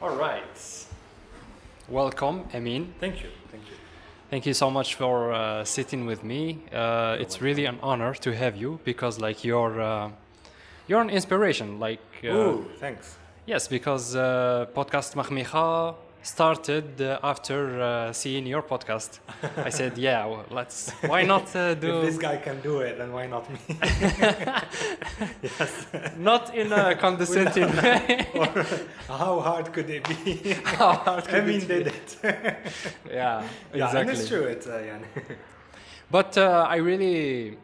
All 0.00 0.16
right. 0.16 0.86
Welcome, 1.88 2.44
Amin. 2.54 2.94
Thank 3.00 3.22
you. 3.22 3.30
Thank 3.50 3.64
you. 3.70 3.76
Thank 4.30 4.46
you 4.46 4.54
so 4.54 4.70
much 4.70 4.94
for 4.94 5.32
uh, 5.32 5.64
sitting 5.64 6.06
with 6.06 6.22
me. 6.22 6.58
Uh, 6.72 7.16
it's 7.18 7.40
really 7.40 7.64
an 7.64 7.78
honor 7.82 8.14
to 8.14 8.34
have 8.34 8.56
you 8.56 8.78
because, 8.84 9.18
like, 9.18 9.42
you're 9.44 9.80
uh, 9.80 10.10
you're 10.86 11.00
an 11.00 11.10
inspiration. 11.10 11.80
Like, 11.80 12.00
uh, 12.22 12.28
Ooh, 12.28 12.66
thanks. 12.78 13.16
yes, 13.46 13.66
because 13.66 14.14
uh, 14.14 14.66
podcast 14.74 15.14
Mahmicha 15.14 15.94
started 16.22 17.00
uh, 17.00 17.18
after 17.22 17.80
uh, 17.80 18.12
seeing 18.12 18.46
your 18.46 18.62
podcast. 18.62 19.20
I 19.56 19.70
said, 19.70 19.96
yeah, 19.98 20.26
well, 20.26 20.44
let's. 20.50 20.90
Why 21.06 21.22
not 21.22 21.54
uh, 21.54 21.74
do? 21.86 21.98
If 22.00 22.06
this 22.06 22.18
guy 22.18 22.36
can 22.36 22.60
do 22.60 22.80
it, 22.80 22.98
then 22.98 23.12
why 23.12 23.26
not 23.26 23.50
me? 23.50 23.58
yes. 25.42 25.86
Not 26.16 26.54
in 26.54 26.72
a 26.72 26.96
condescending 26.96 27.74
way. 27.76 28.26
or 28.34 28.66
how 29.08 29.40
hard 29.40 29.72
could 29.72 29.90
it 29.90 30.06
be? 30.08 30.52
How 30.64 30.92
hard 30.94 31.24
could 31.24 31.42
I 31.42 31.46
mean, 31.46 31.62
it 31.62 31.68
did 31.68 31.84
be? 31.84 31.90
it. 31.90 32.16
Yeah, 32.22 33.48
Yeah, 33.74 33.86
exactly. 33.86 34.00
and 34.00 34.10
it's 34.10 34.28
true. 34.28 34.44
It's 34.44 34.66
uh, 34.66 34.82
yeah. 34.84 34.98
But 36.10 36.38
uh, 36.38 36.66
I 36.68 36.76
really 36.76 37.58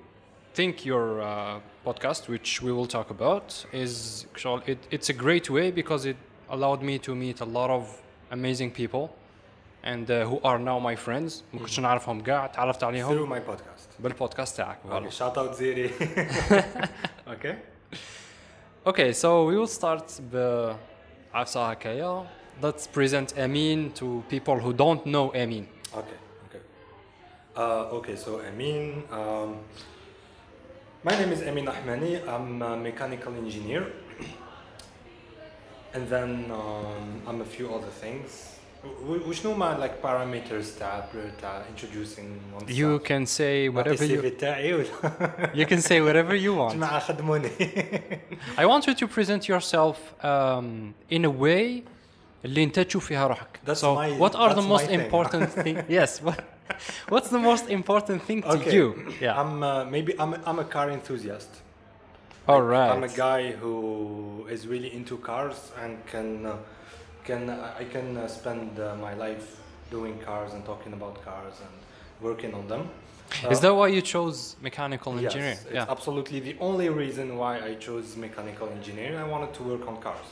think 0.54 0.84
your 0.84 1.20
uh, 1.22 1.60
podcast, 1.84 2.28
which 2.28 2.62
we 2.62 2.72
will 2.72 2.86
talk 2.86 3.10
about, 3.10 3.64
is 3.72 4.26
it, 4.66 4.78
it's 4.90 5.08
a 5.08 5.12
great 5.12 5.50
way 5.50 5.70
because 5.70 6.04
it 6.06 6.16
allowed 6.50 6.82
me 6.82 6.98
to 7.00 7.14
meet 7.14 7.40
a 7.40 7.44
lot 7.44 7.70
of 7.70 8.00
amazing 8.33 8.71
people 8.71 9.07
and 9.83 10.09
uh, 10.11 10.25
who 10.25 10.39
are 10.43 10.59
now 10.59 10.79
my 10.79 10.95
friends 10.95 11.43
ما 11.53 11.59
كنتش 11.59 11.79
نعرفهم 11.79 12.21
كاع 12.21 12.47
تعرفت 12.47 12.79
through 12.79 12.83
عليهم 12.83 13.29
my 13.35 13.39
podcast. 13.39 14.01
بالبودكاست 14.03 14.57
تاعك 14.57 14.77
Okay, 14.85 14.89
voilà. 14.89 15.11
shout 15.11 15.37
out 15.37 15.55
Ziri. 15.55 15.91
okay. 17.27 17.55
Okay, 18.87 19.13
so 19.13 19.45
we 19.45 19.55
will 19.57 19.67
start 19.79 20.21
بعفسة 20.33 21.69
هكايا 21.69 22.25
Let's 22.61 22.87
present 22.87 23.37
Amin 23.37 23.91
to 23.99 24.21
people 24.29 24.57
who 24.59 24.73
don't 24.73 25.05
know 25.05 25.31
Amin. 25.43 25.65
Okay. 26.01 26.17
Okay. 26.45 26.61
Uh, 27.55 27.97
okay. 27.97 28.15
So 28.17 28.41
Amin. 28.49 29.03
Um, 29.11 29.49
my 31.07 31.13
name 31.19 31.31
is 31.31 31.41
Amin 31.49 31.65
Ahmani. 31.67 32.11
I'm 32.27 32.61
a 32.61 32.75
mechanical 32.75 33.33
engineer, 33.43 33.83
and 35.93 36.03
then 36.09 36.51
um, 36.51 37.21
I'm 37.27 37.41
a 37.41 37.45
few 37.57 37.67
other 37.75 37.91
things. 38.03 38.55
W- 39.07 39.23
وشنو 39.27 39.53
ما 39.53 39.77
like 39.77 40.01
parameters 40.07 40.79
تاع 40.79 41.05
تاع 41.41 41.63
introducing 41.75 42.59
oneself. 42.59 42.69
You 42.69 42.99
can 42.99 43.25
say 43.25 43.69
whatever 43.69 44.05
you 44.05 44.21
you. 44.23 44.29
تاعي 44.39 44.73
ولا 44.73 44.85
you 45.53 45.65
can 45.65 45.81
say 45.81 45.99
whatever 46.01 46.35
you 46.35 46.53
want. 46.55 46.73
جماعة 46.73 46.99
خدموني. 46.99 47.49
I 48.57 48.65
want 48.65 48.87
you 48.87 48.93
to 48.95 49.07
present 49.07 49.47
yourself 49.49 49.97
um, 50.23 50.93
in 51.11 51.25
a 51.25 51.29
way 51.29 51.83
اللي 52.45 52.63
انت 52.63 52.79
تشوف 52.79 53.05
فيها 53.05 53.27
روحك. 53.27 53.59
That's 53.65 53.79
so 53.79 53.95
my- 53.95 54.11
what 54.19 54.35
are 54.35 54.49
the 54.53 54.55
that's 54.55 54.67
most 54.67 54.83
my 54.83 54.87
thing. 54.87 54.99
important 55.01 55.49
thing? 55.63 55.83
yes. 55.89 56.21
What, 56.23 56.39
what's 57.09 57.29
the 57.29 57.39
most 57.49 57.65
important 57.69 58.19
thing 58.27 58.41
to 58.43 58.49
Okay. 58.57 58.73
you? 58.77 58.87
Yeah. 59.21 59.41
I'm 59.41 59.63
uh, 59.63 59.85
maybe 59.95 60.11
I'm 60.21 60.31
a, 60.35 60.39
I'm 60.49 60.59
a 60.59 60.67
car 60.75 60.87
enthusiast. 60.97 61.49
All 62.46 62.60
Like, 62.60 62.70
right. 62.70 62.90
I'm 62.90 63.04
a 63.04 63.08
guy 63.08 63.52
who 63.52 64.46
is 64.50 64.66
really 64.66 64.94
into 64.94 65.16
cars 65.16 65.72
and 65.82 66.04
can 66.06 66.44
uh, 66.44 66.56
can 67.24 67.48
I 67.48 67.84
can 67.84 68.18
uh, 68.18 68.28
spend 68.28 68.78
uh, 68.78 68.94
my 68.96 69.14
life 69.14 69.60
doing 69.90 70.18
cars 70.18 70.52
and 70.52 70.62
talking 70.64 70.92
about 70.92 71.24
cars 71.24 71.54
and 71.60 71.74
working 72.20 72.52
on 72.52 72.68
them. 72.68 72.90
Is 73.50 73.60
that 73.60 73.74
why 73.74 73.88
you 73.88 74.02
chose 74.02 74.56
mechanical 74.60 75.14
yes, 75.14 75.24
engineering? 75.24 75.58
it's 75.64 75.72
yeah. 75.74 75.86
absolutely 75.88 76.40
the 76.40 76.56
only 76.60 76.90
reason 76.90 77.38
why 77.38 77.60
I 77.60 77.74
chose 77.76 78.14
mechanical 78.14 78.68
engineering. 78.68 79.16
I 79.16 79.24
wanted 79.24 79.54
to 79.54 79.62
work 79.62 79.88
on 79.88 79.96
cars, 80.02 80.28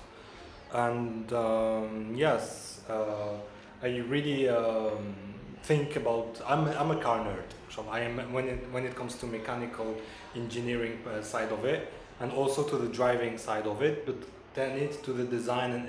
and 0.73 1.33
um, 1.33 2.13
yes, 2.15 2.81
uh, 2.91 3.39
I 3.83 3.89
really 4.15 4.51
um, 4.51 5.15
think 5.63 5.97
about. 5.97 6.41
I'm 6.47 6.69
I'm 6.81 6.91
a 6.91 7.01
car 7.01 7.21
nerd. 7.25 7.49
So 7.71 7.87
I 7.91 8.01
am 8.01 8.19
when 8.35 8.49
it 8.49 8.61
when 8.71 8.85
it 8.85 8.95
comes 8.95 9.15
to 9.17 9.27
mechanical 9.27 9.97
engineering 10.37 10.99
uh, 11.07 11.23
side 11.23 11.51
of 11.51 11.65
it, 11.65 11.91
and 12.23 12.33
also 12.33 12.63
to 12.63 12.77
the 12.77 12.89
driving 12.89 13.39
side 13.39 13.67
of 13.67 13.83
it, 13.83 14.07
but 14.07 14.15
then 14.55 14.71
it 14.79 15.03
to 15.05 15.13
the 15.13 15.25
design 15.25 15.73
and 15.73 15.87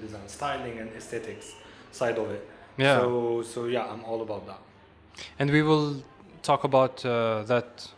design, 0.00 0.28
styling 0.28 0.78
and 0.78 0.90
aesthetics 0.96 1.52
side 1.92 2.18
of 2.18 2.30
it. 2.30 2.42
Yeah. 2.76 2.98
So 3.00 3.42
so 3.42 3.66
yeah, 3.66 3.92
I'm 3.92 4.04
all 4.04 4.20
about 4.22 4.46
that. 4.46 4.60
And 5.38 5.50
we 5.50 5.62
will 5.62 5.94
talk 6.42 6.64
about 6.64 7.04
uh, 7.04 7.42
that 7.44 7.88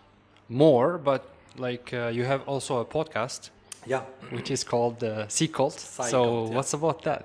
more, 0.49 0.99
but 0.99 1.23
like 1.57 1.93
uh, 1.93 2.09
you 2.09 2.25
have 2.25 2.43
also 2.47 2.81
a 2.81 2.85
podcast 2.85 3.51
Yeah. 3.87 4.03
which 4.31 4.51
is 4.51 4.65
called 4.65 5.03
uh, 5.03 5.29
Sea 5.29 5.49
Cult. 5.49 5.79
So 5.81 6.03
Cult, 6.11 6.49
yeah. 6.51 6.57
what's 6.57 6.75
about 6.75 7.03
that? 7.03 7.25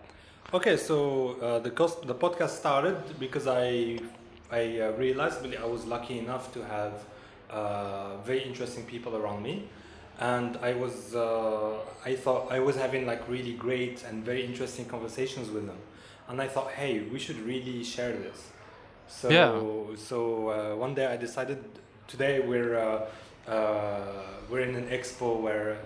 Okay, 0.53 0.77
so 0.77 1.35
uh, 1.41 1.59
the 1.59 1.71
cost, 1.71 2.05
the 2.07 2.15
podcast 2.15 2.51
started 2.51 2.97
because 3.19 3.47
I 3.47 3.99
I 4.51 4.79
uh, 4.79 4.91
realized 4.97 5.41
really 5.43 5.57
I 5.57 5.65
was 5.65 5.85
lucky 5.85 6.19
enough 6.19 6.53
to 6.53 6.59
have 6.63 6.93
uh, 7.49 8.17
very 8.25 8.43
interesting 8.43 8.85
people 8.85 9.15
around 9.15 9.41
me, 9.43 9.67
and 10.19 10.57
I 10.57 10.73
was 10.73 11.15
uh, 11.15 11.77
I 12.05 12.15
thought 12.15 12.51
I 12.51 12.59
was 12.59 12.75
having 12.75 13.05
like 13.05 13.27
really 13.27 13.53
great 13.53 14.03
and 14.03 14.23
very 14.23 14.45
interesting 14.45 14.85
conversations 14.85 15.49
with 15.49 15.65
them, 15.67 15.77
and 16.29 16.41
I 16.41 16.47
thought, 16.47 16.71
hey, 16.71 17.01
we 17.01 17.19
should 17.19 17.39
really 17.39 17.83
share 17.83 18.11
this. 18.13 18.49
So 19.07 19.29
Yeah. 19.29 19.95
so 19.97 20.49
uh, 20.49 20.75
one 20.75 20.93
day 20.95 21.05
I 21.05 21.17
decided 21.17 21.63
today 22.07 22.39
we're 22.39 22.77
uh, 22.77 23.51
uh, 23.51 24.23
we're 24.49 24.61
in 24.61 24.75
an 24.75 24.87
expo 24.87 25.39
where 25.39 25.77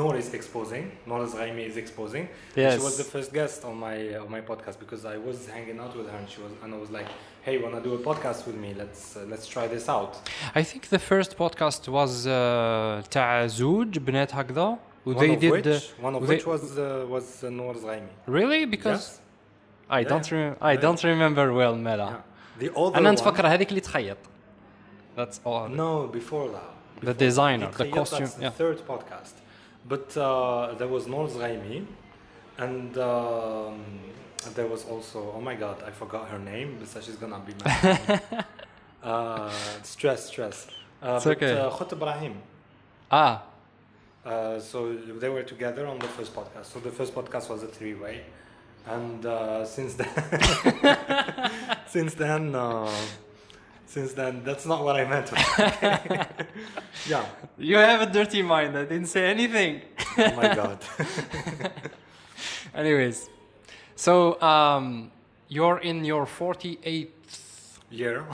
Noor 0.00 0.14
is 0.22 0.28
exposing, 0.40 0.84
Noor 1.06 1.20
Zghaimi 1.32 1.64
is 1.70 1.76
exposing. 1.84 2.24
And 2.56 2.62
Yes. 2.64 2.72
She 2.74 2.80
was 2.88 2.96
the 3.02 3.08
first 3.14 3.30
guest 3.38 3.58
on 3.68 3.74
my 3.86 3.96
uh, 4.16 4.24
on 4.24 4.30
my 4.36 4.42
podcast 4.50 4.76
because 4.84 5.02
I 5.14 5.16
was 5.28 5.38
hanging 5.56 5.78
out 5.84 5.92
with 5.98 6.06
her 6.12 6.16
and 6.22 6.28
she 6.32 6.40
was 6.44 6.52
and 6.62 6.70
I 6.76 6.78
was 6.84 6.90
like, 6.98 7.08
"Hey, 7.46 7.54
wanna 7.64 7.80
do 7.88 7.92
a 8.00 8.02
podcast 8.10 8.40
with 8.48 8.56
me? 8.64 8.70
Let's 8.82 9.02
uh, 9.16 9.20
let's 9.32 9.46
try 9.54 9.66
this 9.74 9.86
out." 9.96 10.12
I 10.60 10.62
think 10.70 10.82
the 10.96 11.02
first 11.12 11.30
podcast 11.42 11.82
was 11.98 12.12
uh, 12.26 13.02
تاع 13.10 13.46
زوج 13.46 13.98
بنات 13.98 14.34
هكذا. 14.34 14.78
One 15.04 15.16
They 15.18 15.34
of 15.34 15.40
did 15.40 15.52
which, 15.52 15.64
the- 15.64 15.82
one 16.06 16.14
of 16.14 16.22
they- 16.26 16.34
which 16.36 16.46
was 16.46 16.78
uh, 16.78 17.06
was 17.14 17.44
uh, 17.44 17.50
Noor 17.50 17.74
Zghaimi. 17.74 18.12
really 18.26 18.64
because 18.76 19.04
Yes. 19.04 19.20
I 19.90 20.00
Yeah. 20.00 20.08
don't 20.10 20.28
rem- 20.32 20.56
I 20.62 20.72
Yeah. 20.72 20.80
don't 20.84 21.02
remember 21.04 21.46
well 21.52 21.74
مالا. 21.76 22.08
Yeah. 22.08 22.62
The 22.64 22.70
other 22.78 22.96
انا 22.96 23.10
one, 23.10 23.14
نتفكر 23.14 23.46
هذيك 23.46 23.68
اللي 23.68 23.80
تخيط. 23.80 24.16
That's 25.16 25.38
all. 25.46 25.68
No, 25.68 26.08
before 26.12 26.48
that. 26.56 26.70
The 27.00 27.06
Before 27.06 27.18
designer, 27.26 27.66
that. 27.70 27.78
the 27.78 27.84
It- 27.86 27.94
costume, 27.94 28.20
That's 28.26 28.34
the 28.34 28.42
yeah. 28.42 28.58
third 28.60 28.78
podcast. 28.88 29.34
But 29.89 30.15
uh, 30.17 30.75
there 30.77 30.87
was 30.87 31.07
Noor 31.07 31.27
Zghaimi, 31.27 31.85
and 32.59 32.95
um, 32.97 33.83
there 34.55 34.67
was 34.67 34.85
also 34.85 35.19
oh 35.35 35.41
my 35.41 35.55
god, 35.55 35.77
I 35.85 35.91
forgot 35.91 36.29
her 36.29 36.39
name. 36.39 36.77
But 36.79 37.03
she's 37.03 37.15
gonna 37.23 37.41
be 37.49 37.53
mad. 37.65 38.21
uh, 39.03 39.49
stress, 39.83 40.21
stress. 40.27 40.67
Uh, 41.01 41.15
It's 41.15 41.25
but, 41.25 41.37
okay. 41.37 41.53
Uh, 41.57 41.69
Khut 41.77 41.91
Ibrahim. 41.97 42.35
Ah, 43.11 43.35
Uh, 44.25 44.59
so 44.59 44.93
they 45.21 45.29
were 45.29 45.43
together 45.53 45.87
on 45.87 45.97
the 45.97 46.07
first 46.17 46.31
podcast. 46.35 46.65
So 46.73 46.79
the 46.79 46.91
first 46.91 47.15
podcast 47.15 47.49
was 47.49 47.63
a 47.63 47.67
three-way, 47.77 48.17
and 48.85 49.25
uh, 49.25 49.63
since 49.65 49.95
then, 49.95 50.11
since 51.87 52.13
then, 52.15 52.53
uh, 52.53 52.91
since 53.89 54.13
then. 54.13 54.43
That's 54.43 54.65
not 54.65 54.83
what 54.83 54.95
I 54.95 55.05
meant. 55.05 55.31
yeah. 57.07 57.25
You 57.57 57.77
have 57.77 58.01
a 58.01 58.11
dirty 58.11 58.41
mind. 58.41 58.77
I 58.77 58.85
didn't 58.85 59.07
say 59.07 59.25
anything. 59.25 59.81
oh 60.17 60.35
my 60.35 60.55
god. 60.61 60.79
Anyways, 62.73 63.29
so 63.95 64.39
um, 64.41 65.11
you're 65.47 65.79
in 65.79 66.05
your 66.05 66.25
48th 66.25 67.07
year 67.89 68.25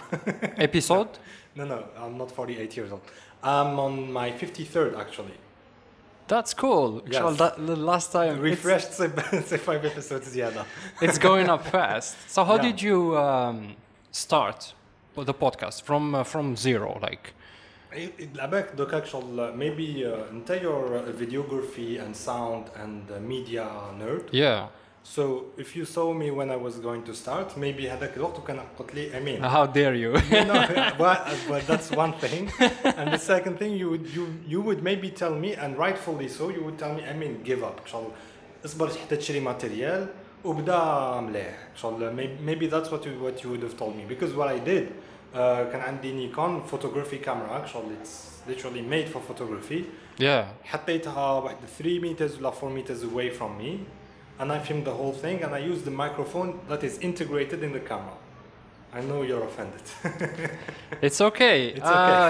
episode. 0.58 1.10
No, 1.56 1.64
no, 1.66 1.86
I'm 1.98 2.18
not 2.18 2.32
48 2.32 2.76
years 2.76 2.92
old. 2.92 3.02
I'm 3.42 3.80
on 3.80 4.12
my 4.12 4.32
53rd 4.32 5.00
actually. 5.00 5.38
That's 6.28 6.54
cool. 6.56 7.04
Yes. 7.08 7.38
That, 7.38 7.56
the 7.66 7.76
last 7.76 8.12
time 8.12 8.40
refreshed 8.40 8.94
say 8.94 9.08
five 9.58 9.86
episodes. 9.86 10.36
Yeah, 10.36 10.50
no. 10.50 10.66
it's 11.00 11.20
going 11.20 11.50
up 11.50 11.66
fast. 11.68 12.18
So 12.30 12.44
how 12.44 12.56
yeah. 12.56 12.62
did 12.64 12.82
you 12.82 13.16
um, 13.16 13.76
start 14.12 14.74
the 15.17 15.35
podcast 15.35 15.83
from 15.83 16.15
uh, 16.15 16.25
from 16.25 16.57
zero? 16.57 16.99
Like, 17.03 17.33
لعبك 18.35 18.73
دوكا 18.77 19.05
شغل 19.05 19.55
maybe 19.59 20.05
uh, 20.05 20.33
انت 20.33 20.53
you're 20.63 20.97
a 20.97 21.13
videography 21.13 21.99
and 21.99 22.17
sound 22.17 22.71
and 22.77 23.11
uh, 23.11 23.21
media 23.21 23.67
nerd. 23.99 24.29
yeah. 24.33 24.67
So 25.03 25.47
if 25.57 25.75
you 25.77 25.85
saw 25.87 26.13
me 26.13 26.31
when 26.31 26.51
I 26.51 26.57
was 26.57 26.75
going 26.79 27.03
to 27.05 27.15
start, 27.15 27.57
maybe 27.57 27.89
هذاك 27.89 28.17
الوقت 28.17 28.39
وكان 28.39 28.61
قلت 28.79 28.95
لي 28.95 29.19
امين. 29.19 29.43
How 29.43 29.67
dare 29.67 29.95
you? 29.95 30.13
you 30.31 30.45
know, 30.45 30.95
but, 30.99 31.27
but 31.49 31.67
that's 31.67 31.91
one 31.91 32.13
thing. 32.13 32.53
And 32.85 33.13
the 33.13 33.19
second 33.19 33.59
thing, 33.59 33.73
you 33.73 33.89
would 33.91 34.07
you 34.17 34.27
you 34.47 34.61
would 34.61 34.83
maybe 34.83 35.11
tell 35.11 35.35
me, 35.35 35.55
and 35.55 35.79
rightfully 35.79 36.29
so, 36.29 36.51
you 36.51 36.63
would 36.67 36.79
tell 36.79 36.95
me, 36.95 37.03
I 37.05 37.15
mean, 37.15 37.43
give 37.43 37.65
up. 37.65 37.87
شغل 37.87 38.11
اصبر 38.65 38.89
حتى 38.89 39.17
تشري 39.17 39.41
ماتيريال 39.41 40.07
وبدا 40.45 41.21
مليح. 41.21 41.55
شغل 41.77 42.17
may- 42.17 42.47
maybe 42.49 42.67
that's 42.71 42.89
what 42.91 43.05
you 43.05 43.11
what 43.25 43.43
you 43.45 43.51
would 43.51 43.63
have 43.63 43.77
told 43.79 43.95
me 43.97 44.05
because 44.09 44.35
what 44.35 44.49
I 44.49 44.59
did 44.59 44.87
uh, 45.35 45.37
كان 45.73 45.81
عندي 45.81 46.13
نيكون 46.13 46.63
photography 46.73 47.19
camera 47.27 47.67
شغل 47.67 47.85
it's 48.03 48.49
literally 48.51 48.83
made 48.83 49.09
for 49.09 49.21
photography. 49.33 49.85
yeah. 50.19 50.45
حطيتها 50.65 51.33
واحد 51.33 51.57
3 51.83 52.01
meters 52.01 52.39
ولا 52.39 52.51
4 52.51 52.71
meters 52.71 53.03
away 53.05 53.31
from 53.39 53.59
me 53.63 53.79
and 54.41 54.51
I 54.53 54.59
filmed 54.59 54.85
the 54.87 54.95
whole 55.01 55.13
thing 55.25 55.43
and 55.45 55.55
I 55.55 55.59
used 55.73 55.85
the 55.85 55.91
microphone 56.05 56.59
that 56.71 56.83
is 56.85 56.99
integrated 57.03 57.63
in 57.63 57.73
the 57.73 57.81
camera. 57.91 58.17
I 58.93 59.01
know 59.03 59.21
you're 59.23 59.45
offended. 59.51 59.85
It's 61.07 61.21
okay. 61.21 61.59
It's 61.79 61.91
okay. 61.99 62.29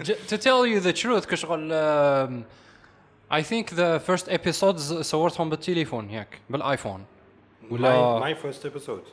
Uh, 0.00 0.04
j- 0.08 0.20
to 0.30 0.36
tell 0.46 0.66
you 0.66 0.80
the 0.80 0.92
truth 0.92 1.26
كشغل 1.28 1.70
um, 1.72 2.44
I 3.30 3.42
think 3.42 3.70
the 3.70 4.00
first 4.06 4.28
episodes 4.28 4.92
صورتهم 5.02 5.50
بالتليفون 5.50 6.08
هيك 6.08 6.28
بالايفون 6.50 7.04
ولا 7.70 8.20
my, 8.20 8.34
my 8.34 8.42
first 8.44 8.64
episode. 8.66 9.06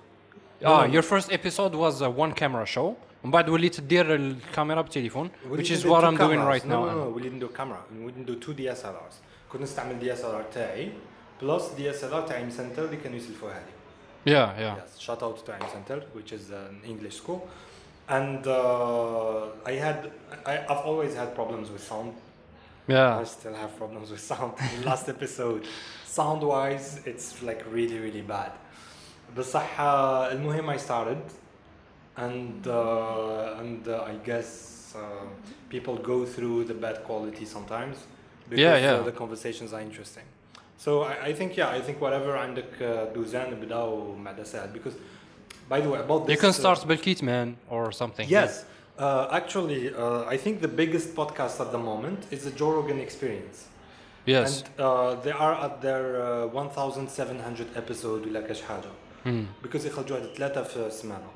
اه 0.66 0.88
no, 0.88 0.92
your 0.94 1.04
first 1.04 1.32
episode 1.32 1.74
was 1.76 2.02
a 2.02 2.10
one 2.10 2.34
camera 2.34 2.66
show 2.66 2.94
ومن 3.24 3.32
بعد 3.32 3.50
وليت 3.50 3.76
تدير 3.76 4.16
الكاميرا 4.16 4.82
بالتليفون 4.82 5.30
We 5.30 5.48
which 5.58 5.68
didn't 5.68 5.72
is 5.72 5.84
do 5.84 5.90
what 5.90 6.02
two 6.02 6.08
I'm 6.08 6.18
doing 6.18 6.40
cameras. 6.40 6.48
right 6.62 6.66
no, 6.66 6.86
now 6.86 6.92
No, 6.94 7.04
no, 7.04 7.10
we 7.18 7.22
didn't 7.22 7.40
do 7.40 7.48
camera. 7.60 7.80
We 8.06 8.12
didn't 8.12 8.28
do 8.28 8.36
two 8.46 8.54
DSLRs. 8.54 9.16
كنت 9.52 9.62
نستعمل 9.62 10.00
دي 10.00 10.14
اس 10.14 10.26
ال 10.26 10.32
ار 10.36 10.44
تاعي 10.54 10.92
بلس 11.42 11.68
دي 11.78 11.90
اس 11.90 12.04
ال 12.04 12.14
ار 12.14 12.22
تاع 12.28 12.42
ام 12.42 12.50
سنتر 12.50 12.86
اللي 12.86 12.98
كانوا 12.98 13.18
يسلفوها 13.18 13.60
لي. 13.60 13.74
yeah 14.34 14.50
yeah 14.60 14.76
Yes, 14.82 15.00
shout 15.06 15.22
out 15.24 15.38
to 15.46 15.52
M 15.64 15.66
Center, 15.76 16.00
which 16.18 16.32
is 16.38 16.44
an 16.52 16.76
English 16.92 17.16
school. 17.22 17.40
And 18.18 18.42
uh, 18.48 19.72
I 19.72 19.74
had, 19.86 20.00
I, 20.52 20.54
I've 20.72 20.84
always 20.90 21.14
had 21.22 21.30
problems 21.40 21.68
with 21.74 21.84
sound. 21.92 22.12
I 22.18 22.92
yeah 22.96 23.24
still 23.38 23.56
have 23.64 23.72
problems 23.82 24.08
with 24.14 24.24
sound. 24.32 24.52
In 24.74 24.80
the 24.82 24.88
last 24.92 25.06
episode, 25.16 25.62
sound 26.14 26.42
wise, 26.44 27.02
it's 27.06 27.42
like 27.44 27.64
really, 27.72 28.00
really 28.00 28.22
bad. 28.22 28.52
بصح 29.38 29.80
uh, 29.80 30.32
المهم 30.32 30.70
I 30.70 30.78
started 30.78 31.22
and 32.18 32.68
uh, 32.68 33.62
and 33.62 33.88
uh, 33.88 34.12
I 34.12 34.16
guess 34.26 34.50
uh, 34.96 35.00
people 35.70 35.96
go 35.98 36.26
through 36.26 36.66
the 36.66 36.74
bad 36.74 37.04
quality 37.04 37.46
sometimes 37.46 37.98
because 38.50 38.60
Yeah, 38.60 38.78
yeah. 38.78 38.94
Uh, 38.94 39.04
the 39.04 39.12
conversations 39.12 39.74
are 39.74 39.82
interesting. 39.82 40.28
So 40.78 41.04
I, 41.04 41.14
I 41.30 41.34
think 41.34 41.58
yeah 41.58 41.78
I 41.78 41.82
think 41.82 42.02
whatever 42.02 42.38
عندك 42.38 42.66
uh, 42.82 43.14
دوزان 43.14 43.60
بداو 43.60 44.16
مع 44.16 44.44
سهل 44.44 44.74
because 44.74 44.96
by 45.70 45.82
the 45.82 45.90
way 45.90 46.00
about 46.00 46.26
this 46.26 46.36
you 46.36 46.42
can 46.42 46.50
uh, 46.50 46.62
start 46.62 46.88
بالكيت 46.88 47.24
man 47.24 47.56
or 47.70 47.92
something 47.92 48.28
Yes. 48.30 48.66
Uh, 49.00 49.30
actually, 49.32 49.94
uh, 49.96 50.26
I 50.28 50.36
think 50.36 50.60
the 50.60 50.68
biggest 50.68 51.16
podcast 51.16 51.62
at 51.62 51.72
the 51.72 51.78
moment 51.78 52.20
is 52.32 52.44
the 52.44 52.52
Joe 52.52 52.72
Rogan 52.78 53.00
Experience. 53.00 53.58
yes 54.26 54.64
And 54.64 54.80
uh, 54.80 55.16
they 55.24 55.32
are 55.32 55.54
at 55.66 55.82
their 55.82 56.22
uh, 56.22 56.48
1700 56.48 57.68
episode 57.76 58.28
ولا 58.28 58.42
كاش 58.48 58.62
حاجة. 58.62 58.90
Hmm. 59.26 59.46
Because 59.64 59.86
يخرجوا 59.86 60.18
هاد 60.18 60.34
ثلاثة 60.38 60.64
في 60.64 60.90
سمانة. 60.92 61.30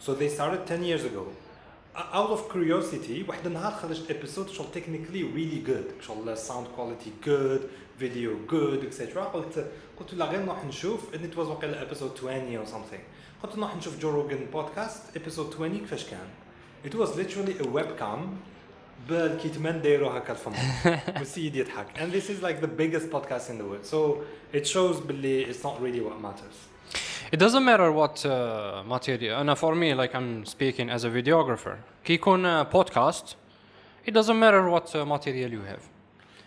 So 0.00 0.14
they 0.14 0.28
started 0.28 0.66
10 0.66 0.84
years 0.84 1.04
ago. 1.04 1.26
Uh, 1.96 2.18
Out 2.18 2.30
of 2.30 2.48
curiosity, 2.50 3.24
واحد 3.28 3.46
النهار 3.46 3.72
خرجت 3.72 4.10
episode 4.10 4.50
شغل 4.50 4.66
technically 4.74 5.22
really 5.22 5.60
good. 5.66 6.04
شغل 6.06 6.36
sound 6.36 6.66
quality 6.76 7.10
good, 7.24 7.60
video 7.98 8.34
good, 8.48 8.84
etc. 8.84 9.24
قلت 9.32 9.66
قلت 10.00 10.14
لا 10.14 10.24
غير 10.24 10.40
نروح 10.42 10.64
نشوف 10.64 11.00
and 11.14 11.18
it 11.18 11.36
was 11.36 11.46
وقيلا 11.48 11.88
episode 11.90 12.16
20 12.20 12.56
or 12.58 12.66
something. 12.66 13.00
قلت 13.42 13.56
نروح 13.56 13.76
نشوف 13.76 14.00
Joe 14.00 14.04
Rogan 14.04 14.56
podcast 14.56 15.16
episode 15.18 15.54
20 15.56 15.78
كيفاش 15.78 16.04
كان. 16.04 16.26
It 16.84 16.94
was 16.94 17.16
literally 17.16 17.58
a 17.60 17.66
webcam 17.66 18.20
بالكيتمان 19.08 19.82
دايرو 19.82 20.08
هكا 20.08 20.32
الفم 20.32 20.52
والسيد 21.18 21.56
يضحك 21.56 21.86
and 21.96 22.14
this 22.14 22.28
is 22.30 22.42
like 22.42 22.64
the 22.64 22.68
biggest 22.80 23.10
podcast 23.14 23.50
in 23.50 23.58
the 23.58 23.64
world 23.64 23.84
so 23.84 23.96
it 24.56 24.66
shows 24.66 25.00
باللي 25.06 25.46
it's 25.52 25.62
not 25.64 25.80
really 25.82 26.00
what 26.00 26.22
matters 26.22 26.56
It 27.32 27.38
doesn't 27.38 27.64
matter 27.64 27.90
what 27.90 28.16
uh, 28.26 28.82
material. 28.86 29.34
أنا 29.40 29.54
for 29.54 29.74
me, 29.74 29.94
like 29.94 30.14
I'm 30.14 30.44
speaking 30.44 30.88
as 30.90 31.04
a 31.04 31.10
videographer. 31.10 31.76
كي 32.04 32.12
يكون 32.14 32.44
uh, 32.44 32.64
podcast, 32.76 33.34
it 34.06 34.12
doesn't 34.14 34.38
matter 34.38 34.68
what 34.70 34.94
uh, 34.94 35.04
material 35.06 35.50
you 35.50 35.62
have. 35.72 35.82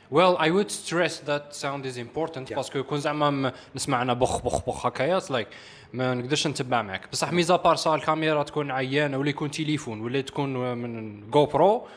Well, 0.09 0.37
I 0.39 0.49
would 0.51 0.71
stress 0.71 1.19
that 1.19 1.55
sound 1.55 1.85
is 1.85 1.97
important 1.97 2.49
Yeah. 2.49 2.55
باسكو 2.55 2.79
يكون 2.79 2.99
زعما 2.99 3.29
م- 3.29 3.51
نسمعنا 3.75 4.13
بخ 4.13 4.41
بخ 4.45 4.65
بخ 4.69 4.85
هكايا 4.85 5.19
it's 5.19 5.29
like 5.29 5.47
ما 5.93 6.13
نقدرش 6.13 6.47
نتبع 6.47 6.81
معك 6.81 7.11
بصح 7.11 7.31
ميزا 7.31 7.55
بار 7.55 7.75
سا 7.75 7.95
الكاميرا 7.95 8.43
تكون 8.43 8.71
عيانه 8.71 9.17
ولا 9.17 9.29
يكون 9.29 9.51
تليفون 9.51 10.01
ولا 10.01 10.21
تكون 10.21 10.55
uh, 10.55 10.77
من 10.77 11.21
جو 11.31 11.45
برو 11.45 11.87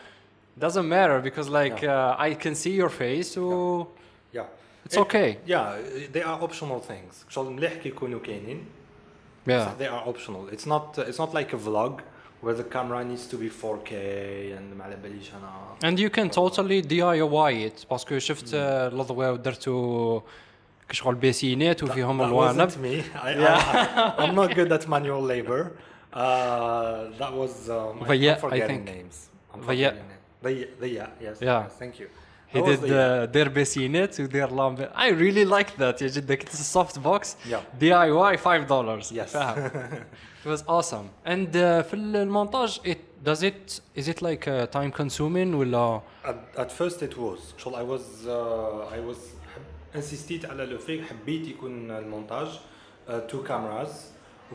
doesn't 0.58 0.88
matter 0.88 1.18
because 1.28 1.48
like 1.60 1.80
uh, 1.84 2.16
I 2.28 2.34
can 2.34 2.54
see 2.54 2.74
your 2.80 2.90
face 3.02 3.32
و 3.40 3.86
yeah 4.36 4.46
it's 4.86 4.96
okay 5.04 5.28
yeah 5.46 5.66
they 6.14 6.22
are 6.22 6.38
optional 6.46 6.80
things 6.90 7.24
شغل 7.28 7.52
مليح 7.52 7.72
كي 7.74 7.88
يكونوا 7.88 8.20
كاينين 8.20 8.64
yeah 9.48 9.68
they 9.78 9.86
are 9.86 10.04
optional 10.12 10.42
it's 10.54 10.66
not 10.66 10.98
it's 10.98 11.18
not 11.18 11.34
like 11.34 11.52
a 11.54 11.60
vlog 11.68 12.00
where 12.42 12.54
the 12.54 12.64
camera 12.76 13.04
needs 13.04 13.26
to 13.32 13.36
be 13.36 13.48
4K 13.50 13.92
and 14.56 14.76
ما 14.78 14.84
على 14.84 14.96
باليش 14.96 15.30
انا 15.34 15.50
And 15.84 15.98
you 15.98 16.10
can 16.10 16.28
totally 16.30 16.82
DIY 16.82 17.68
it 17.70 17.86
باسكو 17.90 18.18
شفت 18.18 18.54
آه، 18.54 18.88
الاضواء 18.88 19.36
درتو 19.36 20.20
كشغل 20.88 21.14
بيسينات 21.14 21.82
وفيهم 21.82 22.18
That 22.18 22.24
الوانب 22.26 22.70
wasn't 22.70 22.74
me. 22.74 23.04
I, 23.14 23.28
I, 23.28 24.24
I'm 24.24 24.34
not 24.34 24.54
good 24.54 24.72
at 24.72 24.88
manual 24.88 25.22
labor. 25.22 25.62
Uh, 26.12 27.18
that 27.20 27.32
was 27.40 27.52
um, 27.70 28.02
I- 28.02 28.06
Vaya, 28.06 28.32
I'm 28.32 28.36
I 28.36 28.40
forgetting 28.40 28.84
think. 28.84 28.96
names. 28.96 29.16
I'm 29.54 29.60
Vaya. 29.62 29.90
forgetting 29.90 30.08
names. 30.08 30.13
Vaya, 30.44 30.66
Vaya, 30.80 31.06
yes. 31.20 31.36
Yeah. 31.42 31.64
yes, 31.64 31.72
thank 31.78 31.94
you. 32.00 32.06
He 32.52 32.58
That 32.58 32.66
was 32.68 32.78
did 32.80 32.90
Vaya. 32.90 33.22
uh, 33.22 33.26
دير 33.32 33.48
بيسينات 33.48 34.20
ودير 34.20 34.50
لامب 34.50 34.88
I 34.94 35.08
really 35.10 35.44
like 35.58 35.70
that 35.78 36.02
يا 36.02 36.08
جدك 36.08 36.42
it's 36.48 36.52
a 36.54 36.76
soft 36.78 37.02
box 37.02 37.36
Yeah. 37.50 37.60
DIY 37.80 38.36
5 38.38 38.66
dollars 38.68 39.12
Yes. 39.12 39.32
فاهم 39.32 39.70
It 40.44 40.48
was 40.48 40.62
awesome 40.68 41.06
and 41.26 41.48
uh, 41.48 41.82
في 41.82 41.94
المونتاج 41.94 42.80
it 42.84 42.98
does 43.28 43.42
it 43.42 43.80
is 44.00 44.08
it 44.08 44.22
like 44.22 44.48
uh, 44.48 44.66
time 44.78 44.90
consuming 45.00 45.54
ولا 45.54 46.00
At, 46.24 46.34
at 46.58 46.70
first 46.72 47.02
it 47.02 47.14
was. 47.16 47.38
شغل 47.58 47.74
I 47.74 47.82
was 47.92 48.26
uh, 48.26 48.94
I 48.94 49.10
was 49.12 49.18
حب- 49.54 49.98
insisted 50.00 50.44
على 50.50 50.64
لو 50.66 50.78
في 50.78 51.02
حبيت 51.02 51.48
يكون 51.48 51.90
المونتاج 51.90 52.46
uh, 53.08 53.12
two 53.12 53.48
cameras 53.48 53.90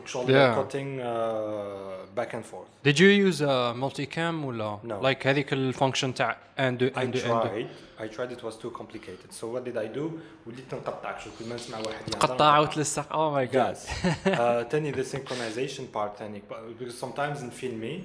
وشغل 0.03 0.25
Yeah. 0.27 0.55
cutting 0.59 0.99
uh, 1.01 2.15
back 2.19 2.33
and 2.33 2.43
forth. 2.45 2.69
did 2.87 2.99
you 2.99 3.07
use 3.27 3.41
a 3.41 3.73
multicam 3.83 4.45
ولا 4.45 4.79
No. 4.83 4.93
like 5.07 5.27
هذيك 5.27 5.53
الفانكشن 5.53 6.13
تاع 6.13 6.37
and 6.57 6.61
I 6.61 6.99
and 6.99 6.99
and 6.99 7.13
tried. 7.15 7.67
I 7.99 8.07
tried. 8.07 8.31
It 8.31 8.43
was 8.43 8.55
too 8.63 8.71
complicated. 8.81 9.29
So 9.39 9.43
what 9.53 9.63
did 9.63 9.77
I 9.77 9.87
do? 9.97 10.11
وليت 10.47 10.73
نقطع 10.73 11.17
شو 11.19 11.29
كل 11.39 11.49
ما 11.49 11.55
نسمع 11.55 11.77
واحد 11.77 12.07
يهضر 12.07 12.19
قطع. 12.19 12.59
وتلصق 12.59 13.05
oh 13.09 13.35
my 13.37 13.53
god 13.55 13.75
Yes. 13.75 14.05
uh, 14.25 14.69
تاني 14.69 14.93
the 14.93 15.05
synchronization 15.05 15.83
part 15.95 16.17
تاني 16.19 16.41
but- 16.49 16.83
because 16.83 16.93
sometimes 17.05 17.43
نفيلمي 17.43 18.03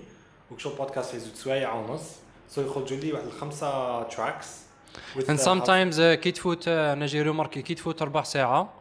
وكشو 0.50 0.76
بودكاست 0.76 1.10
في 1.10 1.18
زوج 1.18 1.34
سوايع 1.34 1.74
ونص 1.74 2.02
so 2.54 2.58
يخرجوا 2.58 2.96
لي 2.98 3.12
واحد 3.12 3.28
tracks 4.10 4.46
with 5.16 5.24
and 5.28 5.38
uh, 5.38 5.42
sometimes 5.42 5.96
uh, 5.98 6.00
كي 6.20 6.30
تفوت 6.32 6.64
uh, 6.64 6.68
أنا 6.68 7.06
جي 7.06 7.22
ريماركي 7.22 7.62
كي 7.62 7.74
تفوت 7.74 8.02
ربع 8.02 8.22
ساعه 8.22 8.72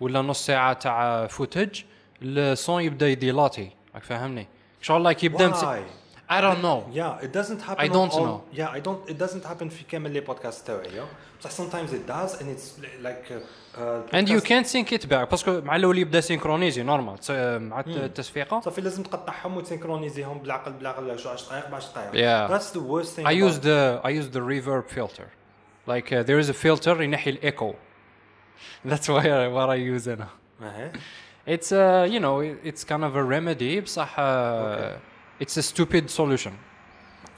ولا 0.00 0.22
نص 0.22 0.46
ساعه 0.46 0.72
تاع 0.72 1.26
فوتج 1.26 1.80
الصون 2.22 2.82
يبدا 2.82 3.08
يديلاتي 3.08 3.70
راك 3.94 4.02
فاهمني 4.04 4.46
شغل 4.82 5.02
لايك 5.04 5.24
يبدا 5.24 5.48
مس... 5.48 5.64
Why? 5.64 5.78
I 6.30 6.40
don't 6.42 6.60
know 6.62 6.80
Yeah, 6.92 7.24
it 7.26 7.32
doesn't 7.32 7.60
happen. 7.66 7.80
I 7.84 7.88
on 7.88 7.92
don't 7.98 8.12
all- 8.12 8.26
know. 8.28 8.38
Yeah, 8.60 8.76
I 8.78 8.80
don't. 8.86 9.00
It 9.12 9.18
doesn't 9.18 9.44
happen 9.44 9.68
في 9.68 9.84
كامل 9.90 10.10
لي 10.10 10.20
بودكاست 10.20 10.66
تاعي. 10.66 11.02
But 11.42 11.48
sometimes 11.50 11.92
it 11.92 12.06
does, 12.06 12.40
and 12.40 12.48
it's 12.50 12.82
like. 13.02 13.30
Uh, 13.30 13.80
uh, 13.80 14.16
and 14.18 14.28
you 14.28 14.40
can't 14.40 14.66
sync 14.66 14.92
it 14.92 15.08
back 15.08 15.30
باسكو 15.30 15.60
مع 15.60 15.76
الأول 15.76 15.98
يبدا 15.98 16.20
سينكرونيزي 16.20 16.82
نورمال 16.82 17.16
مع 17.60 17.82
Hmm. 17.82 17.88
التصفيقه 17.88 18.60
صافي 18.60 18.80
لازم 18.80 19.02
تقطعهم 19.02 19.56
وتسينكرونيزيهم 19.56 20.38
بالعقل 20.38 20.72
بالعقل 20.72 21.18
شو 21.18 21.28
10 21.28 21.48
دقائق 21.48 21.70
ب 21.70 21.74
10 21.74 21.90
دقائق. 21.92 22.12
Yeah. 22.12 22.50
That's 22.58 22.70
the 22.72 22.80
worst 22.80 23.16
thing. 23.16 23.26
I 23.26 23.32
about- 23.32 23.48
use 23.48 23.58
the 23.58 24.06
I 24.06 24.10
use 24.10 24.28
the 24.36 24.40
reverb 24.40 24.88
filter 24.98 25.28
like 25.92 26.12
uh, 26.12 26.22
there 26.22 26.38
is 26.44 26.48
a 26.50 26.54
filter 26.66 27.00
ينحي 27.00 27.30
الايكو 27.30 27.74
that's 28.86 29.08
why 29.08 29.22
I, 29.24 29.48
what 29.56 29.68
I 29.70 29.76
use 29.76 30.08
أها. 30.08 30.92
it's 31.47 31.71
uh, 31.71 32.07
you 32.13 32.19
know 32.19 32.39
it- 32.41 32.59
it's 32.69 32.83
kind 32.83 33.03
of 33.03 33.15
a 33.15 33.23
remedy 33.23 33.81
بصح 33.81 34.15
uh, 34.19 35.43
it's 35.43 35.57
a 35.57 35.61
stupid 35.61 36.09
solution 36.09 36.51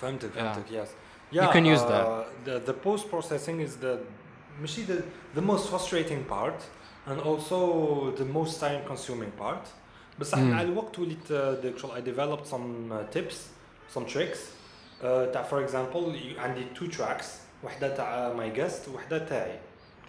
فهمتك 0.02 0.30
Yeah. 0.36 0.38
فهمتك 0.38 0.66
yes. 0.72 0.88
You 1.32 1.42
can 1.54 1.66
use 1.66 1.82
that. 1.94 2.06
The 2.46 2.56
the 2.70 2.74
post 2.88 3.10
processing 3.10 3.60
is 3.68 3.76
the 3.82 3.98
ماشي 4.62 4.86
the 4.86 5.04
the 5.36 5.42
most 5.42 5.70
frustrating 5.70 6.24
part 6.30 6.60
and 7.08 7.20
also 7.20 8.12
the 8.22 8.26
most 8.26 8.60
time 8.60 8.82
consuming 8.88 9.32
part. 9.42 9.66
بس 10.20 10.36
Hmm. 10.36 10.38
مع 10.38 10.62
الوقت 10.62 11.00
وليت 11.00 11.18
uh, 11.28 11.30
the- 11.30 11.80
شغل 11.82 12.02
I 12.02 12.02
developed 12.06 12.48
some 12.48 12.92
uh, 12.92 13.16
tips 13.18 13.36
some 13.98 14.06
tricks 14.06 14.40
uh, 15.02 15.06
تاع 15.34 15.48
for 15.50 15.68
example 15.68 16.16
you- 16.16 16.40
عندي 16.40 16.66
two 16.76 16.88
tracks 16.98 17.26
واحدة 17.64 17.96
تاع 17.96 18.34
my 18.38 18.58
guest 18.58 18.90
وواحدة 18.90 19.18
تاعي. 19.18 19.60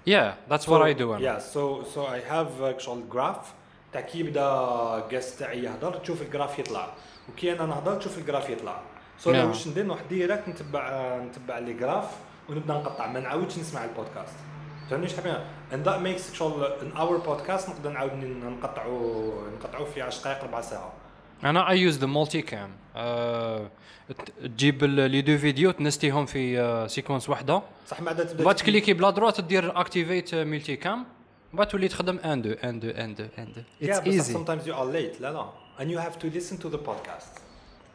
yeah 0.08 0.34
that's 0.52 0.62
what 0.66 0.82
I 0.82 0.98
do 0.98 1.02
أنا. 1.02 1.18
Yeah, 1.20 1.40
so 1.42 1.84
so 1.94 2.06
I 2.06 2.20
have 2.32 2.62
uh, 2.62 2.78
شغل 2.78 3.02
graph 3.10 3.44
تاع 3.93 4.01
كي 4.01 4.19
يبدا 4.19 5.07
guest 5.11 5.39
تاعي 5.39 5.63
يهضر 5.63 5.93
تشوف 5.93 6.21
الجراف 6.21 6.59
يطلع. 6.59 6.93
وكي 7.29 7.51
أنا 7.53 7.65
نهضر 7.65 7.95
تشوف 7.95 8.17
الجراف 8.17 8.49
يطلع. 8.49 8.81
سو 9.19 9.31
Yeah. 9.31 9.35
أنا 9.35 9.43
واش 9.43 9.67
ندير؟ 9.67 9.85
نروح 9.85 9.99
ديريكت 10.09 10.47
نتبع 10.47 11.17
نتبع 11.17 11.57
لي 11.59 11.73
جراف 11.73 12.05
ونبدا 12.49 12.73
نقطع. 12.73 13.07
ما 13.07 13.19
نعاودش 13.19 13.57
نسمع 13.57 13.83
البودكاست. 13.83 14.35
فهمني 14.89 15.05
إيش 15.05 15.15
حابين 15.15 15.35
and 15.71 15.87
that 15.87 15.99
makes 16.07 16.33
شغل 16.35 16.63
ان 16.65 16.91
اور 16.97 17.17
بودكاست 17.17 17.69
نقدر 17.69 17.89
نعاود 17.89 18.13
ن- 18.13 18.57
نقطعوا 18.59 19.33
نقطعوا 19.59 19.85
في 19.85 20.01
10 20.01 20.21
دقائق 20.23 20.43
ربع 20.43 20.61
ساعة. 20.61 20.93
أنا 21.43 21.65
use 21.91 21.95
the 21.95 22.07
multicam. 22.07 22.69
uh, 22.95 22.99
ت- 24.13 24.31
تجيب 24.43 24.83
لي 24.83 25.21
دو 25.21 25.37
فيديو 25.37 25.71
تنستيهم 25.71 26.25
في 26.25 26.85
سيكونس 26.89 27.29
واحدة 27.29 27.61
صح 27.87 28.01
ما 28.01 28.09
عاد 28.09 28.27
تبدا 28.27 28.51
تكليكي 28.53 28.93
بلا 28.93 29.09
دروات 29.09 29.37
تدير 29.41 29.79
اكتيفيت 29.79 30.35
ملتي 30.35 30.75
كام 30.75 31.05
بعد 31.52 31.68
تولي 31.68 31.88
تخدم 31.88 32.18
ان 32.18 32.42
دو 32.42 32.52
ان 32.52 32.80
دو 32.80 32.88
ان 32.90 33.14
دو 33.14 33.24
ان 33.38 33.52
دو 33.52 33.60
yeah, 33.60 33.90
it's 33.90 33.98
but 34.00 34.06
easy 34.06 34.32
sometimes 34.32 34.66
you 34.66 34.72
are 34.74 34.86
late. 34.96 35.20
لا 35.20 35.32
لا. 35.32 35.46
And 35.78 35.84
you 35.90 35.98
have 35.98 36.18
to 36.18 36.26
listen 36.38 36.56
to 36.64 36.68
the 36.74 36.78
podcast. 36.78 37.40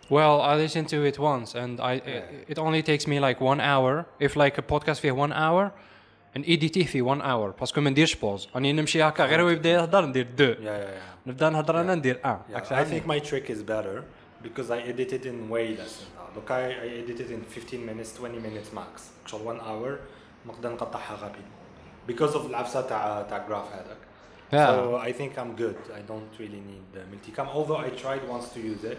well 0.09 0.41
I 0.41 0.53
listened 0.65 0.87
to 0.95 0.99
it 1.11 1.17
once 1.19 1.49
and 1.55 1.79
I 1.79 1.93
Yeah. 1.93 2.51
it 2.53 2.57
only 2.65 2.81
takes 2.89 3.05
me 3.11 3.17
like 3.27 3.39
one 3.51 3.61
hour 3.71 3.93
if 4.25 4.31
like 4.35 4.55
a 4.57 4.65
podcast 4.73 4.99
فيه 4.99 5.11
one 5.11 5.31
hour 5.33 5.71
and 6.37 6.43
edit 6.45 6.83
فيه 6.83 7.03
one 7.15 7.21
hour 7.21 7.59
باسكو 7.59 7.81
ما 7.81 7.89
نديرش 7.89 8.15
بوز 8.15 8.47
راني 8.55 8.73
نمشي 8.73 9.03
هكا 9.03 9.25
غير 9.25 9.41
هو 9.41 9.49
يبدا 9.49 9.69
يهضر 9.69 10.05
ندير 10.05 10.27
دو 10.37 10.53
Yeah, 10.53 10.57
yeah, 10.57 10.61
yeah. 10.63 11.27
نبدا 11.27 11.49
نهضر 11.49 11.81
انا 11.81 11.95
ندير 11.95 12.19
ان 12.25 12.37
Yeah, 12.49 12.53
راك 12.53 12.63
I 12.65 12.67
فاهمني؟ 12.67 13.01
think 13.01 13.03
my 13.03 13.25
trick 13.27 13.49
is 13.53 13.61
better 13.63 14.01
because 14.47 14.69
I 14.71 14.89
edit 14.91 15.11
it 15.13 15.25
in 15.25 15.49
way 15.53 15.67
less 15.79 15.93
than 15.99 16.09
that. 16.17 16.35
Look, 16.37 16.49
I, 16.51 16.61
I 16.85 16.87
edit 17.01 17.19
it 17.23 17.29
in 17.35 17.41
15 17.59 17.85
minutes, 17.85 18.09
20 18.19 18.39
minutes 18.39 18.73
max. 18.75 19.01
شغل 19.25 19.57
one 19.57 19.61
hour 19.61 19.99
نقدر 20.47 20.69
نقطعها 20.73 21.17
rapidement 21.17 21.54
because 22.07 22.35
of 22.35 22.45
العفسة 22.45 22.81
تاع 22.81 23.21
تاع 23.21 23.47
graph 23.47 23.73
هذاك. 23.73 23.97
Yeah. 24.51 24.67
So 24.67 24.97
I 24.97 25.11
think 25.13 25.37
I'm 25.37 25.55
good. 25.55 25.77
I 25.95 26.01
don't 26.01 26.31
really 26.39 26.61
need 26.71 26.83
the 26.93 27.03
multicam. 27.11 27.47
Although 27.47 27.77
I 27.77 27.89
tried 27.89 28.27
once 28.27 28.49
to 28.53 28.59
use 28.59 28.83
it, 28.83 28.97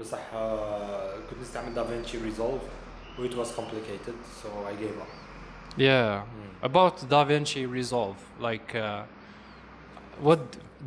بصح 0.00 0.18
uh, 0.32 1.30
كنت 1.30 1.40
نستعمل 1.42 1.74
DaVinci 1.74 2.16
Resolve 2.24 2.60
which 3.18 3.34
was 3.34 3.52
complicated, 3.52 4.14
so 4.42 4.48
I 4.66 4.74
gave 4.74 4.96
up. 5.00 5.08
Yeah. 5.76 6.22
About 6.62 6.96
DaVinci 7.08 7.70
Resolve, 7.70 8.16
like, 8.40 8.74
uh, 8.74 9.02
what 10.20 10.40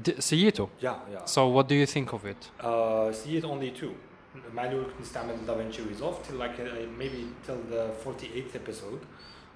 d- 0.03 0.15
سيته. 0.19 0.67
Yeah, 0.81 0.95
yeah. 1.11 1.25
So 1.25 1.47
what 1.47 1.67
do 1.67 1.75
you 1.75 1.85
think 1.85 2.13
of 2.13 2.25
it? 2.25 2.49
Uh, 2.59 3.11
see 3.13 3.37
it 3.37 3.45
only 3.45 3.71
two. 3.71 3.93
مع 4.53 4.65
انه 4.65 4.83
كنت 4.83 5.01
نستعمل 5.01 5.35
DaVinci 5.47 5.79
Resolve 5.89 6.15
till 6.27 6.35
like 6.35 6.59
uh, 6.59 6.87
maybe 6.97 7.27
till 7.45 7.57
the 7.71 7.89
48th 8.05 8.55
episode 8.55 9.01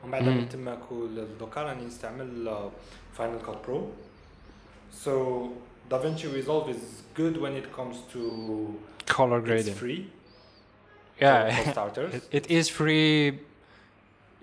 ومن 0.06 0.12
بعد 0.12 0.24
مم. 0.24 0.38
من 0.38 0.50
تماك 0.50 0.80
دوكا 1.40 1.62
راني 1.64 1.86
نستعمل 1.86 2.50
uh, 2.50 3.18
Final 3.20 3.48
Cut 3.48 3.62
Pro. 3.68 3.78
So 5.06 5.50
DaVinci 5.90 6.28
Resolve 6.34 6.70
is 6.70 6.84
good 7.16 7.36
when 7.38 7.54
it 7.62 7.68
comes 7.78 7.98
to 8.14 8.22
Color 9.08 9.38
it's 9.40 9.48
grading. 9.48 9.76
free 9.76 10.02
for, 11.18 11.24
Yeah. 11.26 11.64
for 11.64 11.72
starters. 11.72 12.14
it, 12.16 12.24
it 12.40 12.46
is 12.60 12.66
free, 12.70 13.40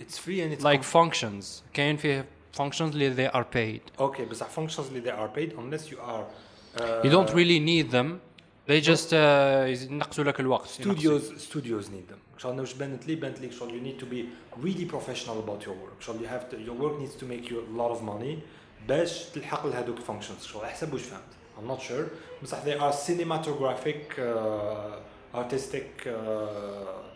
it's 0.03 0.17
free 0.25 0.41
and 0.43 0.53
it's 0.53 0.65
like 0.71 0.83
com- 0.83 0.93
functions. 1.11 1.63
كاين 1.75 1.97
فيه 1.97 2.25
functions 2.59 2.81
اللي 2.95 3.15
they 3.17 3.33
are 3.35 3.45
paid. 3.45 3.81
okay 4.03 4.23
بصح 4.31 4.47
functions 4.57 4.81
اللي 4.81 5.03
they 5.03 5.15
are 5.15 5.29
paid 5.39 5.53
unless 5.59 5.91
you 5.91 5.99
are 5.99 6.25
uh, 6.81 7.05
You 7.05 7.11
don't 7.11 7.33
really 7.35 7.61
need 7.61 7.91
them. 7.91 8.21
They 8.69 8.81
just 8.81 9.13
uh, 9.13 9.17
ينقصوا 9.91 10.25
لك 10.25 10.41
الوقت. 10.41 10.69
studios 10.69 11.23
studios 11.51 11.85
need 11.89 12.09
them 12.13 12.32
شغل 12.39 12.61
واش 12.61 12.75
بانت 12.75 13.07
لي 13.07 13.15
بانت 13.15 13.41
لي 13.41 13.53
شغل 13.53 13.71
you 13.71 13.85
need 13.87 14.03
to 14.03 14.07
be 14.07 14.25
really 14.65 14.85
professional 14.95 15.39
about 15.47 15.63
your 15.67 15.77
work 15.85 16.01
شغل 16.01 16.19
you 16.21 16.29
have 16.29 16.51
to 16.53 16.57
your 16.57 16.83
work 16.83 16.99
needs 17.01 17.23
to 17.23 17.25
make 17.25 17.51
you 17.51 17.57
a 17.59 17.81
lot 17.81 17.91
of 17.97 18.03
money 18.03 18.39
باش 18.89 19.25
تلحق 19.25 19.67
لهذوك 19.67 19.99
functions 19.99 20.43
شغل 20.47 20.63
على 20.65 20.73
حسب 20.73 20.93
واش 20.93 21.03
فهمت 21.03 21.23
I'm 21.59 21.67
not 21.77 21.83
sure 21.83 22.07
بصح 22.43 22.65
they 22.65 22.79
are 22.79 22.93
cinematographic 22.93 24.19
uh, 24.19 25.39
artistic 25.39 26.07
uh, 26.07 26.11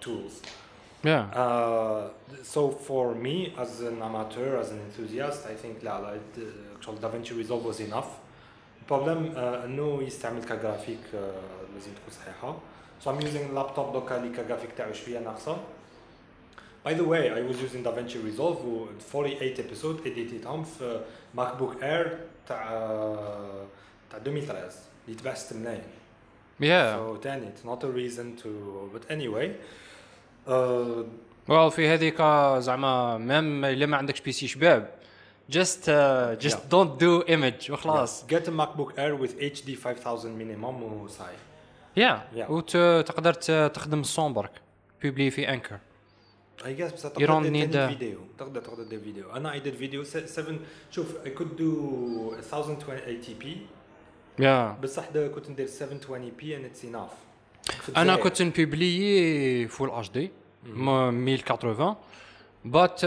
tools 0.00 0.32
Yeah. 1.04 1.25
Uh, 1.42 2.11
so 2.54 2.61
for 2.70 3.06
me 3.26 3.37
as 3.58 3.72
an 3.90 3.99
amateur 4.08 4.50
as 4.62 4.68
an 4.70 4.80
enthusiast 4.87 5.40
I 5.52 5.54
think 5.62 5.84
لا 5.84 6.00
لا 6.00 6.14
it, 6.14 6.38
uh, 6.38 6.84
شغل 6.84 6.99
DaVinci 7.00 7.32
Resolve 7.37 7.64
was 7.64 7.80
enough 7.80 8.11
البروبليم 8.82 9.34
uh, 9.34 9.38
انه 9.38 10.02
يستعمل 10.02 10.44
كجرافيك 10.44 10.99
uh, 11.12 11.16
لازم 11.75 11.90
تكون 11.94 12.11
صحيحه 12.11 12.56
so 13.04 13.11
I'm 13.11 13.20
using 13.25 13.50
اللابتوب 13.50 13.92
دوكا 13.92 14.16
اللي 14.16 14.28
كجرافيك 14.37 14.70
تاعو 14.76 14.92
شويه 14.92 15.18
ناقصه 15.18 15.56
By 16.88 16.94
the 16.94 17.04
way, 17.04 17.30
I 17.30 17.42
was 17.50 17.56
using 17.66 17.82
DaVinci 17.84 18.16
Resolve 18.28 18.64
و 18.64 18.87
48 19.12 19.56
episode 19.56 20.00
editيتهم 20.06 20.62
في 20.64 21.00
ماك 21.34 21.56
بوك 21.56 21.82
اير 21.82 22.18
تاع 22.49 22.68
تاع 24.11 24.18
2013 24.26 24.76
اللي 25.08 25.18
تباع 25.20 25.34
6 25.34 25.56
ملايين 25.56 25.82
Yeah. 26.61 26.96
so 26.96 27.22
تاني 27.22 27.46
it's 27.52 27.64
not 27.68 27.82
a 27.84 27.88
reason 27.88 28.42
to 28.42 28.49
but 28.94 29.11
anyway 29.12 29.49
uh, 30.49 31.04
Well 31.49 31.70
في 31.70 31.88
هذيك 31.88 32.22
زعما 32.58 33.18
ميم 33.18 33.64
الا 33.64 33.87
ما 33.87 33.96
عندكش 33.96 34.20
بي 34.20 34.32
سي 34.32 34.49
شباب 34.49 34.90
just 35.50 35.54
uh, 35.88 36.44
just 36.44 36.56
Yeah. 36.56 36.70
don't 36.75 36.99
do 37.02 37.28
image 37.28 37.70
وخلاص. 37.70 38.22
Yeah. 38.25 38.26
Get 38.34 38.49
a 38.49 38.50
MacBook 38.50 38.99
Air 38.99 39.14
with 39.16 39.38
HD 39.40 39.76
5000 39.76 40.38
minimum 40.38 40.82
وصاي. 40.82 41.34
يا 41.97 42.47
وتقدر 42.49 43.33
تخدم 43.67 43.99
الصون 43.99 44.33
برك 44.33 44.51
بيبلي 45.01 45.31
في 45.31 45.49
انكر 45.49 45.79
اي 46.65 46.73
جاس 46.73 46.93
بس 46.93 47.01
تقدر 47.01 47.43
تدير 47.43 47.87
فيديو 47.87 48.19
تقدر 48.37 48.61
تقدر 48.61 48.83
دير 48.83 48.99
فيديو 48.99 49.31
أنا 49.31 49.53
اي 49.53 49.59
فيديو 49.71 50.03
7 50.03 50.55
شوف 50.91 51.15
اي 51.25 51.29
كود 51.31 51.55
دو 51.55 52.33
1080 52.33 52.99
بي 53.39 53.57
يا 54.39 54.77
بصح 54.83 55.09
كنت 55.09 55.49
ندير 55.49 55.67
720 55.67 56.31
بي 56.39 56.55
ان 56.57 56.65
اتس 56.65 56.85
اناف 56.85 57.11
أنا 57.97 58.15
كنت 58.15 58.41
نبيبليي 58.41 59.67
فول 59.67 59.89
اتش 59.89 60.09
دي 60.09 60.31
1080 60.65 61.95
بات 62.65 63.03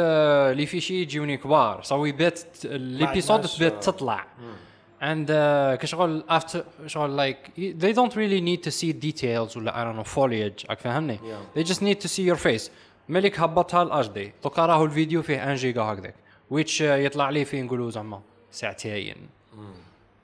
لي 0.56 0.66
فيشي 0.66 1.02
يجوني 1.02 1.37
كبار 1.37 1.82
صاوي 1.82 2.12
بات 2.12 2.40
ليبيسود 2.64 3.40
بات 3.61 3.85
تطلع 3.85 4.26
مم. 4.38 4.70
and 5.01 5.30
uh, 5.30 5.82
كشغل 5.82 6.24
after 6.30 6.58
شغل 6.88 7.18
like 7.18 7.50
they 7.58 7.94
don't 7.94 8.15
really 8.15 8.42
need 8.42 8.63
to 8.63 8.72
see 8.72 8.94
details 8.94 9.58
ولا 9.58 9.72
I 9.72 9.84
don't 9.84 10.06
know 10.06 10.15
foliage 10.15 10.65
راك 10.70 10.80
فاهمني 10.80 11.18
Yeah. 11.20 11.60
they 11.60 11.63
just 11.63 11.82
need 11.82 12.06
to 12.06 12.08
see 12.08 12.24
your 12.34 12.38
face 12.48 12.70
ملك 13.10 13.39
هبطها 13.39 13.84
الاتش 13.84 14.08
دي 14.08 14.32
دوكا 14.44 14.65
راهو 14.65 14.86
الفيديو 14.86 15.22
فيه 15.22 15.38
1 15.38 15.56
جيجا 15.56 15.82
هكذاك 15.82 16.15
which 16.54 16.80
uh, 16.80 16.82
يطلع 16.82 17.30
لي 17.30 17.46
فيه 17.46 17.62
نقولوا 17.62 17.89
زعما 17.92 18.22
ساعتين 18.51 19.15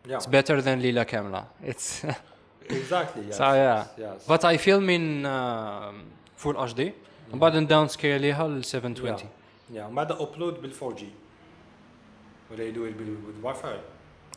Yeah. 0.07 0.17
it's 0.17 0.25
better 0.25 0.61
than 0.61 0.67
ليلة 0.67 1.03
كاملة 1.03 1.45
it's 1.63 2.05
Exactly. 2.69 3.23
Yes. 3.29 3.37
So, 3.37 3.43
yeah. 3.53 3.83
Yes. 4.05 4.25
But 4.31 4.41
I 4.45 4.55
film 4.57 4.85
in 4.89 5.25
um, 5.25 5.95
full 6.43 6.55
HD 6.55 6.81
ومن 7.31 7.39
بعد 7.39 7.55
نداون 7.55 7.87
سكيليها 7.87 8.47
ل 8.47 8.65
720 8.65 9.17
Yeah. 9.17 9.21
Yeah. 9.75 9.79
وبعد 9.91 10.13
upload 10.13 10.59
بال 10.61 10.73
4G. 10.73 11.03
ولا 12.51 12.71
you 12.71 12.75
do 12.75 12.85
it 12.85 13.81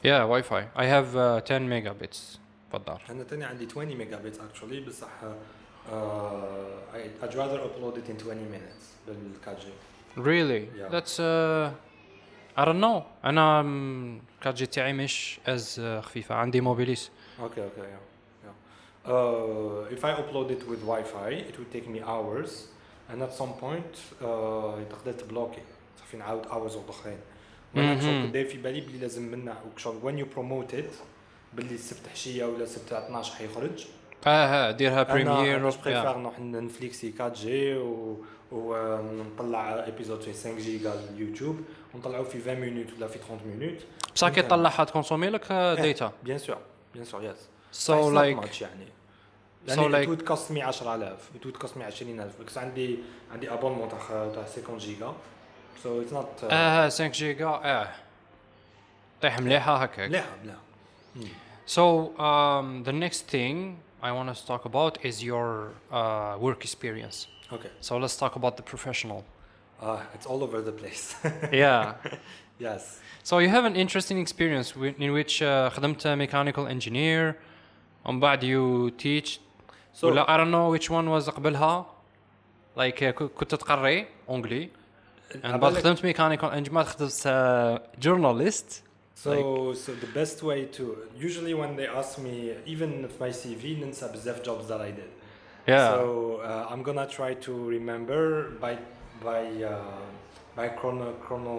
بال 0.05 0.29
with 0.29 0.29
Wi-Fi. 0.29 0.31
Yeah 0.31 0.31
واي 0.31 0.43
فاي 0.43 0.69
I 0.77 0.83
have 0.83 1.15
uh, 1.17 1.51
10 1.51 1.59
ميجا 1.59 1.93
بتس 1.93 2.39
في 2.71 2.77
الدار 2.77 3.03
انا 3.11 3.25
تاني 3.25 3.45
عندي 3.45 3.67
20 3.71 3.87
ميجا 3.97 4.17
بت 4.17 4.37
actually 4.37 4.89
بصح 4.89 5.09
uh, 5.21 5.93
I, 6.95 7.25
I'd 7.25 7.35
rather 7.35 7.59
upload 7.59 7.97
it 7.99 8.09
in 8.09 8.17
20 8.17 8.51
minutes 8.51 8.85
بال 9.09 9.17
4G. 9.47 9.65
Really 10.17 10.69
Yeah. 10.79 10.89
That's 10.91 11.19
uh, 11.21 11.71
I 12.61 12.65
don't 12.65 12.81
know 12.81 13.03
أنا 13.25 13.63
um, 13.63 14.47
4G 14.47 14.69
تاعي 14.69 14.93
مش 14.93 15.41
as 15.47 15.79
uh, 15.79 15.81
خفيفة 16.05 16.35
عندي 16.35 16.61
موبيليس 16.61 17.11
Okay, 17.41 17.43
okay, 17.43 17.87
yeah. 17.95 18.47
yeah. 18.47 19.11
Uh, 19.11 19.97
if 19.97 20.05
I 20.05 20.13
upload 20.23 20.49
it 20.57 20.63
with 20.71 20.81
Wi-Fi, 20.93 21.31
it 21.51 21.55
would 21.59 21.71
take 21.77 21.89
me 21.95 22.01
hours, 22.13 22.51
and 23.11 23.19
at 23.23 23.33
some 23.41 23.53
point 23.65 23.95
uh, 24.23 24.25
تقدر 24.91 25.13
تبلوكي 25.13 25.63
صافي 26.01 26.17
نعاود 26.17 26.47
hours 26.47 26.89
اخرين. 26.89 27.19
وأنا. 27.76 28.02
شغل 28.02 28.24
كنت 28.24 28.34
داير 28.34 28.46
في 28.46 28.58
بالي 28.58 28.82
بلي 28.82 28.98
لازم 28.98 29.22
منا 29.32 29.58
وشغل 29.76 30.00
when 30.04 30.24
you 30.24 30.28
promote 30.38 30.74
it 30.76 30.94
باللي 31.54 31.76
السبت 31.76 32.08
حشية 32.14 32.46
ولا 32.46 32.64
السبت 32.64 32.94
12 32.94 33.34
حيخرج. 33.36 33.86
آه 34.28 34.48
ها 34.68 34.72
ديرها 34.72 35.04
بريمير 35.04 35.56
أنا 35.56 35.70
بريفير 35.70 36.18
نروح 36.18 36.40
نفليكسي 36.40 37.14
4 37.22 37.34
جي 37.34 37.76
و 37.78 38.18
ونطلع 38.52 39.88
ابيزود 39.88 40.22
في 40.22 40.34
5 40.34 40.58
جيجا 40.58 40.94
اليوتيوب 40.94 41.60
ونطلعوا 41.94 42.24
في 42.24 42.42
20 42.42 42.60
مينوت 42.60 42.88
ولا 42.98 43.08
في 43.08 43.20
30 43.20 43.40
مينوت 43.46 43.78
بصح 44.16 44.30
كي 44.30 44.42
تطلعها 44.42 44.84
تكونسومي 44.84 45.30
لك 45.30 45.52
ديتا 45.82 46.12
بيان 46.24 46.38
سور 46.38 46.58
بيان 46.94 47.06
سور 47.06 47.24
يس 47.24 47.38
So 47.88 47.92
like 47.92 48.62
يعني. 48.62 48.86
So 49.68 49.72
يعني 49.72 50.06
like- 50.06 50.10
would 50.10 50.26
cost 50.32 50.52
me 50.54 50.62
10000 50.62 51.30
it 51.36 51.46
would 51.48 51.64
cost 51.66 51.72
me 51.78 51.82
20000 51.82 52.42
بس 52.48 52.58
عندي 52.58 53.00
عندي 53.32 53.54
ابونمون 53.54 53.90
تاع 53.90 53.98
تاع 54.36 54.44
50 54.44 54.78
جيجا 54.78 55.14
so 55.83 55.87
it's 56.01 56.13
not 56.13 56.43
uh, 56.43 56.53
اه 56.53 56.89
5 56.89 57.01
جيجا 57.13 57.47
اه 57.47 57.89
طيح 59.23 59.39
مليحة 59.41 59.77
هكاك 59.77 60.09
مليحه 60.09 60.29
مليحه 60.45 60.59
So 61.67 61.85
um, 62.19 62.85
the 62.85 62.93
next 62.93 63.23
thing 63.35 63.57
I 64.03 64.11
want 64.13 64.29
us 64.33 64.41
to 64.43 64.47
talk 64.53 64.65
about 64.67 64.93
is 65.09 65.23
your 65.23 65.49
uh, 65.91 66.37
work 66.39 66.61
experience. 66.65 67.27
اوكي 67.53 67.69
So 67.81 67.93
let's 67.97 68.17
talk 68.17 68.37
about 68.37 68.57
the 68.57 68.63
professional. 68.75 69.23
اه 69.83 70.03
it's 70.15 70.27
all 70.27 70.43
over 70.43 70.61
the 70.61 70.73
place 70.83 71.15
yeah. 71.53 71.95
yes 72.61 72.83
So 73.31 73.39
you 73.39 73.49
have 73.49 73.65
an 73.71 73.77
interesting 73.85 74.19
experience 74.27 74.69
wi- 74.73 74.95
in 74.99 75.11
which 75.19 75.43
uh, 75.43 75.71
خدمت 75.71 76.07
mechanical 76.07 76.67
engineer 76.69 77.35
ومن 78.05 78.21
بعد 78.21 78.41
you 78.45 78.91
teach 79.03 79.39
So- 79.95 80.05
ولا 80.05 80.25
I 80.27 80.37
don't 80.39 80.51
know 80.51 80.79
which 80.79 80.91
one 80.91 81.09
was 81.11 81.31
قبلها 81.31 81.87
like 82.79 82.99
uh, 83.03 83.05
ك- 83.05 83.23
كنت 83.35 83.55
تقري 83.55 84.07
انجلي 84.31 84.69
and 85.35 85.37
بعد 85.47 85.65
عبالك- 85.65 85.83
خدمت 85.83 86.01
mechanical 86.03 86.51
engineer 86.53 86.73
بعد 86.73 86.87
خدمت 86.87 87.13
uh, 87.13 88.05
journalist 88.05 88.83
So, 89.25 89.73
so 89.85 89.91
the 90.05 90.11
best 90.21 90.39
way 90.43 90.61
to 90.77 90.83
usually 91.29 91.55
when 91.61 91.73
they 91.79 91.87
ask 92.01 92.13
me, 92.27 92.35
even 92.67 92.91
if 93.09 93.15
my 93.21 93.31
CV 93.31 93.65
ننسى 93.83 94.13
بزاف 94.13 94.43
jobs 94.43 94.69
that 94.69 94.81
I 94.81 94.91
did. 94.91 95.11
yeah 95.67 95.91
So 95.95 96.41
uh, 96.43 96.73
I'm 96.73 96.83
gonna 96.89 97.07
try 97.19 97.33
to 97.47 97.53
remember 97.77 98.23
by 98.65 98.73
by 99.29 99.43
uh, 99.73 100.03
by 100.59 100.67
chrono 100.79 101.07
chrono 101.25 101.57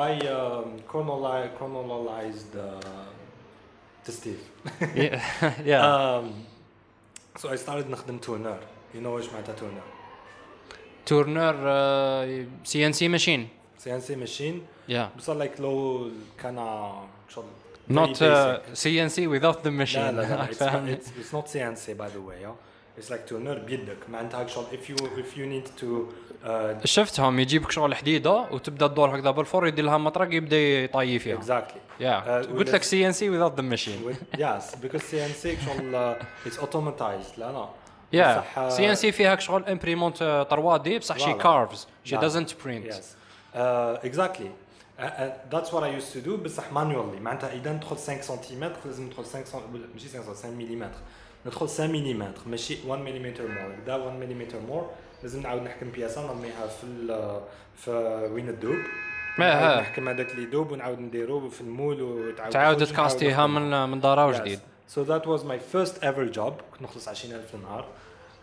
by 0.00 0.12
um, 0.36 0.68
chronoli- 0.90 1.50
chronologized 1.58 2.52
uh, 2.56 4.04
to 4.04 4.10
Steve. 4.18 4.42
yeah 4.94 5.20
yeah 5.70 5.82
Um, 5.90 6.24
so 7.40 7.44
I 7.54 7.56
started 7.64 7.86
نخدم 7.90 8.18
تورنر. 8.18 8.58
You 8.94 8.98
know 9.00 9.16
ايش 9.16 9.28
معناتها 9.32 9.54
تورنر؟ 9.54 9.82
تورنر 11.05 11.55
سي 12.63 12.85
ان 12.85 12.93
سي 12.93 13.07
ماشين 13.07 13.47
سي 13.77 13.95
ان 13.95 14.01
سي 14.01 14.15
ماشين 14.15 14.61
يا 14.89 15.09
بس 15.17 15.29
لايك 15.29 15.61
لو 15.61 16.07
كان 16.43 16.55
شغل 17.29 17.45
نوت 17.89 18.23
سي 18.73 19.03
ان 19.03 19.09
سي 19.09 19.27
ويزاوت 19.27 19.63
ذا 19.63 19.69
ماشين 19.69 20.01
لا 20.01 20.11
لا 20.11 20.43
اتس 20.93 21.33
نوت 21.33 21.47
سي 21.47 21.67
ان 21.67 21.75
سي 21.75 21.93
باي 21.93 22.07
ذا 22.09 22.19
واي 22.19 22.47
اتس 22.97 23.11
لايك 23.11 23.21
تورنر 23.27 23.57
بيدك 23.59 23.97
معناتها 24.09 24.47
شغل 24.47 24.65
اف 24.73 24.89
يو 24.89 24.95
اف 25.19 25.37
يو 25.37 25.45
نيد 25.45 25.67
تو 25.79 26.05
شفتهم 26.85 27.39
يجيبك 27.39 27.71
شغل 27.71 27.95
حديدة 27.95 28.31
وتبدأ 28.51 28.87
تدور 28.87 29.15
هكذا 29.15 29.31
بالفور 29.31 29.67
يدير 29.67 29.85
لها 29.85 29.97
مطرق 29.97 30.33
يبدأ 30.33 30.57
يطيي 30.57 31.19
فيها 31.19 31.35
اكزاكتلي 31.35 31.79
يا 31.99 32.41
قلت 32.41 32.69
لك 32.69 32.83
سي 32.83 33.07
ان 33.07 33.11
سي 33.11 33.29
ويزاوت 33.29 33.55
ذا 33.55 33.61
ماشين 33.61 34.15
يس 34.37 34.75
بيكوز 34.75 35.01
سي 35.01 35.25
ان 35.25 35.29
سي 35.31 35.57
شغل 35.65 35.95
اتس 36.45 36.59
اوتوماتايزد 36.59 37.31
لا 37.37 37.51
لا. 37.51 37.69
Uh, 38.13 38.59
سي 38.69 38.89
ان 38.89 38.95
سي 38.95 39.11
فيها 39.11 39.35
شغل 39.35 39.65
امبريمونت 39.65 40.17
3 40.17 40.77
دي 40.77 40.99
بصح 40.99 41.17
شي. 41.17 41.33
كارفز 41.33 41.87
شي 42.03 42.17
exactly. 44.03 44.49
Uh, 44.99 45.03
uh, 45.03 45.31
that's 45.49 45.69
what 45.73 45.83
I 45.83 45.89
used 45.99 46.13
to 46.13 46.21
do 46.27 46.29
بصح 46.43 46.63
manually 46.73 47.21
معناتها 47.21 47.53
إذا 47.53 47.73
ندخل 47.73 47.95
5 47.95 48.21
سنتيمتر 48.21 48.79
لازم 48.85 49.03
ندخل 49.03 49.23
5 49.23 49.43
سم... 49.43 49.59
ماشي 49.93 50.09
5 50.09 50.23
5 50.33 50.49
ملم 50.49 50.91
ندخل 51.45 51.59
5 51.67 51.87
ملم 51.87 52.33
ماشي 52.45 52.77
1 52.87 53.01
ملم 53.01 53.33
مور 53.39 53.75
دا 53.87 53.95
1 53.95 54.19
ملم 54.19 54.47
مور 54.67 54.89
لازم 55.23 55.41
نعاود 55.41 55.61
نحكم 55.63 55.89
بياسة 55.91 56.27
نرميها 56.27 56.67
في. 56.67 56.87
في 57.75 57.91
وين 58.33 58.49
الدوب 58.49 58.75
ما. 59.39 59.79
نحكم 59.81 60.09
هذاك 60.09 60.31
اللي 60.31 60.43
يدوب 60.43 60.71
ونعاود 60.71 60.99
نديرو 60.99 61.49
في 61.49 61.61
المول 61.61 62.01
وتعاود 62.01 62.51
تعاود 62.53 62.85
تكاستيها 62.85 63.47
من 63.47 63.89
من 63.89 63.99
دارا 63.99 64.33
Yes. 64.33 64.35
وجديد 64.39 64.59
So 64.95 64.99
that 65.03 65.25
was 65.25 65.41
my 65.43 65.57
first 65.75 65.93
ever 66.03 66.25
job. 66.37 66.53
كنت 66.71 66.81
نخلص 66.81 67.07
20000 67.07 67.47
في 67.47 67.53
النهار. 67.53 67.85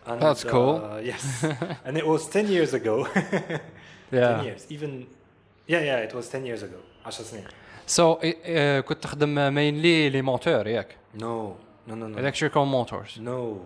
And, 0.07 0.21
That's 0.21 0.43
cool. 0.43 0.75
Uh, 0.75 0.99
yes. 1.11 1.43
and 1.85 1.97
it 1.97 2.05
was 2.07 2.27
10 2.29 2.47
years 2.47 2.73
ago. 2.73 3.05
10 3.05 3.59
yeah 4.11 4.41
years. 4.43 4.65
Even 4.71 5.05
yeah, 5.67 5.81
yeah, 5.81 5.97
it 6.07 6.13
was 6.13 6.29
10 6.29 6.45
years 6.45 6.63
ago. 6.63 6.79
10 7.05 7.23
سنين. 7.23 7.43
so 7.87 8.15
uh, 8.21 8.79
كنت 8.87 9.03
تخدم 9.03 9.53
مينلي 9.53 10.09
لي 10.09 10.21
موتور 10.21 10.67
ياك 10.67 10.95
No. 11.15 11.21
No, 11.87 11.91
no, 11.91 12.07
no. 12.07 12.17
electrical 12.19 12.65
motors 12.65 13.17
No. 13.19 13.57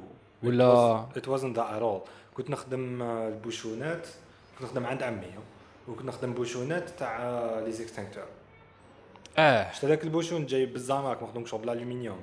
It, 0.44 0.48
ولا- 0.48 1.08
was, 1.14 1.18
it 1.18 1.28
wasn't 1.28 1.56
that 1.56 1.72
at 1.78 1.82
all. 1.82 2.08
كنت 2.34 2.50
نخدم 2.50 3.02
آه، 3.02 3.28
البوشونات 3.28 4.08
كنت 4.60 4.68
نخدم 4.70 4.86
عند 4.86 5.04
عمي 5.04 5.28
وكنت 5.88 6.06
نخدم 6.06 6.34
بوشونات 6.34 6.90
تاع 6.90 7.20
لي 7.66 7.72
زيكستانكتور 7.72 8.24
آه 9.38 9.72
شفت 9.72 9.86
هذاك 9.86 10.04
البوشون 10.04 10.46
جاي 10.46 10.66
بالزعماك 10.66 11.24
مخدوم 11.24 11.46
شغل 11.46 11.62
بالالومنيوم 11.62 12.18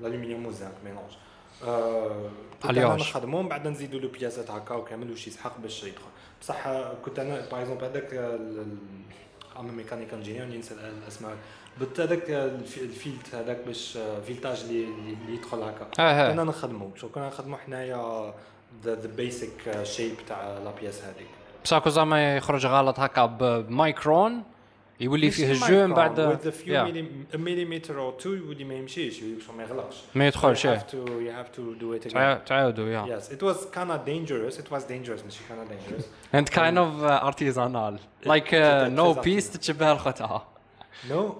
الالومنيوم 0.00 0.46
وزانك 0.46 0.74
ميلونج 0.84 1.10
آه 1.64 2.30
كنت 2.62 2.70
أنا 2.70 2.72
الياج. 2.86 3.00
نخدمهم 3.00 3.48
بعد 3.48 3.68
نزيدوا 3.68 4.00
له 4.00 4.08
بياسات 4.08 4.50
هكا 4.50 4.74
وكامل 4.74 5.10
وشي 5.10 5.30
يسحق 5.30 5.58
باش 5.58 5.84
يدخل. 5.84 6.02
بصح 6.40 6.66
آه، 6.66 6.94
كنت 7.04 7.18
أنا 7.18 7.48
باغ 7.50 7.60
اكزومبل 7.60 7.84
هذاك 7.84 8.14
ام 9.58 9.76
ميكانيك 9.76 10.14
انجينير 10.14 10.44
ننسى 10.44 10.74
الأسماء. 10.74 11.36
بت 11.80 12.00
هذاك 12.00 12.30
الف- 12.30 12.78
الفيلت 12.82 13.34
هذاك 13.34 13.58
باش 13.66 13.96
آه، 13.96 14.20
فيلتاج 14.20 14.60
اللي 14.60 14.86
يدخل 15.28 15.62
هكا. 15.62 15.84
كنا 16.32 16.44
نخدمو 16.44 16.90
شو 16.96 17.08
كنا 17.08 17.26
نخدمو 17.28 17.56
حنايا 17.56 18.34
ذا 18.84 18.94
بيسك 19.16 19.82
شيب 19.82 20.14
تاع 20.28 20.58
لا 20.58 20.70
بياس 20.80 21.02
هذيك. 21.04 21.26
بصح 21.64 21.78
كو 21.78 21.90
زعما 21.90 22.36
يخرج 22.36 22.66
غلط 22.66 23.00
هكا 23.00 23.26
بمايكرون 23.26 24.42
يولي 25.00 25.30
فيه 25.30 25.52
الجو 25.52 25.86
من 25.86 25.94
بعد 25.94 26.36
with 26.38 26.46
a 26.46 26.50
few 26.50 26.68
Yeah. 26.68 27.36
millimeter 27.38 27.92
or 27.92 28.22
two 28.22 28.26
يولي 28.26 28.64
ما 28.64 28.74
يمشيش 28.74 29.22
ما 29.56 29.62
يغلقش 29.62 29.96
ما 30.14 30.26
يدخلش 30.26 30.66
you 30.66 30.70
إيه. 30.70 30.78
have 30.78 30.82
to 30.82 30.94
you 31.06 31.32
have 31.42 31.56
to 31.56 31.80
do 31.82 32.00
it 32.02 32.10
again 32.10 32.14
تعا- 32.14 32.44
تعاودوا 32.46 32.88
يا 32.88 33.18
yes 33.18 33.22
it 33.32 33.42
was 33.42 33.56
kind 33.74 33.90
of 33.90 33.98
dangerous 34.06 34.58
it 34.58 34.70
was 34.72 34.82
dangerous 34.82 35.24
ماشي 35.24 35.40
kind 35.48 35.60
of 35.62 35.68
dangerous 35.70 36.04
and 36.36 36.50
kind 36.50 36.78
of 36.78 37.02
uh, 37.04 37.30
artisanal 37.30 37.98
like 38.26 38.52
uh, 38.52 38.88
no 39.00 39.24
piece 39.24 39.52
تتشبه 39.52 39.92
لخوتها 39.94 40.46
no 41.08 41.32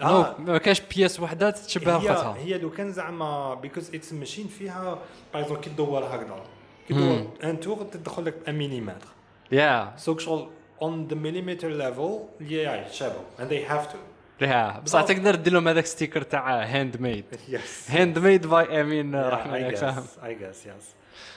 no 0.00 0.04
ما 0.40 0.58
كاش 0.58 0.80
بيس 0.80 1.20
وحده 1.20 1.50
تتشبه 1.50 1.96
هي 1.96 2.04
لخوتها 2.04 2.36
هي 2.36 2.58
لو 2.58 2.70
كان 2.70 2.92
زعما 2.92 3.60
it's 3.64 4.06
a 4.12 4.26
machine 4.26 4.48
فيها 4.58 4.98
باغ 5.34 5.42
اكزومبل 5.42 5.60
كي 5.62 5.70
تدور 5.70 6.04
هكذا 6.04 6.44
كي 6.88 6.94
تدور 6.94 7.26
ان 7.44 7.60
تور 7.60 7.76
تدخل 7.82 8.24
لك 8.24 8.34
1 8.42 8.54
مليمتر 8.54 9.08
يا 9.52 9.92
سو 9.96 10.18
شغل 10.18 10.48
on 10.81 11.07
the 11.11 11.15
millimeter 11.15 11.69
level 11.81 12.41
yeah 12.51 12.91
شابو 12.91 13.19
and 13.39 13.43
they 13.49 13.69
have 13.71 13.91
to 13.93 13.97
يا 14.41 14.79
بصح 14.79 15.01
بالضبط. 15.01 15.07
تقدر 15.17 15.35
دير 15.35 15.53
لهم 15.53 15.67
هذاك 15.67 15.85
ستيكر 15.85 16.21
تاع 16.21 16.63
هاند 16.63 17.01
ميد 17.01 17.25
yes 17.51 17.91
هاند 17.91 18.19
ميد 18.19 18.47
باي 18.47 18.81
امين 18.81 19.11
Yeah, 19.13 19.33
رحمه 19.33 19.53
I 19.53 19.55
ياك 19.61 19.75
guess, 19.75 19.79
فاهم 19.79 20.03
I 20.21 20.25
guess, 20.43 20.57
yes. 20.67 20.83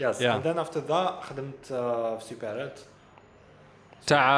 Yes, 0.02 0.20
Yeah. 0.20 0.34
and 0.36 0.44
then 0.44 0.58
after 0.66 0.80
that 0.90 1.24
خدمت 1.24 1.64
uh, 1.66 1.70
في 1.70 2.20
سوبرات. 2.28 2.80
تاع 4.06 4.32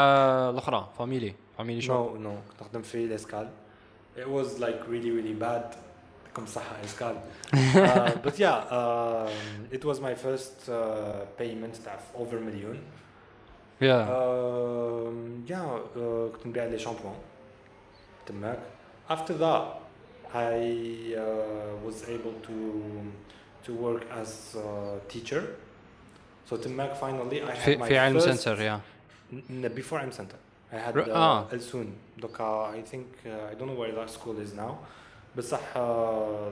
الاخرى 0.51 0.88
فاميلي 0.98 1.35
فاميلي 1.59 1.81
شوب 1.81 2.16
No, 2.16 2.20
no, 2.27 2.51
كنت 2.51 2.62
نخدم 2.62 2.83
في 2.83 3.05
الاسكال. 3.05 3.48
It 4.16 4.27
was 4.29 4.61
like 4.61 4.88
really 4.88 5.11
really 5.11 5.42
bad. 5.42 5.77
كم 6.37 6.46
صحة 6.46 6.77
اسكال. 6.85 7.14
uh, 7.55 7.57
but 8.27 8.38
yeah, 8.38 8.59
um, 8.70 9.75
it 9.77 9.85
was 9.85 9.98
my 10.01 10.14
first 10.27 10.68
uh, 10.68 10.72
payment 11.42 11.85
تاع 11.85 11.98
over 12.18 12.35
مليون. 12.35 12.79
يا 13.81 14.07
Um, 14.07 15.44
yeah, 15.51 15.55
uh, 15.96 16.37
كنت 16.37 16.46
نبيع 16.46 16.64
لي 16.64 16.79
شامبوان 16.79 17.14
تماك. 18.27 18.59
After 19.11 19.35
that, 19.35 19.64
I 20.35 21.14
uh, 21.16 21.87
was 21.87 22.09
able 22.09 22.35
to 22.48 22.57
to 23.66 23.72
work 23.75 24.03
as 24.20 24.57
a 24.57 24.98
teacher. 25.12 25.42
So 26.51 26.57
تماك 26.57 26.94
finally 26.96 27.42
I 27.42 27.51
had 27.51 27.64
في 27.64 27.77
my 27.77 27.83
في 27.88 27.98
علم 27.98 28.20
first 28.20 28.25
سنتر 28.31 28.61
يا 28.61 28.81
N- 29.33 29.64
n- 29.64 29.68
before 29.75 29.98
I'm 29.98 30.12
center. 30.12 30.37
I 30.72 30.77
had 30.77 30.96
R- 30.96 31.03
uh, 31.03 31.14
ah. 31.14 31.53
El 31.53 31.61
Soon. 31.61 31.87
دوكا 32.18 32.72
I 32.75 32.90
think 32.90 33.27
uh, 33.27 33.53
I 33.53 33.55
don't 33.59 33.66
know 33.66 33.81
where 33.83 33.92
that 33.92 34.11
school 34.11 34.37
is 34.46 34.55
now. 34.57 34.72
بصح 35.37 35.61
uh, 35.75 35.79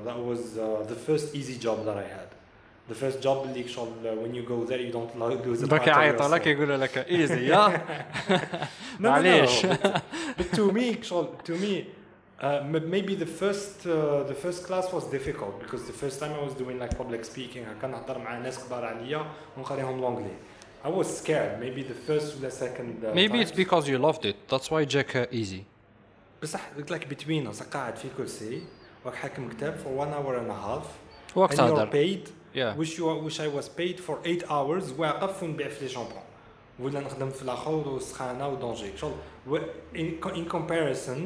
that 0.06 0.18
was 0.18 0.58
uh, 0.58 0.92
the 0.92 0.96
first 1.08 1.34
easy 1.34 1.58
job 1.66 1.84
that 1.86 1.96
I 1.96 2.08
had. 2.18 2.28
The 2.90 2.94
first 2.94 3.20
job 3.22 3.46
اللي 3.46 3.68
شغل 3.68 3.88
uh, 4.04 4.06
when 4.24 4.34
you 4.34 4.42
go 4.48 4.64
there 4.70 4.80
you 4.80 4.92
don't 4.92 5.18
lo- 5.18 5.46
lose 5.46 5.62
a 5.62 5.66
دوك 5.66 5.80
part 5.80 5.82
of 5.84 5.88
يعيطوا 5.88 6.28
لك 6.28 6.42
yourself. 6.42 6.46
يقولوا 6.46 6.76
لك 6.76 6.98
ايزي 6.98 7.46
يا 7.46 7.68
No, 8.28 8.32
no, 8.32 9.00
no, 9.00 9.08
معليش. 9.08 9.66
but, 9.66 10.02
but 10.38 10.56
to 10.56 10.72
me 10.72 11.02
شغل 11.02 11.28
to 11.44 11.50
me 11.52 11.84
uh, 12.42 12.44
m- 12.44 12.90
maybe 12.90 13.14
the 13.14 13.26
first 13.42 13.86
uh, 13.86 14.24
the 14.30 14.34
first 14.44 14.66
class 14.66 14.86
was 14.92 15.04
difficult 15.16 15.54
because 15.62 15.82
the 15.86 15.92
first 16.02 16.18
time 16.20 16.32
I 16.40 16.42
was 16.48 16.54
doing 16.54 16.78
like 16.78 16.96
public 16.98 17.24
speaking 17.24 17.64
هكا 17.68 17.86
نهضر 17.86 18.18
مع 18.18 18.38
ناس 18.38 18.64
كبار 18.66 18.84
عليا 18.84 19.26
ونقريهم 19.56 20.00
لونجلي 20.00 20.34
I 20.84 20.88
was 20.88 21.06
scared 21.22 21.60
maybe 21.60 21.82
the 21.82 21.98
first 22.08 22.28
or 22.36 22.40
the 22.48 22.50
second 22.50 23.04
uh, 23.04 23.14
maybe 23.14 23.38
it's 23.40 23.50
times. 23.50 23.64
because 23.64 23.88
you 23.88 23.98
loved 23.98 24.24
it 24.24 24.36
that's 24.52 24.68
why 24.70 24.84
Jack 24.84 25.16
uh, 25.16 25.26
easy 25.40 25.62
بصح 26.42 26.60
like 26.90 27.08
between 27.08 27.46
us 27.52 27.62
قاعد 27.72 27.96
في 27.96 28.08
كرسي 28.16 28.62
وراك 29.04 29.14
حاكم 29.14 29.48
كتاب 29.48 29.74
for 29.84 30.00
one 30.04 30.12
hour 30.14 30.34
and 30.36 30.50
a 30.50 30.66
half 30.66 30.86
وقت 31.36 31.54
and 31.54 31.58
you're 31.58 31.62
هذا 31.62 31.90
paid 31.90 32.28
Yeah. 32.55 32.73
which 32.79 32.93
you 32.97 33.05
which 33.25 33.39
I 33.39 33.49
was 33.57 33.67
paid 33.79 33.97
for 34.07 34.15
8 34.25 34.43
hours 34.49 34.99
واقف 34.99 35.43
ونبيع 35.43 35.67
في 35.69 35.83
لي 35.85 35.89
شامبون 35.89 36.21
ولا 36.79 36.99
نخدم 36.99 37.29
في 37.29 37.41
الآخر 37.41 37.87
وسخانه 37.87 38.47
ودونجي 38.47 38.97
شغل 38.97 39.13
in, 39.95 40.45
comparison 40.55 41.19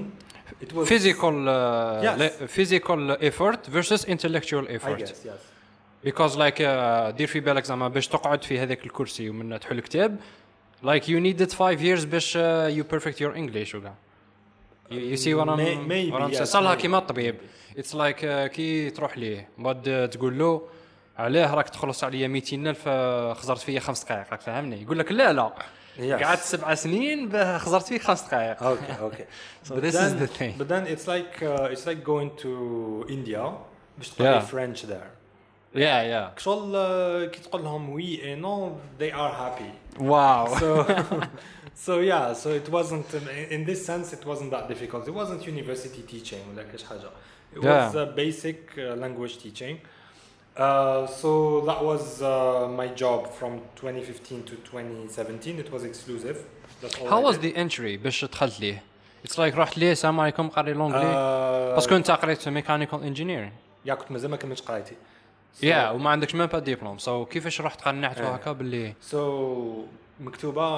it 0.63 0.73
was 0.73 0.87
physical 0.89 1.35
uh, 1.47 2.03
Yes. 2.03 2.31
physical 2.57 3.01
effort 3.29 3.59
versus 3.77 4.01
intellectual 4.15 4.63
I 4.67 4.73
effort 4.77 4.99
guess 4.99 5.25
yes 5.25 5.41
because 6.03 6.35
like 6.37 6.59
uh, 6.59 7.09
دير 7.17 7.27
في 7.27 7.39
بالك 7.39 7.63
زعما 7.65 7.87
باش 7.87 8.07
تقعد 8.07 8.43
في 8.43 8.59
هذاك 8.59 8.85
الكرسي 8.85 9.29
ومن 9.29 9.59
تحل 9.59 9.79
كتاب 9.79 10.19
like 10.83 11.03
you 11.03 11.19
needed 11.19 11.51
five 11.53 11.79
years 11.81 12.05
باش 12.05 12.37
uh, 12.37 12.41
you 12.77 12.83
perfect 12.95 13.15
your 13.19 13.35
English 13.35 13.75
وكاع 13.75 13.93
you, 14.91 14.93
you 14.93 15.17
see 15.17 15.33
what 15.35 15.47
I'm 15.49 15.57
May- 15.57 15.75
maybe, 15.75 16.11
what 16.11 16.21
I'm 16.21 16.31
saying 16.33 16.39
yes, 16.39 16.43
صار 16.43 16.61
لها. 16.63 16.75
كيما 16.75 16.97
الطبيب 16.97 17.35
it's 17.77 17.93
like 17.93 18.19
uh, 18.23 18.47
كي 18.51 18.89
تروح 18.89 19.17
ليه 19.17 19.47
بعد 19.57 20.09
تقول 20.13 20.39
له 20.39 20.61
علاه 21.19 21.53
راك 21.55 21.69
تخلص 21.69 22.03
عليا 22.03 22.27
200 22.27 22.55
الف 22.69 22.83
آه، 22.87 23.33
خزرت 23.33 23.59
فيا 23.59 23.79
خمس 23.79 24.03
دقائق 24.03 24.31
راك 24.31 24.41
فاهمني 24.41 24.81
يقول 24.81 24.99
لك 24.99 25.11
لا 25.11 25.33
لا. 25.33 25.53
قعدت 25.99 26.41
سبع 26.41 26.75
سنين 26.75 27.57
خزرت 27.59 27.87
فيك 27.87 28.01
خمس 28.01 28.21
دقائق 28.21 28.57
okay 28.59 28.91
okay 29.01 29.23
So 29.69 29.73
But 29.75 29.81
this 29.81 29.95
is 29.95 29.99
then- 29.99 30.19
the 30.19 30.27
thing. 30.39 30.53
but 30.57 30.67
then 30.69 30.83
it's 30.93 31.07
like 31.07 31.43
uh, 31.43 31.73
it's 31.73 31.85
like 31.89 32.03
going 32.03 32.29
to 32.43 33.05
India 33.09 33.51
باش. 33.97 34.09
تقري 34.17 34.41
French 34.41 34.81
there 34.81 35.09
yeah 35.75 36.01
yeah 36.13 36.39
شغل 36.41 36.71
uh, 36.73 37.31
كي 37.31 37.39
تقول 37.41 37.63
لهم 37.63 37.89
وي 37.89 38.17
et 38.17 38.39
non 38.41 39.01
they 39.01 39.11
are 39.13 39.33
happy 39.33 40.01
wow 40.01 40.47
so 40.59 40.85
so 41.85 41.91
yeah 42.11 42.33
so 42.33 42.47
it 42.49 42.69
wasn't 42.71 43.13
in 43.51 43.65
this 43.69 43.85
sense 43.85 44.13
it 44.13 44.25
wasn't 44.25 44.51
that 44.51 44.67
difficult 44.73 45.07
it 45.07 45.13
wasn't 45.13 45.47
university 45.47 46.01
teaching 46.13 46.49
ولا 46.53 46.63
كاش 46.71 46.83
حاجة 46.83 47.09
it 47.55 47.59
was 47.59 47.65
Yeah. 47.65 47.95
uh, 47.95 48.15
basic 48.15 48.77
uh, 48.77 48.81
language 49.03 49.35
teaching 49.43 49.75
uh, 50.59 51.07
so 51.21 51.61
that 51.69 51.81
was 51.89 52.03
uh, 52.21 52.29
my 52.81 52.87
job 53.03 53.19
from 53.39 53.51
2015 53.75 54.43
to 54.43 54.55
2017 54.55 55.59
it 55.59 55.71
was 55.71 55.83
exclusive. 55.83 56.37
How 57.09 57.21
was 57.21 57.37
the 57.39 57.55
entry? 57.55 57.97
باش 57.97 58.25
دخلت 58.25 58.59
ليه؟ 58.59 58.83
اتس 59.25 59.39
لايك 59.39 59.55
رحت 59.55 59.77
ليه 59.77 59.91
السلام 59.91 60.19
عليكم 60.19 60.49
قري 60.49 60.73
لونجلي 60.73 61.13
باسكو 61.75 61.95
انت 61.95 62.11
قريت 62.11 62.49
ميكانيكال 62.49 63.03
انجينيرينغ 63.03 63.51
يا 63.85 63.93
كنت 63.93 64.11
مازال 64.11 64.31
ما 64.31 64.37
كملتش 64.37 64.61
قرايتي. 64.61 64.95
يا 65.63 65.89
وما 65.89 66.09
عندكش 66.09 66.35
ميم 66.35 66.45
با 66.45 66.59
ديبلوم 66.59 66.97
سو 66.97 67.25
كيفاش 67.25 67.61
رحت 67.61 67.81
قنعت. 67.81 68.19
هكا 68.21 68.51
باللي؟ 68.51 68.93
سو 69.01 69.83
مكتوبة 70.19 70.69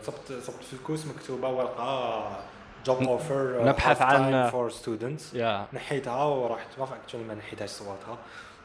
صبت 0.00 0.32
صبت 0.42 0.64
في 0.64 0.72
الكوس 0.72 1.06
مكتوبة 1.06 1.48
ورقة 1.48 2.36
جوب 2.86 3.02
اوفر 3.02 3.64
نبحث 3.64 4.02
عن- 4.02 4.50
فور 4.50 4.70
ستودنتس 4.70 5.34
نحيتها 5.72 6.24
ورحت 6.24 6.68
ما 6.78 6.86
فاكر 6.86 7.18
ما 7.28 7.34
نحيتهاش 7.34 7.70
صورتها 7.70 8.18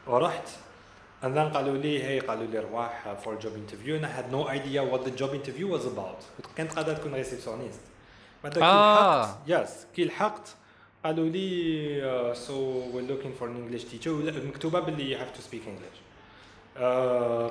ورحت 0.07 0.47
and 1.23 1.27
then 1.27 1.53
قالوا 1.53 1.77
لي 1.77 2.03
هي 2.03 2.19
قالوا 2.19 2.45
لي 2.45 2.59
رواح 2.59 3.17
for 3.23 3.41
job 3.43 3.55
interview 3.55 3.95
and 3.99 4.05
I 4.05 4.09
had 4.09 4.31
no 4.31 4.47
idea 4.47 4.83
what 4.83 5.03
the 5.05 5.11
job 5.21 5.33
interview 5.33 5.67
was 5.67 5.85
about 5.85 6.23
كانت 6.57 6.73
قادره 6.73 6.93
تكون 6.93 7.13
ريسبسيونيست 7.13 7.81
بعد 8.43 8.53
كي 8.53 8.63
آه. 8.63 9.23
لحقت 9.23 9.37
يس 9.47 9.85
كي 9.95 10.05
لحقت 10.05 10.55
قالوا 11.05 11.29
لي 11.29 12.01
uh, 12.01 12.35
so 12.35 12.51
we're 12.93 13.11
looking 13.11 13.33
for 13.39 13.47
an 13.47 13.55
English 13.57 13.83
teacher 13.83 14.07
مكتوبه 14.47 14.79
باللي 14.79 15.15
you 15.15 15.19
have 15.19 15.37
to 15.37 15.41
speak 15.41 15.61
English 15.67 15.99
uh, 16.77 16.79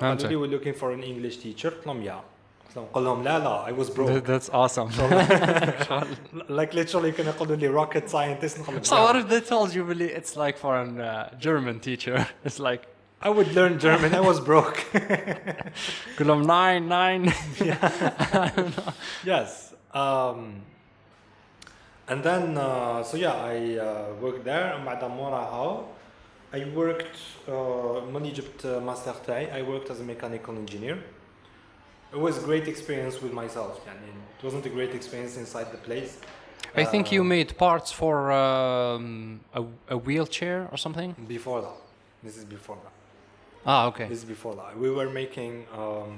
قالوا. 0.01 0.29
لي 0.29 0.37
we're 0.37 0.61
looking 0.61 0.79
for 0.81 0.91
an 0.93 1.03
English 1.03 1.37
teacher 1.45 1.67
قلت 1.69 1.87
لهم 1.87 2.03
يا 2.03 2.21
قلت 2.68 2.76
لهم 2.78 2.86
قل 2.94 3.04
لهم 3.04 3.24
لا 3.24 3.40
لا 3.40 3.66
I 3.66 3.72
was 3.72 3.90
broke 3.90 4.28
ذاتس 4.28 4.50
awesome 4.50 4.90
like 6.50 6.74
literally 6.74 7.12
كانوا 7.12 7.34
يقولوا 7.34 7.56
لي 7.56 7.70
rocket 7.70 8.10
scientist 8.10 8.60
نقول 8.60 8.76
لهم 8.76 8.84
So 8.84 8.94
لا. 8.94 9.08
what 9.08 9.16
if 9.16 9.30
they 9.30 9.42
told 9.42 9.74
you 9.74 9.84
really 9.84 10.10
it's 10.10 10.36
like 10.36 10.58
for 10.58 10.76
a 10.76 10.86
uh, 10.86 11.38
German 11.40 11.80
teacher? 11.80 12.28
It's 12.46 12.60
like 12.60 12.84
I 13.22 13.30
would 13.30 13.54
learn 13.54 13.80
German. 13.80 14.16
I 14.16 14.22
was 14.22 14.40
broke. 14.40 14.80
قول 16.20 16.28
لهم 16.28 16.44
nine 16.48 16.88
nine. 16.88 17.34
yes. 19.26 19.74
Um, 19.94 20.62
and 22.08 22.24
then, 22.24 22.58
uh, 22.58 23.04
so 23.04 23.18
yeah, 23.18 23.34
I 23.34 23.78
uh, 23.78 24.14
worked 24.22 24.46
there. 24.46 24.78
بعد 24.86 25.04
موراها 25.04 25.86
I 26.54 26.60
worked 26.76 27.18
uh, 27.48 27.52
ملي 28.14 28.32
جبت 28.32 28.66
ماستر 28.66 29.14
تاعي 29.28 29.52
I 29.52 29.66
worked 29.68 29.90
as 29.92 30.00
a 30.00 30.04
mechanical 30.04 30.56
engineer. 30.56 30.98
It 32.14 32.20
was 32.20 32.38
a 32.38 32.46
great 32.50 32.68
experience 32.68 33.16
with 33.24 33.34
myself. 33.34 33.74
يعني 33.88 34.10
it 34.40 34.46
wasn't 34.46 34.66
a 34.66 34.70
great 34.70 34.94
experience 34.96 35.38
inside 35.38 35.68
the 35.72 35.90
place. 35.90 36.12
I 36.76 36.86
think 36.86 37.12
you 37.12 37.22
Uh, 37.22 37.36
made 37.36 37.50
parts 37.58 37.92
for 37.92 38.16
um, 38.32 39.40
a, 39.60 39.64
a 39.96 39.98
wheelchair 39.98 40.68
or 40.72 40.78
something. 40.78 41.10
before 41.28 41.62
that. 41.62 41.78
This 42.24 42.36
is 42.38 42.46
before 42.58 42.78
that. 42.84 42.94
Ah, 43.66 43.82
okay. 43.90 44.08
This 44.12 44.20
is 44.24 44.30
before 44.36 44.56
that. 44.62 44.72
We 44.84 44.90
were 44.98 45.10
making 45.22 45.54
um, 45.80 46.12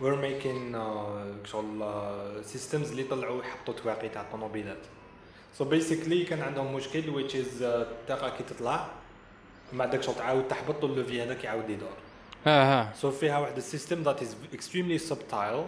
we 0.00 0.04
were 0.10 0.20
making 0.30 0.60
uh, 0.74 1.46
شغل 1.52 1.82
uh, 1.82 2.42
systems 2.52 2.90
اللي 2.90 3.02
طلعوا 3.04 3.40
يحطوا 3.42 3.74
تواقي 3.74 4.08
تاع 4.08 4.22
الطوموبيلات. 4.22 4.82
So 5.58 5.64
basically 5.64 6.28
كان 6.28 6.42
عندهم 6.42 6.74
مشكل 6.74 7.02
which 7.14 7.32
is 7.34 7.60
uh, 7.60 7.64
الطاقة 7.64 8.36
كي 8.36 8.44
تطلع 8.44 8.86
ما 9.72 9.84
عندك 9.84 10.02
شغل 10.02 10.14
تعاود 10.14 10.48
تحبط 10.48 10.84
اللوفي 10.84 11.22
هذاك 11.22 11.44
يعاود 11.44 11.70
يدور. 11.70 11.96
آه، 12.46 12.82
آه. 12.82 12.88
So 13.02 13.06
فيها 13.06 13.38
واحد 13.38 13.56
السيستم 13.56 14.04
that 14.04 14.16
is 14.18 14.56
extremely 14.56 15.10
subtle 15.10 15.64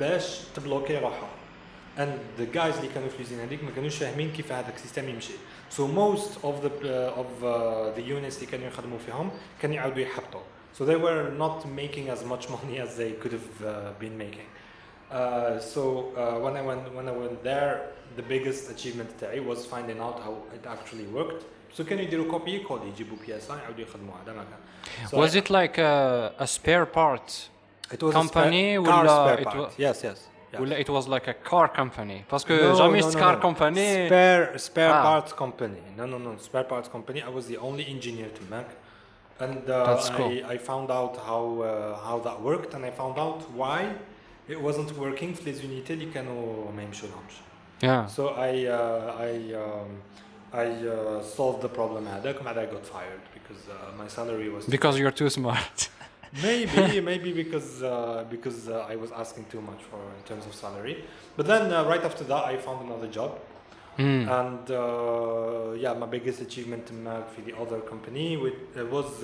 باش 0.00 0.40
تبلوكي 0.56 0.98
روحها. 0.98 1.28
And 1.98 2.40
the 2.40 2.46
guys 2.56 2.76
اللي 2.76 2.88
كانوا 2.94 3.08
في 3.08 3.14
اليوزين 3.14 3.40
هذيك 3.40 3.64
ما 3.64 3.70
كانوش 3.70 3.96
فاهمين 3.96 4.32
كيف 4.32 4.52
هذاك 4.52 4.76
السيستم 4.76 5.08
يمشي. 5.08 5.32
So 5.70 5.80
most 5.80 6.44
of 6.44 6.62
the 6.62 6.70
uh, 6.70 7.20
of 7.22 7.44
uh, 7.44 7.96
the 7.96 8.02
units 8.02 8.34
اللي 8.36 8.46
كانوا 8.50 8.66
يخدموا 8.66 8.98
فيهم 9.06 9.30
كانوا 9.62 9.76
يعاودوا 9.76 10.02
يحبطوا. 10.02 10.40
So 10.78 10.84
they 10.84 10.96
were 10.96 11.30
not 11.38 11.66
making 11.66 12.08
as 12.08 12.24
much 12.24 12.48
money 12.48 12.78
as 12.78 12.96
they 12.96 13.12
could 13.12 13.32
have 13.32 13.64
uh, 13.64 13.92
been 14.00 14.16
making. 14.16 14.48
Uh, 15.10 15.60
so 15.60 15.82
uh, 16.16 16.40
when 16.44 16.56
I 16.56 16.62
went 16.62 16.94
when 16.96 17.06
I 17.08 17.12
went 17.12 17.42
there, 17.44 17.74
the 18.16 18.22
biggest 18.22 18.70
achievement 18.70 19.10
تاعي 19.20 19.40
was 19.46 19.66
finding 19.66 20.00
out 20.00 20.18
how 20.20 20.34
it 20.56 20.66
actually 20.66 21.06
worked. 21.18 21.44
So 21.78 21.82
كانوا 21.82 22.02
يديروا 22.04 22.30
كوبي 22.30 22.58
كود 22.58 22.80
يجيبوا 22.84 23.16
بي 23.26 23.36
اس 23.36 23.50
اي 23.50 23.58
يعاودوا 23.58 23.80
يخدموها 23.80 24.22
هذا 24.24 24.32
ما 24.32 24.44
كان. 24.44 25.08
So 25.08 25.16
Was 25.16 25.34
I- 25.34 25.38
it 25.38 25.50
like 25.50 25.78
a, 25.78 26.32
a 26.38 26.46
spare 26.46 26.86
part? 26.86 27.48
It 27.94 28.02
was 28.02 28.14
company 28.14 28.76
a 28.76 28.80
spare, 28.80 28.92
car 28.92 29.02
ولا 29.02 29.26
spare 29.36 29.40
it 29.40 29.44
part. 29.44 29.56
wa- 29.56 29.70
yes, 29.78 30.02
yes. 30.04 30.18
yes. 30.52 30.60
ولا 30.60 30.78
it 30.84 30.88
was 30.88 31.06
like 31.08 31.26
a 31.28 31.34
car 31.50 31.68
company? 31.68 32.24
Parce 32.30 32.44
que 32.44 32.52
No, 32.52 32.74
jamais 32.74 33.00
no, 33.00 33.06
cette 33.10 33.18
no, 33.20 33.24
car 33.24 33.34
no. 33.36 33.42
company. 33.46 33.86
Spare 34.08 34.58
spare 34.68 34.92
Ah. 34.94 35.02
parts 35.08 35.32
company. 35.42 35.82
No, 35.98 36.04
no, 36.12 36.18
no. 36.26 36.30
Spare 36.48 36.66
parts 36.72 36.88
company. 36.96 37.18
I 37.28 37.30
was 37.38 37.44
the 37.52 37.58
only 37.68 37.84
engineer 37.94 38.30
to 38.38 38.42
Mac, 38.54 38.68
and 39.44 39.62
uh, 39.70 39.74
That's 39.88 40.08
cool. 40.18 40.32
I, 40.50 40.54
I 40.54 40.56
found 40.70 40.88
out 40.98 41.14
how 41.28 41.44
uh, 41.60 41.68
how 42.08 42.16
that 42.26 42.38
worked, 42.50 42.70
and 42.76 42.82
I 42.90 42.92
found 43.02 43.16
out 43.24 43.38
why 43.60 43.80
it 44.54 44.60
wasn't 44.68 44.90
working 45.04 45.30
في 45.34 45.42
les 45.52 45.58
unités 45.68 45.90
اللي 45.90 46.06
كانوا 46.14 46.70
ما 46.76 46.82
يمشولهمش. 46.82 47.34
Yeah. 47.82 48.06
So 48.16 48.22
I 48.28 48.52
uh, 48.66 49.22
I 49.28 49.32
um, 49.62 49.90
I 50.53 50.65
uh, 50.65 51.21
solved 51.21 51.61
the 51.61 51.69
problem 51.69 52.07
at 52.07 52.23
Ecomed. 52.23 52.57
I 52.57 52.65
got 52.65 52.85
fired 52.85 53.21
because 53.33 53.61
uh, 53.67 53.95
my 53.97 54.07
salary 54.07 54.49
was 54.49 54.65
because 54.65 54.97
you're 54.97 55.11
too 55.11 55.29
smart. 55.29 55.89
maybe, 56.43 56.99
maybe 56.99 57.31
because 57.31 57.81
uh, 57.81 58.25
because 58.29 58.67
uh, 58.67 58.85
I 58.89 58.95
was 58.95 59.11
asking 59.11 59.45
too 59.45 59.61
much 59.61 59.81
for 59.83 59.99
in 60.17 60.23
terms 60.25 60.45
of 60.45 60.53
salary. 60.53 61.03
But 61.37 61.47
then 61.47 61.73
uh, 61.73 61.85
right 61.85 62.03
after 62.03 62.23
that, 62.25 62.45
I 62.45 62.57
found 62.57 62.85
another 62.85 63.07
job. 63.07 63.39
Mm. 63.97 64.27
And 64.39 64.71
uh, 64.71 65.71
yeah, 65.73 65.93
my 65.93 66.05
biggest 66.05 66.41
achievement 66.41 66.89
in 66.89 67.03
the 67.05 67.57
other 67.59 67.79
company 67.79 68.37
was 68.37 69.23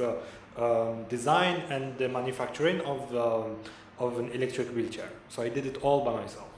um, 0.58 1.04
design 1.10 1.62
and 1.70 1.98
the 1.98 2.10
manufacturing 2.10 2.82
of 2.82 3.16
um, 3.16 3.58
of 4.00 4.18
an 4.20 4.32
electric 4.32 4.70
wheelchair. 4.76 5.10
So 5.30 5.44
I 5.44 5.50
did 5.50 5.66
it 5.66 5.78
all 5.84 6.04
by 6.04 6.14
myself. 6.22 6.53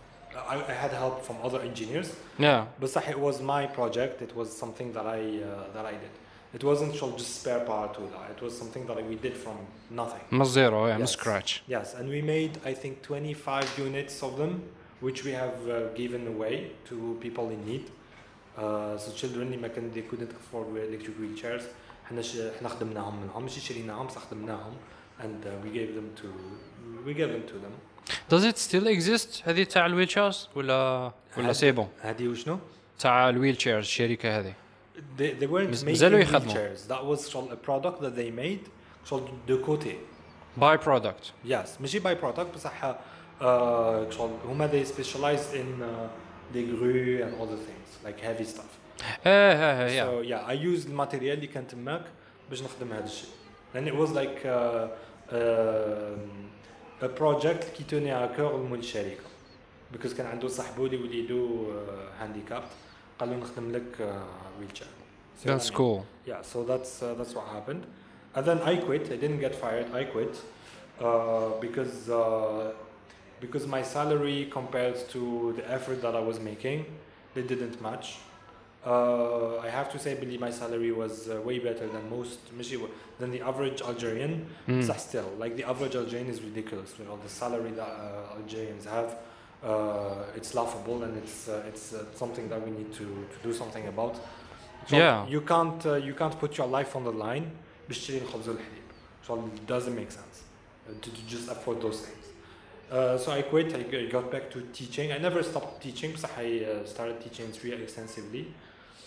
I, 0.55 0.57
I 0.73 0.73
had 0.85 0.93
help 0.93 1.17
from 1.27 1.37
other 1.43 1.61
engineers, 1.61 2.09
Yeah. 2.39 2.65
but 2.81 2.89
صح, 2.91 3.09
it 3.11 3.19
was 3.19 3.41
my 3.41 3.67
project. 3.67 4.23
It 4.23 4.35
was 4.37 4.49
something 4.63 4.93
that 4.93 5.07
I 5.07 5.21
uh, 5.43 5.75
that 5.75 5.85
I 5.87 5.93
did. 6.05 6.15
It 6.53 6.65
wasn't 6.65 6.93
just 6.95 7.41
spare 7.41 7.61
part 7.61 7.95
to 7.95 8.01
that. 8.15 8.27
It 8.37 8.41
was 8.43 8.53
something 8.63 8.85
that 8.87 8.97
we 9.11 9.15
did 9.27 9.37
from 9.45 9.57
nothing. 9.91 10.25
من 10.33 10.45
zero, 10.45 10.87
yeah, 10.89 10.97
من 10.97 11.01
Yes. 11.07 11.13
scratch. 11.13 11.63
Yes, 11.69 11.95
and 11.95 12.09
we 12.09 12.21
made 12.23 12.53
I 12.65 12.75
think 12.75 13.03
25 13.03 13.79
units 13.79 14.23
of 14.23 14.37
them, 14.37 14.63
which 15.01 15.25
we 15.25 15.33
have 15.33 15.57
uh, 15.69 15.89
given 15.95 16.27
away 16.27 16.73
to 16.89 17.17
people 17.21 17.51
in 17.51 17.65
need. 17.67 17.85
Uh, 18.59 18.97
so 18.99 19.13
children 19.13 19.43
اللي 19.47 19.57
ما 19.57 19.69
كان 19.69 19.91
they 19.95 20.03
couldn't 20.13 20.33
afford 20.33 20.67
electric 20.77 21.17
wheelchairs. 21.21 21.63
احنا 22.07 22.23
ش... 22.23 22.37
احنا 22.37 22.69
خدمناهم 22.69 23.23
منهم 23.23 23.45
مش 23.45 23.59
شريناهم 23.69 24.07
بس 24.07 24.17
خدمناهم 24.17 24.73
and 25.21 25.45
uh, 25.45 25.49
we 25.65 25.69
gave 25.79 25.95
them 25.95 26.21
to 26.23 26.27
we 27.07 27.15
gave 27.15 27.31
them 27.31 27.47
to 27.53 27.57
them. 27.65 27.75
Does 28.33 28.45
it 28.45 28.59
still 28.59 28.87
exist 28.87 29.43
هذه 29.49 29.63
تاع 29.65 29.87
الويلشيرز 29.87 30.49
ولا 30.55 31.13
ولا 31.37 31.47
هاد- 31.49 31.53
سي 31.53 31.73
بون 31.73 31.89
هذه 32.01 32.29
وشنو؟ 32.29 32.59
تاع 32.99 33.29
الويلشيرز 33.29 33.85
الشركة 33.85 34.39
هذه 34.39 34.53
They, 35.19 35.23
they 35.41 35.47
weren't 35.47 35.71
مز- 35.75 35.83
making 35.83 35.85
مازالوا 35.85 36.19
يخدموا. 36.19 36.55
wheelchairs. 36.55 36.89
That 36.89 37.05
was 37.05 37.29
شغل 37.29 37.49
a 37.53 37.57
product 37.69 38.01
that 38.03 38.15
they 38.17 38.31
made 38.41 38.69
شغل 39.11 39.29
de 39.49 39.67
côté. 39.67 39.89
باي 40.57 40.77
برودكت 40.77 41.33
Yes, 41.49 41.81
ماشي 41.81 41.99
باي 41.99 42.15
برودكت 42.15 42.55
بصح 42.55 42.91
uh, 42.93 43.45
شغل 44.11 44.31
هما 44.45 44.69
they 44.73 44.87
specialized 44.87 45.55
in 45.55 45.83
uh, 45.83 46.57
the 46.57 46.63
glue 46.63 47.23
and 47.25 47.43
other 47.43 47.57
things 47.57 48.07
like 48.07 48.21
heavy 48.21 48.45
stuff. 48.57 48.71
ايه 49.27 49.53
ايه 49.53 49.87
ايه 49.87 50.05
So 50.05 50.27
yeah, 50.29 50.51
I 50.51 50.55
used 50.55 50.87
الماتيريال 50.87 51.35
اللي 51.37 51.47
كان 51.47 51.67
تماك 51.67 52.03
باش 52.51 52.63
نخدم 52.63 52.93
هذا 52.93 53.05
الشيء. 53.05 53.31
And 53.75 53.87
it 53.89 53.95
was 53.95 54.11
like 54.11 54.45
uh, 54.45 54.89
um, 55.33 56.21
a 57.03 57.09
project 57.09 57.73
qui 57.75 57.85
tenait 57.85 58.13
à 58.13 58.29
cœur 58.37 58.55
مول 58.57 58.79
الشركة. 58.79 59.23
Because 59.93 60.15
كان 60.15 60.27
عنده 60.27 60.49
صاحبو 60.49 60.87
اللي 60.87 60.97
وليدو 60.97 61.67
uh, 61.67 62.23
handicapped 62.23 62.73
قال 63.21 63.31
له 63.31 63.37
نخدم 63.37 63.73
لك 63.73 63.97
uh, 63.99 64.03
wheelchair. 64.61 64.87
So 65.43 65.49
That's 65.49 65.71
يعني- 65.71 65.77
cool. 65.77 66.05
yeah, 66.27 66.43
so 66.43 66.65
that's 66.65 67.03
uh, 67.03 67.15
that's 67.19 67.35
what 67.35 67.47
happened. 67.57 67.85
And 68.35 68.45
then 68.47 68.59
I 68.63 68.77
quit. 68.77 69.05
I 69.13 69.17
didn't 69.17 69.41
get 69.41 69.55
fired. 69.55 69.87
I 69.95 70.05
quit 70.05 70.35
uh, 71.01 71.51
because 71.61 72.09
uh, 72.11 72.73
because 73.41 73.67
my 73.67 73.83
salary 73.83 74.41
compared 74.59 74.97
to 75.15 75.21
the 75.57 75.65
effort 75.77 75.99
that 76.03 76.15
I 76.15 76.23
was 76.31 76.39
making, 76.51 76.79
they 77.35 77.43
didn't 77.53 77.77
match. 77.89 78.07
Uh, 78.86 79.58
I 79.58 79.70
have 79.70 79.92
to 79.94 80.00
say, 80.00 80.14
believe 80.14 80.40
my 80.40 80.52
salary 80.52 80.92
was 80.92 81.28
uh, 81.28 81.42
way 81.42 81.58
better 81.58 81.88
than 81.88 82.08
most, 82.08 82.40
than 83.20 83.32
the 83.32 83.42
average 83.42 83.82
Algerian. 83.82 84.46
Mm. 84.68 85.00
still, 85.00 85.32
like 85.40 85.56
the 85.56 85.64
average 85.64 85.96
Algerian 85.96 86.28
is 86.28 86.42
ridiculous. 86.42 86.94
You 87.00 87.06
know, 87.06 87.18
the 87.24 87.30
salary 87.30 87.72
that 87.72 87.88
uh, 87.88 88.36
Algerians 88.38 88.86
have, 88.86 89.18
uh, 89.64 90.36
it's 90.36 90.54
laughable, 90.54 91.04
and 91.04 91.18
it's 91.18 91.50
uh, 91.50 91.64
it's 91.68 91.94
uh, 91.94 92.06
something 92.14 92.48
that 92.50 92.64
we 92.64 92.72
need 92.72 92.94
to, 92.94 93.06
to 93.06 93.38
do 93.42 93.54
something 93.54 93.88
about. 93.88 94.20
So 94.88 94.98
yeah. 94.98 95.26
you 95.28 95.42
can't 95.42 95.84
you 96.04 96.14
can't 96.14 96.40
put 96.40 96.56
your 96.60 96.68
life 96.68 96.96
on 96.96 97.06
the 97.06 97.12
line. 97.12 97.52
So 99.24 99.44
it 99.46 99.66
doesn't 99.66 99.96
make 99.96 100.12
sense 100.12 100.44
to, 101.02 101.10
to 101.10 101.28
just 101.28 101.50
afford 101.50 101.82
those 101.82 102.02
things. 102.02 102.26
Uh, 102.92 103.18
so 103.18 103.32
I 103.32 103.42
quit. 103.42 103.74
I 103.74 104.06
got 104.06 104.32
back 104.32 104.52
to 104.52 104.62
teaching. 104.74 105.12
I 105.12 105.18
never 105.18 105.42
stopped 105.42 105.82
teaching, 105.82 106.16
so 106.16 106.30
I 106.38 106.66
uh, 106.66 106.86
started 106.86 107.20
teaching 107.20 107.52
three 107.52 107.74
extensively. 107.74 108.54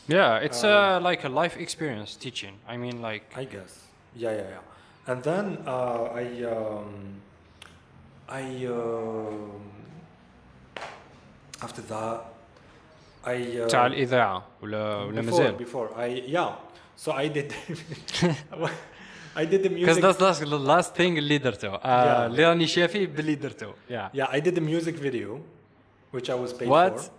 Yeah, 0.08 0.46
it's 0.46 0.64
Um, 0.64 0.70
uh, 0.70 1.10
like 1.10 1.22
a 1.24 1.30
life 1.42 1.56
experience 1.66 2.12
teaching. 2.26 2.56
I 2.74 2.76
mean, 2.84 2.98
like 3.10 3.26
I 3.44 3.46
guess. 3.56 3.74
Yeah, 4.24 4.32
yeah, 4.40 4.54
yeah. 4.56 5.12
And 5.12 5.20
then 5.30 5.46
uh, 5.66 6.22
I 6.22 6.26
um, 6.56 6.90
I 8.42 8.44
um, 8.66 9.62
after 11.62 11.82
that 11.94 12.18
I 13.26 13.36
uh, 13.64 13.68
تاع 13.68 13.86
الاذاعه 13.86 14.44
ولا 14.62 14.96
ولا 15.04 15.22
before, 15.22 15.26
مازال 15.26 15.58
before 15.66 15.90
I 15.98 16.08
yeah 16.28 16.52
so 16.96 17.12
I 17.12 17.28
did 17.28 17.54
I 19.36 19.46
did 19.46 19.64
the 19.64 19.70
Because 19.70 19.98
music 19.98 20.02
that's, 20.04 20.18
that's 20.18 20.40
the 20.40 20.60
last 20.74 20.96
thing 20.96 21.18
اللي 21.18 21.38
درته 21.38 21.78
uh, 21.78 21.80
Yeah. 21.84 22.26
اللي 22.26 22.46
راني 22.46 22.68
شافي 22.68 23.06
باللي 23.06 23.36
درته 23.36 23.74
yeah 23.90 24.10
yeah 24.18 24.28
I 24.32 24.40
did 24.40 24.56
the 24.56 24.62
music 24.62 24.96
video 24.96 25.40
which 26.12 26.30
I 26.30 26.36
was 26.36 26.54
paid 26.54 26.68
What? 26.70 27.00
for 27.00 27.12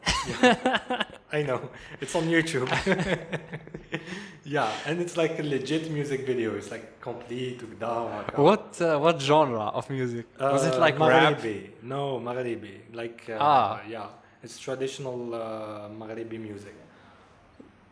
Yeah. 0.44 1.04
I 1.31 1.43
know. 1.43 1.69
It's 2.01 2.15
on 2.15 2.23
YouTube. 2.23 2.69
yeah, 4.45 4.71
and 4.85 4.99
it's 4.99 5.15
like 5.15 5.39
a 5.39 5.43
legit 5.43 5.91
music 5.91 6.25
video. 6.25 6.55
It's 6.55 6.71
like 6.71 6.99
complete. 7.01 7.61
Uh, 7.81 8.23
what 8.35 8.81
uh, 8.81 8.97
what 8.97 9.21
genre 9.21 9.65
of 9.67 9.89
music? 9.89 10.25
Uh, 10.39 10.49
Was 10.51 10.65
it 10.65 10.73
uh, 10.73 10.79
like 10.79 10.97
Maghribi? 10.97 11.63
Rap? 11.63 11.83
No, 11.83 12.19
Maghribi. 12.19 12.93
Like 12.93 13.25
uh, 13.29 13.37
ah. 13.39 13.81
yeah, 13.87 14.07
it's 14.43 14.57
traditional 14.57 15.35
uh, 15.35 15.89
Maghribi 15.89 16.39
music. 16.39 16.73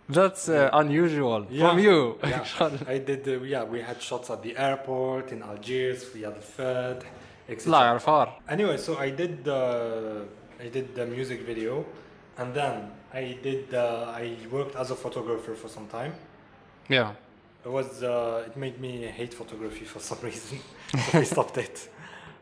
That's 0.09 0.49
uh, 0.49 0.69
unusual 0.73 1.45
yeah. 1.49 1.69
from 1.69 1.79
you. 1.79 2.17
Yeah. 2.23 2.45
I 2.87 2.97
did. 2.97 3.27
Uh, 3.27 3.41
yeah, 3.43 3.63
we 3.63 3.81
had 3.81 4.01
shots 4.01 4.29
at 4.31 4.41
the 4.41 4.57
airport 4.57 5.31
in 5.31 5.43
Algiers, 5.43 6.05
Riyad 6.05 6.35
Al 6.35 6.41
Fat, 6.41 7.03
etc. 7.49 8.33
Anyway, 8.49 8.77
so 8.77 8.97
I 8.97 9.11
did 9.11 9.43
the 9.43 10.25
uh, 10.59 10.63
I 10.63 10.69
did 10.69 10.95
the 10.95 11.05
music 11.05 11.41
video, 11.41 11.85
and 12.37 12.53
then 12.53 12.91
I 13.13 13.37
did. 13.41 13.73
Uh, 13.73 14.13
I 14.15 14.35
worked 14.51 14.75
as 14.75 14.91
a 14.91 14.95
photographer 14.95 15.55
for 15.55 15.67
some 15.67 15.87
time. 15.87 16.13
Yeah. 16.89 17.13
It 17.65 17.69
was. 17.69 18.03
Uh, 18.03 18.43
it 18.47 18.57
made 18.57 18.79
me 18.79 19.03
hate 19.05 19.33
photography 19.33 19.85
for 19.85 19.99
some 19.99 20.19
reason. 20.23 20.59
so 21.11 21.19
I 21.19 21.23
stopped 21.23 21.57
it. 21.57 21.89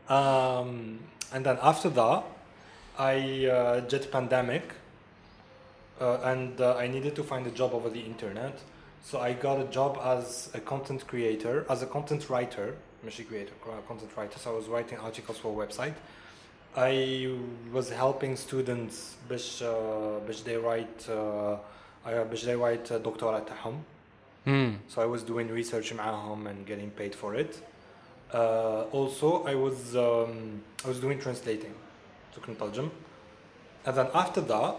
Um, 0.08 0.98
and 1.32 1.44
then 1.44 1.58
after 1.62 1.88
that, 1.90 2.24
I 2.98 3.46
uh, 3.46 3.80
jet 3.82 4.10
pandemic. 4.10 4.72
Uh, 5.98 6.18
and 6.24 6.60
uh, 6.60 6.76
I 6.76 6.88
needed 6.88 7.16
to 7.16 7.22
find 7.22 7.46
a 7.46 7.50
job 7.50 7.72
over 7.72 7.88
the 7.88 8.00
internet, 8.00 8.60
so 9.02 9.18
I 9.18 9.32
got 9.32 9.58
a 9.58 9.64
job 9.64 9.98
as 10.04 10.50
a 10.52 10.60
content 10.60 11.06
creator, 11.06 11.64
as 11.70 11.82
a 11.82 11.86
content 11.86 12.28
writer, 12.28 12.76
machine 13.02 13.24
creator, 13.24 13.54
uh, 13.64 13.80
content 13.88 14.10
writer. 14.14 14.38
So 14.38 14.52
I 14.52 14.56
was 14.56 14.66
writing 14.66 14.98
articles 14.98 15.38
for 15.38 15.50
a 15.50 15.66
website, 15.66 15.94
I 16.75 17.27
was 17.73 17.89
helping 17.89 18.35
students 18.35 19.15
باش 19.29 19.63
uh, 19.63 19.65
باش 20.27 20.43
they 20.43 20.57
write 20.57 21.07
uh, 21.07 21.57
uh, 22.07 22.09
باش 22.09 22.45
they 22.45 22.55
write 22.55 22.91
uh, 22.91 22.93
دكتوراه 22.93 23.39
تاعهم. 23.39 23.83
Hmm. 24.45 24.93
So 24.93 25.01
I 25.01 25.05
was 25.05 25.21
doing 25.23 25.49
research 25.49 25.93
معاهم 25.93 26.47
and 26.47 26.65
getting 26.65 26.89
paid 27.01 27.15
for 27.15 27.35
it. 27.35 27.55
Uh, 28.33 28.83
also, 28.93 29.43
I 29.43 29.55
was 29.55 29.95
um, 29.95 30.61
I 30.85 30.87
was 30.87 30.99
doing 30.99 31.19
translating. 31.19 31.73
So 32.35 32.41
كنت 32.41 32.57
نترجم. 32.57 32.89
And 33.85 33.95
then 33.95 34.07
after 34.13 34.41
that, 34.41 34.75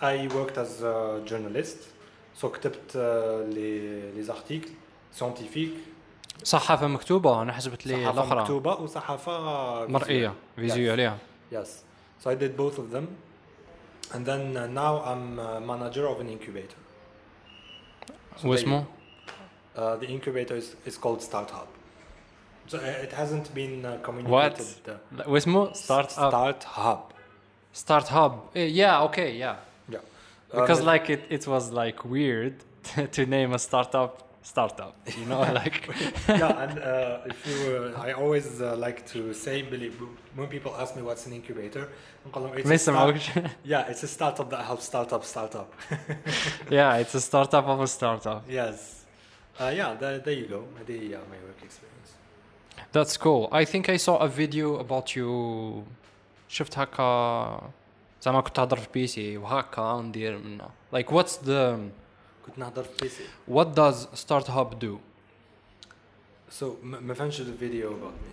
I 0.00 0.28
worked 0.28 0.58
as 0.58 0.82
a 0.82 1.22
journalist. 1.24 1.78
So 2.34 2.48
كتبت 2.48 2.94
uh, 2.94 3.54
les, 3.54 4.12
les 4.16 4.30
articles 4.30 4.70
scientifiques, 5.10 5.80
صحافه 6.43 6.87
مكتوبه 6.87 7.41
أنا 7.41 7.53
حسبت 7.53 7.87
لي 7.87 7.93
صحافه 7.93 8.21
الاخرى 8.21 8.41
مكتوبه 8.41 8.73
وصحافه 8.73 9.87
مرئيه 9.87 10.33
فيزيو 10.55 10.91
عليها 10.91 11.17
يس 11.51 11.83
سو 12.19 12.29
اي 12.29 12.35
ديد 12.35 12.57
بوث 12.57 12.79
اوف 12.79 12.89
ذم 12.89 13.07
اند 14.15 14.29
ذن 14.29 14.73
ناو 14.73 15.13
ام 15.13 15.35
مانجر 15.67 16.07
اوف 16.07 16.21
ان 16.21 16.29
انكوبيتور 16.29 16.77
واسمه 18.45 18.85
the 19.75 20.07
incubator 20.07 20.55
is, 20.89 20.97
كولد 20.99 21.21
called 21.21 21.21
Start 21.21 21.49
So 22.67 22.77
it 22.79 23.11
hasn't 23.11 23.53
been 23.53 23.85
uh, 23.85 23.97
communicated. 24.01 24.65
What? 25.15 25.27
Wismo? 25.27 25.75
Start 25.75 26.11
start 26.11 26.31
Start 26.31 26.63
Hub. 26.63 27.13
Start 27.73 28.07
Hub. 28.07 28.33
Yeah. 28.55 29.03
Okay. 29.03 29.29
Yeah. 29.37 29.55
Yeah. 29.89 29.99
Because 30.49 30.79
um, 30.79 30.85
like 30.85 31.09
it, 31.09 31.23
it 31.29 31.45
was 31.47 31.71
like 31.71 32.05
weird 32.05 32.55
to 33.15 33.25
name 33.25 33.53
a 33.53 33.59
startup 33.59 34.13
startup 34.42 34.94
you 35.20 35.26
know 35.30 35.40
like 35.60 35.78
yeah, 36.42 36.62
and 36.64 36.74
uh, 36.78 37.30
if 37.32 37.38
you, 37.48 37.58
uh, 37.96 38.06
I 38.06 38.12
always 38.22 38.46
uh, 38.62 38.86
like 38.86 38.98
to 39.12 39.20
say, 39.44 39.56
believe 39.74 39.94
when 40.38 40.48
people 40.56 40.72
ask 40.82 40.90
me 40.96 41.02
what's 41.02 41.26
an 41.26 41.32
incubator, 41.32 41.84
نقول 42.26 42.42
لهم, 42.44 42.58
it's 42.62 42.66
ما 42.66 42.74
a 42.74 42.78
start- 42.78 43.16
يسمعوكش 43.16 43.30
yeah, 43.66 43.90
it's 43.90 44.02
a 44.04 44.08
startup 44.08 44.48
that 44.50 44.62
helps 44.70 44.84
startup 44.84 45.24
startup. 45.24 45.68
yeah 46.70 46.96
it's 47.02 47.14
a 47.14 47.20
startup 47.20 47.66
of 47.66 47.80
a 47.80 47.86
startup 47.86 48.42
yes. 48.48 48.94
Uh, 49.60 49.72
yeah, 49.80 49.90
there, 50.00 50.18
there 50.20 50.34
you 50.42 50.46
go. 50.46 50.60
The, 50.86 50.92
yeah, 51.14 51.18
my 51.32 51.38
work 51.46 51.60
experience. 51.68 52.10
that's 52.92 53.16
cool 53.24 53.42
I 53.60 53.64
think 53.72 53.84
I 53.88 53.96
saw 54.06 54.14
a 54.18 54.28
video 54.28 54.68
about 54.84 55.06
you 55.16 55.84
شفت 56.48 56.78
هكا 56.78 57.70
زعما 58.22 58.40
كنت 58.40 58.56
تهضر 58.56 58.76
في 58.76 58.88
بيسي 58.94 59.36
وهكا 59.36 60.00
ندير 60.04 60.38
منها 60.38 60.70
like 60.94 61.06
what's 61.12 61.36
the 61.46 61.78
كنت 62.46 62.58
نهضر 62.58 62.82
في 62.82 62.90
بيسي. 63.02 63.22
what 63.50 63.66
does 63.74 64.06
start 64.20 64.46
hub 64.48 64.78
do 64.84 64.98
So 66.60 66.64
ما 66.82 67.00
ما 67.00 67.14
فهمتش 67.14 67.40
the 67.40 67.44
video 67.62 67.86
about 67.88 68.14
me. 68.24 68.32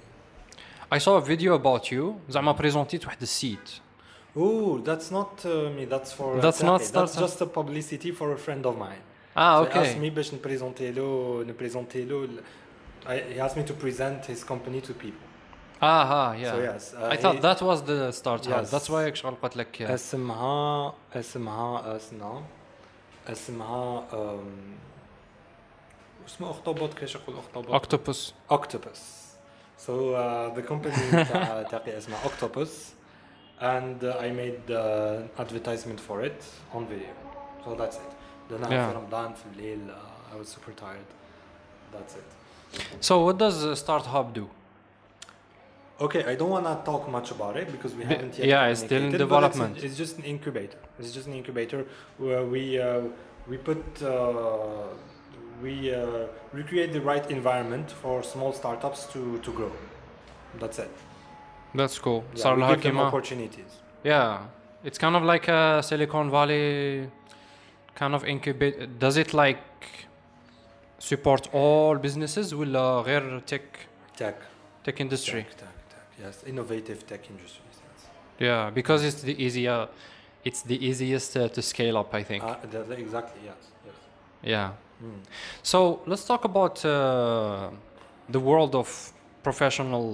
I 0.95 0.97
saw 0.99 1.17
a 1.17 1.21
video 1.21 1.53
about 1.59 1.91
you 1.91 2.13
زعما 2.29 2.51
بريزونتيت 2.51 3.05
واحد 3.05 3.21
السيت 3.21 3.69
Oh, 4.37 4.79
that's 4.87 5.09
not 5.11 5.45
uh, 5.45 5.69
me. 5.77 5.85
That's 5.93 6.11
for. 6.17 6.27
uh, 6.37 6.41
That's 6.45 6.61
not 6.69 6.79
Taki. 6.81 6.91
That's 6.91 7.11
startup. 7.11 7.25
just 7.25 7.41
a 7.41 7.45
publicity 7.59 8.11
for 8.19 8.27
a 8.33 8.37
friend 8.45 8.65
of 8.65 8.75
mine. 8.77 9.01
اه 9.37 9.63
So 9.65 9.67
he 9.67 9.71
asked 9.71 9.77
اوكي 9.77 10.09
me 10.09 10.13
باش 10.13 10.33
نبريزونتي 10.33 10.91
له 10.91 11.43
نبريزونتي 11.47 12.05
له 12.05 12.23
ال- 12.23 12.41
I- 13.05 13.33
He 13.35 13.39
asked 13.39 13.57
me 13.57 13.63
to 13.69 13.73
present 13.83 14.25
his 14.31 14.43
company 14.43 14.81
to 14.87 14.91
people. 15.03 15.25
اه 15.83 16.03
ها 16.03 16.35
yeah 16.37 16.53
So 16.53 16.57
yes. 16.79 16.93
uh, 16.93 17.13
I 17.13 17.17
thought 17.21 17.35
he- 17.35 17.41
that 17.41 17.61
was 17.61 17.79
the 17.89 18.11
start 18.21 18.45
hub 18.45 18.63
Yes. 18.65 18.71
that's 18.71 18.89
why 18.89 19.13
شغل 19.13 19.35
قلت 19.43 19.57
لك 19.57 19.77
yeah. 19.87 19.91
اسمها 19.91 20.93
اسمها 21.15 21.95
اسمها 21.95 22.43
اسمها 23.29 24.03
um, 24.11 24.35
اسمه 26.27 26.49
اخطبوط 26.51 26.93
كيفاش 26.93 27.15
يقول 27.15 27.35
اخطبوط 27.37 27.81
octopus 27.85 28.31
Octopus. 28.53 28.99
So 29.77 29.91
uh, 29.91 30.55
the 30.57 30.61
company 30.71 31.11
تاع- 31.11 31.63
تاعي 31.63 31.97
اسمها 31.97 32.19
Octopus 32.23 32.69
and 33.61 34.03
uh, 34.03 34.17
I 34.19 34.29
made 34.31 34.71
uh, 34.71 35.41
advertisement 35.43 35.99
for 36.07 36.21
it 36.25 36.43
on 36.73 36.85
video. 36.87 37.13
So 37.65 37.75
that's 37.75 37.95
it. 37.95 38.11
درناها 38.49 38.69
Yeah. 38.71 38.91
في 38.91 38.97
رمضان 38.97 39.33
في 39.33 39.45
الليل 39.53 39.89
uh, 39.89 40.35
I 40.35 40.39
was 40.43 40.47
super 40.49 40.71
tired. 40.81 41.09
That's 41.93 42.15
it. 42.15 42.27
so 43.01 43.13
what 43.25 43.37
does 43.37 43.63
uh, 43.65 43.75
start 43.75 44.05
hub 44.05 44.33
do 44.33 44.45
Okay, 46.00 46.24
I 46.24 46.34
don't 46.34 46.48
want 46.48 46.64
to 46.64 46.80
talk 46.90 47.10
much 47.10 47.30
about 47.30 47.58
it 47.58 47.70
because 47.70 47.94
we 47.94 48.04
haven't 48.04 48.38
yet. 48.38 48.48
Yeah, 48.48 48.66
it's 48.68 48.80
still 48.80 49.02
in 49.02 49.12
development. 49.12 49.76
It's, 49.76 49.84
it's, 49.84 49.96
just 49.96 50.16
an 50.16 50.24
incubator. 50.24 50.78
It's 50.98 51.12
just 51.12 51.26
an 51.26 51.34
incubator 51.34 51.86
where 52.16 52.42
we 52.44 52.80
uh, 52.80 53.02
we 53.46 53.58
put 53.58 53.84
uh, 54.02 54.86
we 55.62 55.94
uh, 55.94 56.26
the 56.52 57.00
right 57.04 57.30
environment 57.30 57.90
for 57.90 58.22
small 58.22 58.52
startups 58.52 59.06
to 59.12 59.38
to 59.38 59.52
grow. 59.52 59.72
That's 60.58 60.78
it. 60.78 60.90
That's 61.74 61.98
cool. 61.98 62.24
Yeah, 62.34 62.44
Sarla 62.44 62.68
we 62.70 62.74
give 62.76 62.94
them 62.94 62.98
opportunities. 62.98 63.72
Yeah, 64.02 64.46
it's 64.82 64.96
kind 64.98 65.16
of 65.16 65.22
like 65.22 65.48
a 65.48 65.82
Silicon 65.82 66.30
Valley 66.30 67.10
kind 67.94 68.14
of 68.14 68.24
incubate. 68.24 68.98
Does 68.98 69.18
it 69.18 69.34
like 69.34 69.60
support 70.98 71.48
all 71.52 71.96
businesses? 71.96 72.54
Will 72.54 72.74
uh, 72.74 73.40
tech 73.44 73.86
tech 74.16 74.36
tech 74.82 74.98
industry? 74.98 75.42
Tech, 75.42 75.58
tech. 75.58 75.79
Yes, 76.23 76.35
innovative 76.51 76.99
tech 77.09 77.21
industries. 77.33 77.77
Yes. 77.85 77.99
yeah 78.47 78.69
because 78.79 79.01
it's 79.09 79.21
the 79.29 79.35
easier 79.45 79.77
it's 80.47 80.61
the 80.71 80.77
easiest 80.89 81.31
uh, 81.37 81.47
to 81.55 81.61
scale 81.71 81.95
up 82.01 82.09
I 82.21 82.23
think 82.29 82.41
Uh, 82.43 82.55
the- 82.73 82.85
the- 82.89 82.99
exactly. 83.05 83.41
Yes. 83.49 83.61
Yes. 83.87 83.97
yeah 84.55 84.69
Mm. 85.03 85.19
So 85.71 85.77
let's 86.11 86.25
talk 86.31 86.43
about 86.51 86.75
uh, 86.85 86.91
the 88.35 88.39
world 88.49 88.73
of 88.81 88.87
professional 89.43 90.05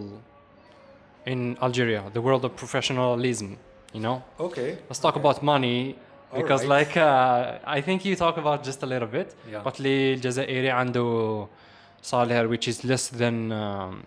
in 1.31 1.39
Algeria, 1.61 2.01
the 2.17 2.21
world 2.27 2.43
of 2.45 2.51
professionalism. 2.63 3.49
You 3.93 4.01
know, 4.05 4.17
Okay. 4.39 4.69
let's 4.89 4.99
talk 5.05 5.15
okay. 5.15 5.21
about 5.23 5.37
money 5.43 5.95
because, 6.39 6.61
Alright. 6.63 6.87
like, 6.87 6.97
uh, 6.97 7.59
I 7.77 7.79
think 7.81 7.97
you 8.05 8.15
talk 8.15 8.37
about 8.43 8.63
just 8.69 8.79
a 8.83 8.87
little 8.93 9.07
bit. 9.17 9.35
Yeah. 9.51 9.61
But 9.63 9.79
لي 9.79 10.13
الجزائري 10.13 10.69
عنده 10.69 11.47
salary 12.01 12.47
which 12.47 12.67
is 12.67 12.83
less 12.83 13.05
than 13.09 13.51
um, 13.51 14.03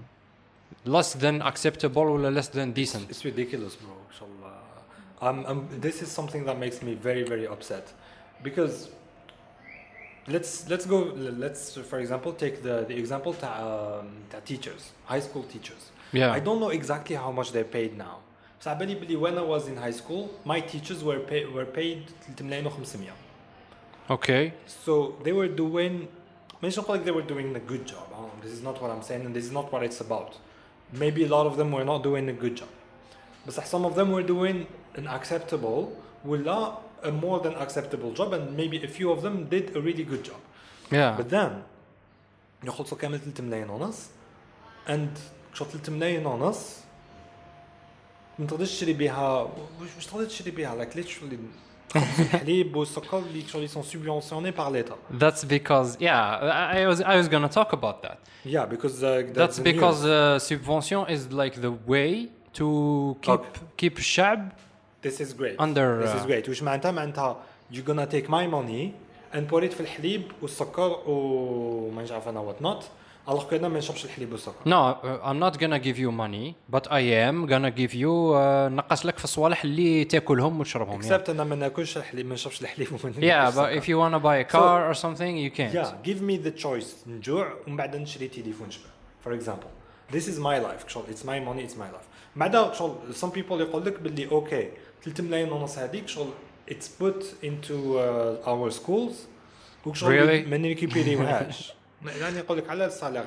less 0.86 1.14
than 1.14 1.42
acceptable 1.42 2.02
or 2.02 2.32
less 2.32 2.48
than 2.48 2.72
decent? 2.72 3.10
it's 3.10 3.26
ridiculous 3.26 3.76
bro 3.76 3.96
I'm, 5.22 5.46
I'm, 5.46 5.82
this 5.82 6.02
is 6.02 6.10
something 6.10 6.46
that 6.46 6.58
makes 6.60 6.82
me 6.82 6.94
very 6.94 7.24
very 7.24 7.48
upset. 7.48 7.92
Because 8.42 8.90
let's 10.28 10.70
let's 10.70 10.86
go 10.86 11.12
let's 11.16 11.76
for 11.76 12.00
example 12.00 12.34
take 12.34 12.62
the, 12.64 12.86
the 12.88 12.96
example 12.96 13.34
to, 13.34 13.48
um, 13.48 14.10
to 14.30 14.40
teachers 14.42 14.92
high 15.06 15.20
school 15.20 15.44
teachers. 15.44 15.92
Yeah. 16.12 16.32
I 16.32 16.40
don't 16.40 16.60
know 16.60 16.70
exactly 16.70 17.16
how 17.16 17.32
much 17.32 17.52
they're 17.52 17.64
paid 17.64 17.98
now. 17.98 18.20
So 18.60 18.72
I 18.72 18.74
believe 18.74 19.20
when 19.20 19.38
I 19.38 19.42
was 19.42 19.68
in 19.68 19.76
high 19.76 19.92
school 19.92 20.34
my 20.46 20.62
teachers 20.62 21.04
were 21.04 21.20
pay, 21.20 21.46
were 21.46 21.66
paid 21.66 22.06
okay. 24.10 24.54
So 24.68 25.18
they 25.24 25.34
were 25.34 25.48
doing 25.48 26.08
mention 26.62 26.86
like 26.88 27.04
they 27.04 27.12
were 27.12 27.22
doing 27.34 27.56
a 27.56 27.60
good 27.60 27.86
job. 27.86 28.08
Oh, 28.14 28.32
this 28.42 28.52
is 28.52 28.62
not 28.62 28.82
what 28.82 28.92
i'm 28.92 29.02
saying 29.02 29.26
and 29.26 29.36
this 29.36 29.44
is 29.46 29.52
not 29.52 29.72
what 29.72 29.84
it's 29.84 30.00
about 30.00 30.38
Maybe 30.93 31.25
a 31.25 31.29
lot 31.37 31.47
of 31.51 31.57
them 31.57 31.69
were 31.77 31.85
not 31.85 32.03
doing 32.09 32.29
a 32.29 32.33
good 32.33 32.55
job. 32.61 32.73
But 33.45 33.55
some 33.73 33.85
of 33.89 33.95
them 33.99 34.09
were 34.13 34.23
doing 34.23 34.67
an 34.97 35.07
acceptable 35.07 35.81
ولا 36.25 36.79
a 37.05 37.11
more 37.11 37.39
than 37.41 37.55
acceptable 37.55 38.13
job 38.13 38.33
and 38.33 38.57
maybe 38.57 38.83
a 38.83 38.89
few 38.89 39.13
of 39.13 39.23
them 39.23 39.47
did 39.55 39.77
a 39.77 39.81
really 39.81 40.05
good 40.05 40.25
job 40.25 40.41
yeah 40.91 41.17
but 41.19 41.29
then 41.29 41.63
يخلصوا 42.65 42.99
كامل 42.99 43.21
3 43.21 43.43
ملايين 43.45 43.71
ونص 43.71 44.07
and 44.89 45.19
شو 45.55 45.65
3 45.65 45.93
ملايين 45.93 46.27
ونص 46.27 46.77
ما 48.39 48.47
تقدرش 48.47 48.71
تشري 48.71 48.93
بيها 48.93 49.49
مش 49.81 49.89
مش 49.99 50.07
تقدر 50.07 50.25
تشري 50.25 50.51
بيها 50.51 50.85
like 50.85 50.95
literally 50.95 51.39
خبز 51.95 52.21
الحليب 52.21 52.77
والسكر 52.77 53.19
اللي 53.19 53.43
شغل 53.49 53.69
sont 53.69 53.83
subventionnés 53.83 54.53
par 54.53 54.71
l'État. 54.71 54.97
that's 55.21 55.45
because 55.45 55.97
yeah 56.01 56.73
I, 56.73 56.83
I 56.83 56.87
was 56.91 57.01
I 57.01 57.17
was 57.21 57.29
gonna 57.29 57.49
talk 57.49 57.73
about 57.73 58.03
that 58.03 58.19
Yeah, 58.55 58.67
because 58.75 58.97
uh, 59.03 59.11
that's 59.39 59.57
the 59.59 59.63
because 59.73 60.01
news. 60.03 60.11
uh, 60.11 60.39
subvention 60.51 61.03
is 61.15 61.23
like 61.43 61.55
the 61.67 61.73
way 61.93 62.11
to 62.59 62.67
keep 63.27 63.43
keep 63.81 63.99
الشعب 63.99 64.49
this 65.03 65.21
is 65.21 65.33
great. 65.41 65.57
under, 65.67 65.87
this 66.05 66.15
is 66.15 66.23
uh, 66.25 66.27
great. 66.27 66.49
وش 66.49 66.63
معناتها 66.63 66.91
معناتها 66.91 67.37
you're 67.73 67.87
gonna 67.91 68.07
take 68.07 68.29
my 68.29 68.47
money 68.47 68.93
and 69.35 69.49
put 69.49 69.63
it 69.65 69.73
في 69.75 69.81
الحليب 69.81 70.23
والسكر 70.43 70.99
وما 71.07 72.03
نعرف 72.11 72.29
انا 72.29 72.53
what 72.53 72.65
not. 72.65 72.85
Alors 73.30 73.48
que 73.48 73.54
أنا 73.54 73.68
ما 73.68 73.80
نشربش 73.80 74.06
الحليب 74.06 74.32
والسكر. 74.32 74.54
No, 74.66 74.70
uh, 74.70 75.30
I'm 75.30 75.40
not 75.40 75.60
gonna 75.60 75.80
give 75.80 75.98
you 76.00 76.12
money, 76.12 76.56
but 76.76 76.88
I 76.92 77.02
am 77.28 77.46
gonna 77.46 77.72
give 77.72 77.94
you 77.94 78.34
uh, 78.34 78.72
نقص 78.72 79.06
لك 79.06 79.18
في 79.18 79.24
الصوالح 79.24 79.64
اللي 79.64 80.06
تاكلهم 80.06 80.60
وتشربهم. 80.60 81.02
Except 81.02 81.30
أنا 81.30 81.44
ما 81.44 81.56
ناكلش 81.56 81.98
الحليب 81.98 82.26
ما 82.26 82.34
نشربش 82.34 82.62
الحليب 82.62 82.88
وما 82.92 83.14
yeah 83.14 83.52
but 83.52 83.82
if 83.82 83.88
you 83.88 83.98
wanna 83.98 84.20
buy 84.20 84.38
a 84.38 84.56
car 84.56 84.90
or 84.90 84.94
something, 84.94 85.38
you 85.38 85.52
can't. 85.52 85.74
Yeah, 85.74 85.92
give 86.04 86.22
me 86.22 86.38
the 86.38 86.64
choice 86.64 87.08
نجوع 87.08 87.54
ومن 87.68 87.78
بعد 87.78 87.96
نشري 87.96 88.28
تليفون 88.28 88.72
شبه. 88.72 88.84
For 89.26 89.32
example, 89.32 89.70
this 90.16 90.28
is 90.28 90.40
my 90.40 90.60
life. 90.60 90.88
شغل 90.88 91.06
it's 91.10 91.24
my 91.24 91.40
money, 91.40 91.64
it's 91.70 91.78
my 91.78 91.90
life. 91.96 92.08
بعدها 92.36 92.74
شغل 92.74 92.96
some 93.22 93.32
people 93.32 93.52
يقول 93.52 93.86
لك 93.86 94.00
باللي 94.00 94.32
أوكي 94.32 94.70
3 95.04 95.24
ملايين 95.24 95.52
ونص 95.52 95.78
هذيك 95.78 96.08
شغل 96.08 96.30
it's 96.72 96.88
put 97.02 97.24
into 97.44 97.74
uh, 97.98 98.48
our 98.48 98.72
schools 98.72 99.14
وشغل 99.86 100.10
Really? 100.10 100.48
ما 100.50 100.58
نريكوبيريوهاش. 100.58 101.79
يعني 102.06 102.38
يقول 102.38 102.58
لك 102.58 102.70
على 102.70 102.86
السالير. 102.86 103.24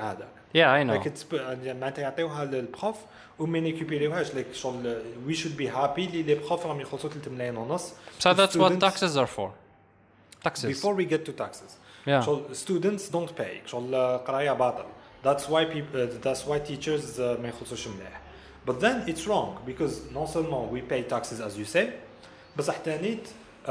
Like 0.55 1.05
it's 1.07 1.23
put- 1.31 1.35
يعني 1.35 1.75
معناتها 1.81 2.03
يعطيوها 2.03 2.45
للبروف 2.45 2.97
وما 3.39 3.61
نريكوبيريوهاش 3.61 4.31
like 4.31 4.53
شغل 4.53 5.03
we 5.29 5.33
should 5.33 5.59
be 5.61 5.67
happy 5.77 5.99
اللي 5.99 6.23
لي 6.23 6.35
بروف 6.35 6.67
راهم 6.67 6.81
يخلصوا 6.81 7.11
3 7.11 7.31
ملايين 7.31 7.57
ونص. 7.57 7.93
So 8.21 8.33
that's 8.35 8.57
what 8.57 8.73
Students- 8.73 8.81
taxes 8.81 9.17
are 9.17 9.27
for. 9.39 9.51
Taxes. 10.49 10.65
Before 10.81 10.95
we 10.95 11.05
get 11.05 11.25
to 11.27 11.33
taxes. 11.33 11.71
Yeah. 12.07 12.21
So 12.27 12.53
students 12.53 13.09
don't 13.13 13.37
pay. 13.41 13.67
شغل 13.67 14.19
قراية 14.19 14.53
باطل. 14.53 14.85
That's 15.25 15.43
why 15.49 15.65
people. 15.65 15.97
Uh, 15.97 16.27
that's 16.27 16.45
why 16.47 16.59
teachers 16.59 17.19
uh, 17.19 17.21
ما 17.41 17.49
يخلصوش 17.49 17.89
مليح. 17.89 18.21
But 18.67 18.75
then 18.81 19.09
it's 19.13 19.27
wrong 19.27 19.59
because 19.67 20.13
non 20.15 20.27
seulement 20.27 20.71
we 20.73 20.81
pay 20.93 21.03
taxes 21.15 21.41
as 21.41 21.57
you 21.59 21.65
say, 21.77 21.87
بصح 22.57 22.77
تانيت 22.77 23.29
uh, 23.67 23.71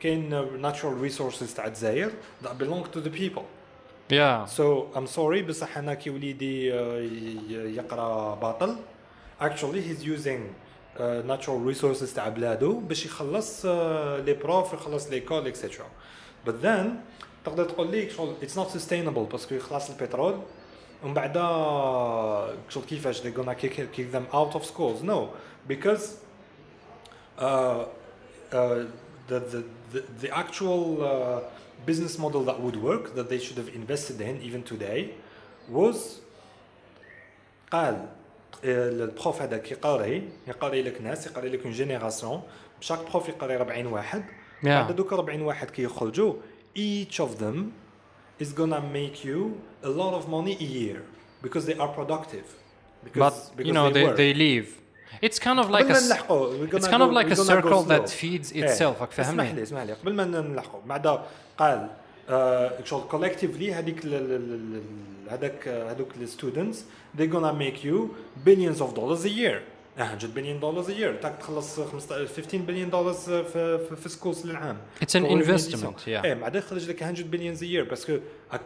كاين 0.00 0.62
natural 0.62 1.10
resources 1.10 1.54
تاع 1.56 1.66
الجزائر 1.66 2.10
that 2.44 2.58
belong 2.58 2.84
to 2.96 3.00
the 3.00 3.10
people. 3.10 3.42
Yeah. 4.08 4.46
So 4.46 4.90
I'm 4.94 5.06
sorry 5.06 5.42
بصح 5.42 5.78
أنا 5.78 5.94
كي 5.94 6.10
وليدي 6.10 6.72
uh, 6.72 6.76
يقرا 7.50 8.34
باطل 8.34 8.76
he's 9.40 10.02
using 10.02 10.54
uh, 10.96 11.22
natural 11.26 11.58
resources 11.58 12.14
تاع 12.14 12.28
بلادو 12.28 12.78
باش 12.78 13.06
يخلص 13.06 13.62
uh, 13.62 13.66
لي 13.66 14.32
بروف 14.42 14.72
يخلص 14.72 15.10
ليكول 15.10 15.52
etc. 15.54 15.82
But 16.46 16.62
then 16.62 16.86
تقدر 17.44 17.64
تقول 17.64 17.90
لي 17.90 18.10
شغل 18.10 18.34
it's 18.42 18.56
not 18.56 18.78
sustainable 18.78 19.32
باسكو 19.32 19.54
يخلص 19.54 19.90
البترول 19.90 20.40
ومن 21.04 21.14
بعد 21.14 21.34
شغل 22.68 22.84
كيفاش 22.84 23.20
they're 23.20 23.38
gonna 23.38 23.54
kick, 23.54 23.76
kick 23.96 24.12
them 24.12 24.26
out 24.34 24.54
of 24.54 24.64
schools 24.64 25.02
no 25.02 25.28
because 25.68 26.16
uh, 27.38 27.84
uh, 28.52 28.84
the, 29.28 29.40
the, 29.40 29.64
the, 29.92 30.04
the 30.20 30.36
actual 30.36 31.02
uh, 31.02 31.40
business 31.84 32.18
model 32.18 32.42
that 32.44 32.58
would 32.60 32.76
work 32.76 33.14
that 33.14 33.28
they 33.28 33.38
should 33.38 33.58
have 33.58 33.70
invested 33.74 34.20
in 34.20 34.34
even 34.42 34.62
today 34.62 35.10
was 35.72 36.20
قال 37.72 38.08
آه، 38.64 38.88
البروف 38.88 39.42
هذاك 39.42 39.70
يقري 39.72 40.28
يقري 40.48 40.82
لك 40.82 41.00
ناس 41.02 41.26
يقري 41.26 41.48
لك 41.48 41.62
اون 41.64 41.72
جينيراسيون 41.72 42.42
شاك 42.80 43.10
بروف 43.10 43.28
يقري 43.28 43.56
40 43.56 43.86
واحد. 43.86 44.24
بعد 44.62 44.96
دوك 44.96 45.12
40 45.12 45.42
واحد 45.42 45.70
كي 45.70 45.82
يخرجوا 45.82 46.34
each 46.78 47.20
of 47.20 47.38
them 47.42 47.56
is 48.40 48.52
gonna 48.52 48.80
make 48.80 49.24
you 49.24 49.40
a 49.84 49.88
lot 49.88 50.12
of 50.14 50.28
money 50.28 50.56
a 50.60 50.64
year 50.78 51.02
because 51.42 51.64
they 51.66 51.74
are 51.78 51.88
productive 51.88 52.46
because, 53.04 53.18
But 53.18 53.56
because 53.56 53.66
you 53.68 53.72
know 53.72 53.90
they, 53.90 54.04
they, 54.06 54.12
they 54.22 54.34
leave. 54.34 54.68
It's 55.25 55.37
kind 55.39 55.59
of 55.59 55.65
like 55.69 55.83
قبل 55.83 55.89
a 55.89 55.93
ما 55.93 55.97
s- 55.97 56.07
نلحقوا 56.11 56.51
we're 56.67 56.71
gonna 56.71 56.79
it's 56.79 56.87
kind 56.87 57.01
of 57.01 57.09
go- 57.09 57.19
like 57.19 57.25
a 57.25 57.35
we're 57.35 57.45
gonna 57.47 57.61
go 57.61 57.69
circle 57.71 57.89
that 57.89 58.09
slow. 58.09 58.21
feeds 58.21 58.53
إيه. 58.53 58.65
itself. 58.65 59.01
راك 59.01 59.09
اسمح 59.19 59.25
فاهمني؟ 59.25 59.53
لي 59.53 59.63
اسمح 59.63 59.81
لي 59.83 59.93
قبل 59.93 60.13
ما 60.13 60.23
نلحقوا 60.25 60.79
بعد 60.85 61.19
قال 61.57 61.87
آه، 62.29 62.71
شغل 62.83 63.03
كولكتيفلي 63.11 63.73
هذيك 63.73 64.05
ال- 64.05 64.13
ال- 64.13 64.31
ال- 64.31 64.75
ال- 64.75 65.31
هذاك 65.31 65.67
هذوك 65.67 66.07
الستودنتس 66.21 66.83
they're 67.17 67.21
gonna 67.33 67.53
make 67.53 67.83
you 67.85 67.97
billions 68.47 68.81
of 68.81 68.95
dollars 68.95 69.25
a 69.25 69.29
year 69.29 69.59
100 69.98 70.28
billion 70.34 70.60
dollars 70.60 70.88
a 70.88 70.92
year 70.94 71.22
تاك 71.22 71.36
تخلص 71.40 71.80
15 71.80 72.26
15 72.26 72.66
billion 72.66 72.90
dollars 72.92 73.30
في 73.30 73.78
في, 74.02 74.08
سكولز 74.08 74.46
للعام 74.46 74.76
It's 75.00 75.14
an 75.14 75.22
For 75.24 75.30
investment, 75.30 75.84
education. 75.84 76.06
yeah. 76.06 76.24
إيه 76.24 76.34
بعد 76.34 76.56
يخرج 76.56 76.88
لك 76.90 77.02
100 77.02 77.14
billions 77.14 77.58
a 77.60 77.64
year 77.64 77.88
باسكو 77.90 78.18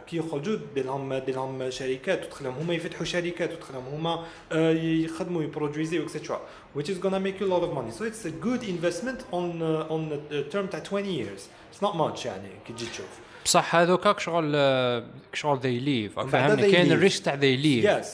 كي 0.07 0.17
يخرجوا 0.17 0.57
دير 0.75 0.85
لهم 0.85 1.13
دير 1.13 1.35
لهم 1.35 1.69
شركات 1.69 2.25
وتخليهم 2.25 2.53
هما 2.53 2.73
يفتحوا 2.73 3.05
شركات 3.05 3.51
وتخليهم 3.53 3.83
هما 3.93 4.25
آه، 4.51 4.71
يخدموا 4.71 5.43
يبرودويزيو 5.43 6.03
اكسترا 6.03 6.41
which 6.77 6.85
is 6.87 6.97
gonna 7.03 7.19
make 7.19 7.39
you 7.41 7.45
a 7.45 7.51
lot 7.53 7.63
of 7.63 7.73
money 7.73 7.91
so 7.99 8.03
it's 8.03 8.25
a 8.25 8.45
good 8.45 8.63
investment 8.63 9.19
on 9.31 9.61
uh, 9.61 9.93
on 9.95 10.01
a 10.31 10.53
term 10.55 10.65
تاع 10.71 10.79
20 10.79 11.05
years 11.05 11.41
it's 11.73 11.81
not 11.87 11.95
much 11.95 12.25
يعني 12.25 12.49
كي 12.67 12.73
تجي 12.73 12.85
تشوف 12.85 13.19
بصح 13.45 13.75
هذوكاك 13.75 14.19
شغل 14.19 14.51
آه، 14.55 15.03
شغل 15.33 15.59
they 15.59 15.85
leave 15.85 16.21
they 16.23 16.31
كاين. 16.31 16.91
الريسك 16.91 17.23
تاع 17.25 17.35
they 17.39 17.63
leave. 17.63 17.85
yes 18.03 18.07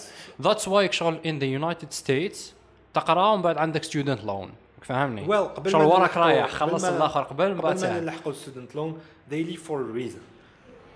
That's 0.48 0.64
why 0.68 0.92
شغل 0.92 1.20
in 1.24 1.40
the 1.42 1.48
United 1.64 1.94
States 1.94 2.38
تقرا 2.94 3.28
ومن 3.32 3.42
بعد 3.42 3.58
عندك 3.58 3.86
student 3.86 4.20
loan 4.26 4.48
راك 4.78 4.84
فاهمني؟ 4.84 5.28
well 5.28 5.48
قبل 5.48 5.72
شغل 5.72 5.86
وراك 5.86 6.18
رايح 6.18 6.48
خلص 6.50 6.84
الآخر 6.86 7.22
قبل 7.24 7.50
من 7.54 7.62
بعد 7.62 7.78
قبل 7.78 7.82
ما. 7.88 8.00
نلحقوا 8.00 8.34
ستودنت 8.34 8.76
لون 8.76 9.00
for 9.58 9.78
a 9.80 9.98
reason 10.00 10.20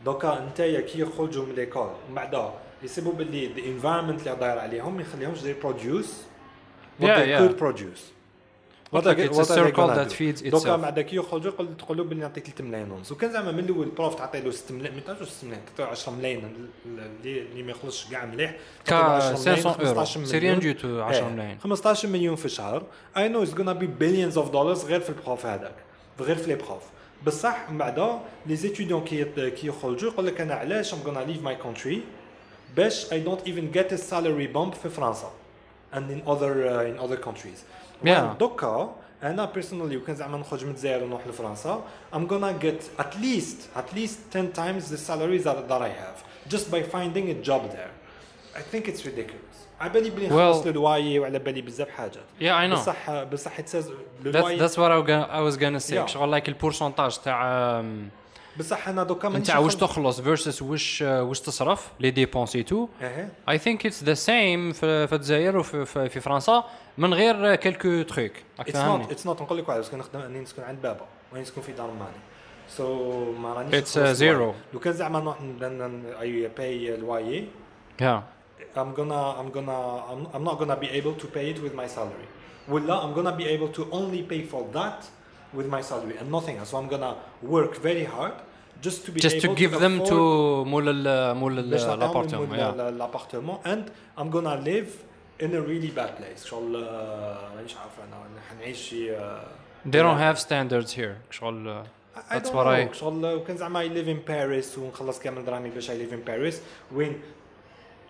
دوكا 0.06 0.38
أنت 0.44 0.62
كي 0.62 1.00
يخرجوا 1.00 1.46
من 1.46 1.54
ليكول 1.56 1.90
ومن 2.08 2.16
بعد 2.16 2.50
يسيبوا 2.84 3.14
باللي 3.14 3.50
environment 3.56 4.20
اللي 4.28 4.36
داير 4.40 4.60
عليهم 4.60 4.96
ما 4.96 5.02
يخليهمش 5.02 5.40
produce 5.64 6.08
what 7.00 7.08
Yeah, 7.08 7.24
yeah. 7.24 7.40
could 7.42 7.58
produce 7.64 8.02
They 8.94 9.00
circle 9.44 9.72
gonna 9.72 9.96
that 9.96 10.10
do? 10.10 10.16
feeds 10.16 10.50
دوكا. 10.50 10.76
بعد 10.76 11.00
كي 11.00 11.16
يخرجوا 11.16 11.52
يقول 11.52 11.78
تقول 11.78 11.98
له 11.98 12.04
باللي 12.04 12.22
نعطيك 12.22 12.46
3 12.48 12.64
ملايين. 12.64 12.92
ونص 12.92 13.12
وكان 13.12 13.32
زعما 13.32 13.52
من 13.52 13.60
الأول 13.60 13.86
البروف 13.86 14.16
تعطي 14.16 14.42
له 14.42 14.52
6 14.52 14.74
ملايين 14.76 14.96
ما 14.96 15.02
تعطيش 15.02 15.30
6 15.30 15.48
ملايين 15.48 15.66
تعطي 15.66 15.84
له 15.84 15.90
10 15.90 16.12
ملايين 16.12 16.68
اللي 17.26 17.64
ما 17.64 17.72
يخلصش 17.72 18.06
كاع 18.12 18.26
مليح 18.26 18.52
ك 18.86 18.90
تعطي 18.90 19.20
له 19.20 19.40
10 19.40 19.40
ملايين، 19.40 19.64
500 19.64 19.88
اورو 19.88 20.06
15 20.06 20.26
سي 20.26 20.38
ريان. 20.38 20.60
دو 20.60 20.72
تو 20.72 21.02
10 21.02 21.26
إيه، 21.26 21.30
ملايين. 21.34 21.58
15 21.60 22.08
مليون 22.08 22.36
في 22.36 22.46
الشهر 22.46 22.84
اي 23.18 23.30
نو 23.30 23.44
اتس 23.44 23.52
gonna 23.54 23.76
be 23.82 23.86
billions 24.02 24.38
of 24.44 24.52
dollars 24.52 24.86
غير 24.86 25.00
في 25.00 25.10
البروف 25.10 25.46
هذاك 25.46 25.76
غير 26.20 26.36
في 26.36 26.48
لي 26.48 26.56
بروف. 26.56 26.84
بصح 27.28 27.70
من 27.70 27.78
بعد 27.78 28.20
لي 28.46 28.56
زيتيديون 28.56 29.04
كي 29.04 29.26
كي 29.50 29.68
يخرجوا 29.68 30.12
يقول 30.12 30.26
لك 30.26 30.42
أنا 30.42 30.54
علاش 30.54 30.94
ام 30.94 31.00
gonna 31.04 31.28
leave 31.30 31.46
my 31.48 31.66
country 31.66 31.96
باش 32.78 33.06
I 33.06 33.14
don't 33.28 33.48
even 33.48 33.78
get 33.78 33.92
a 33.94 33.98
salary 33.98 34.56
bump 34.56 34.76
في 34.84 34.90
فرنسا 34.90 35.32
and 35.94 35.98
in 36.12 36.22
other 36.30 36.54
uh, 36.70 36.92
in 36.92 37.06
other 37.06 37.18
countries. 37.28 37.60
Yeah. 38.04 38.08
Well, 38.08 38.38
دوكا 38.40 38.96
أنا 39.24 39.52
personally 39.56 39.96
وكان 39.96 40.16
زعما 40.16 40.38
نخرج 40.38 40.64
من 40.66 40.72
الجزائر 40.72 41.04
ونروح 41.04 41.28
لفرنسا 41.28 41.84
I'm 42.14 42.28
gonna 42.28 42.64
get 42.64 43.02
at 43.04 43.16
least 43.22 43.80
at 43.80 43.96
least 43.98 44.18
10 44.32 44.52
times 44.54 44.90
the 44.90 44.98
salaries 44.98 45.44
that, 45.44 45.68
that 45.70 45.82
I 45.82 45.90
have 45.90 46.24
just 46.54 46.72
by 46.72 46.82
finding 46.84 47.30
a 47.30 47.48
job 47.50 47.62
there 47.72 47.92
I 48.56 48.62
think 48.62 48.88
it's 48.88 49.06
ridiculous 49.06 49.58
على 49.82 49.90
بالي 49.94 50.10
بلي 50.10 50.30
Well- 50.30 50.34
نخلص 50.34 50.66
الواي 50.66 51.20
وعلى 51.20 51.40
بالي 51.40 51.62
بزاف 51.62 51.90
حاجات 51.90 52.24
Yeah, 52.40 52.44
I 52.44 52.68
know. 52.74 52.80
بصح 52.80 53.12
بصح 53.24 53.62
says 53.62 53.86
That's, 54.24 54.60
that's 54.60 54.78
what 54.78 54.92
I 54.92 55.42
was 55.42 55.58
gonna, 55.58 55.80
say 55.80 55.96
Yeah. 55.96 56.06
شغل 56.06 56.40
like 56.42 56.48
البورسنتاج 56.48 57.18
تاع 57.18 57.82
um, 57.82 57.86
بصح 58.60 58.88
أنا 58.88 59.04
دوكا 59.04 59.30
مانيش 59.30 59.48
نتاع 59.50 59.60
واش 59.60 59.76
تخلص 59.76 60.22
versus 60.22 60.62
واش 60.62 61.02
واش 61.02 61.40
تصرف 61.40 61.88
لي 62.00 62.12
ديبونسي 62.12 62.64
تو 62.64 62.88
إيه 63.02 63.30
I 63.50 63.58
think 63.58 63.78
it's 63.80 64.06
the 64.06 64.16
same 64.16 64.74
في 64.76 65.08
الجزائر 65.12 65.58
وفي 65.58 65.86
في, 65.86 66.10
في 66.10 66.20
فرنسا 66.20 66.64
من 66.98 67.14
غير 67.14 67.56
كلكو 67.56 68.04
it's 68.04 68.72
فاهمني 68.72 69.06
not 69.06 69.10
it's 69.10 69.24
not 69.26 69.42
نقول 69.42 69.58
لك 69.58 69.70
واحد 69.70 69.80
باسكو 69.80 69.98
نخدم 69.98 70.20
اني 70.20 70.40
نسكن 70.40 70.64
عند 70.64 70.82
بابا 70.82 71.06
واني 71.32 71.42
نسكن 71.42 71.62
في 71.62 71.72
دار 71.72 71.88
ماني 71.88 72.22
سو 72.70 73.32
ما 73.32 73.54
رانيش 73.54 73.94
uh, 73.94 73.98
الواي. 73.98 74.16
zero. 74.16 74.56
لو 74.74 74.80
كان 74.80 74.94
زعما 74.94 75.20
نروح 75.20 75.38
اي 76.22 76.48
باي 76.48 76.96
الواي 76.96 77.46
yeah 78.02 78.20
I'm 78.76 78.94
gonna 78.96 79.24
I'm 79.40 79.50
gonna 79.58 79.80
I'm, 80.12 80.22
I'm 80.36 80.44
not 80.44 80.58
gonna 80.60 80.80
be 80.86 80.90
able 81.00 81.16
to 81.22 81.28
pay 81.28 81.50
it 81.54 81.60
with 81.64 81.74
my 81.76 81.88
salary. 81.88 82.28
ولا 82.70 83.02
I'm 83.02 83.14
gonna 83.18 83.36
be 83.36 83.46
able 83.46 83.72
to 83.78 83.84
only 83.92 84.22
pay 84.32 84.44
for 84.52 84.64
that 84.78 85.00
with 85.58 85.68
my 85.76 85.82
salary 85.82 86.16
and 86.22 86.32
nothing 86.32 86.56
else. 86.60 86.70
So 86.72 86.78
I'm 86.78 86.90
gonna 86.96 87.14
work 87.56 87.74
very 87.88 88.06
hard 88.06 88.36
just 88.86 89.06
to 89.06 89.12
be 89.12 89.20
just 89.20 89.40
to 89.42 89.48
able 89.48 89.56
give 89.56 89.74
them 89.84 89.96
afford 90.02 90.10
to 90.10 90.68
مول 90.70 91.08
ال 91.08 91.36
مول 91.38 91.60
الابارتمون 91.60 92.50
yeah 92.58 92.62
الابارتمون 92.80 93.58
and 93.66 93.92
I'm 94.22 94.30
gonna 94.36 94.56
live 94.56 94.90
in 95.41 95.51
a 95.55 95.61
really 95.61 95.91
bad 95.99 96.17
place. 96.19 96.45
شغل 96.47 96.85
آه، 96.85 97.55
مانيش 97.57 97.77
عارف 97.77 97.93
انا 98.09 98.41
حنعيش 98.51 98.79
شي 98.79 99.17
آه، 99.17 99.43
they 99.91 99.99
don't 100.03 100.21
have 100.21 100.39
standards 100.43 100.93
here 100.97 101.17
شغل 101.35 101.83
I 102.17 102.19
That's 102.19 102.49
don't 102.49 102.55
what 102.55 102.67
know. 102.67 102.93
I- 102.95 102.97
شغل 102.97 103.27
وكان 103.35 103.57
زعما 103.57 103.83
I 103.85 103.89
live 103.89 104.09
in 104.09 104.31
Paris 104.31 104.79
ونخلص 104.79 105.19
كامل 105.19 105.45
درامي 105.45 105.71
باش 105.71 105.91
I 105.91 105.95
live 105.95 106.13
in 106.13 106.31
Paris 106.31 106.55
وين 106.95 107.21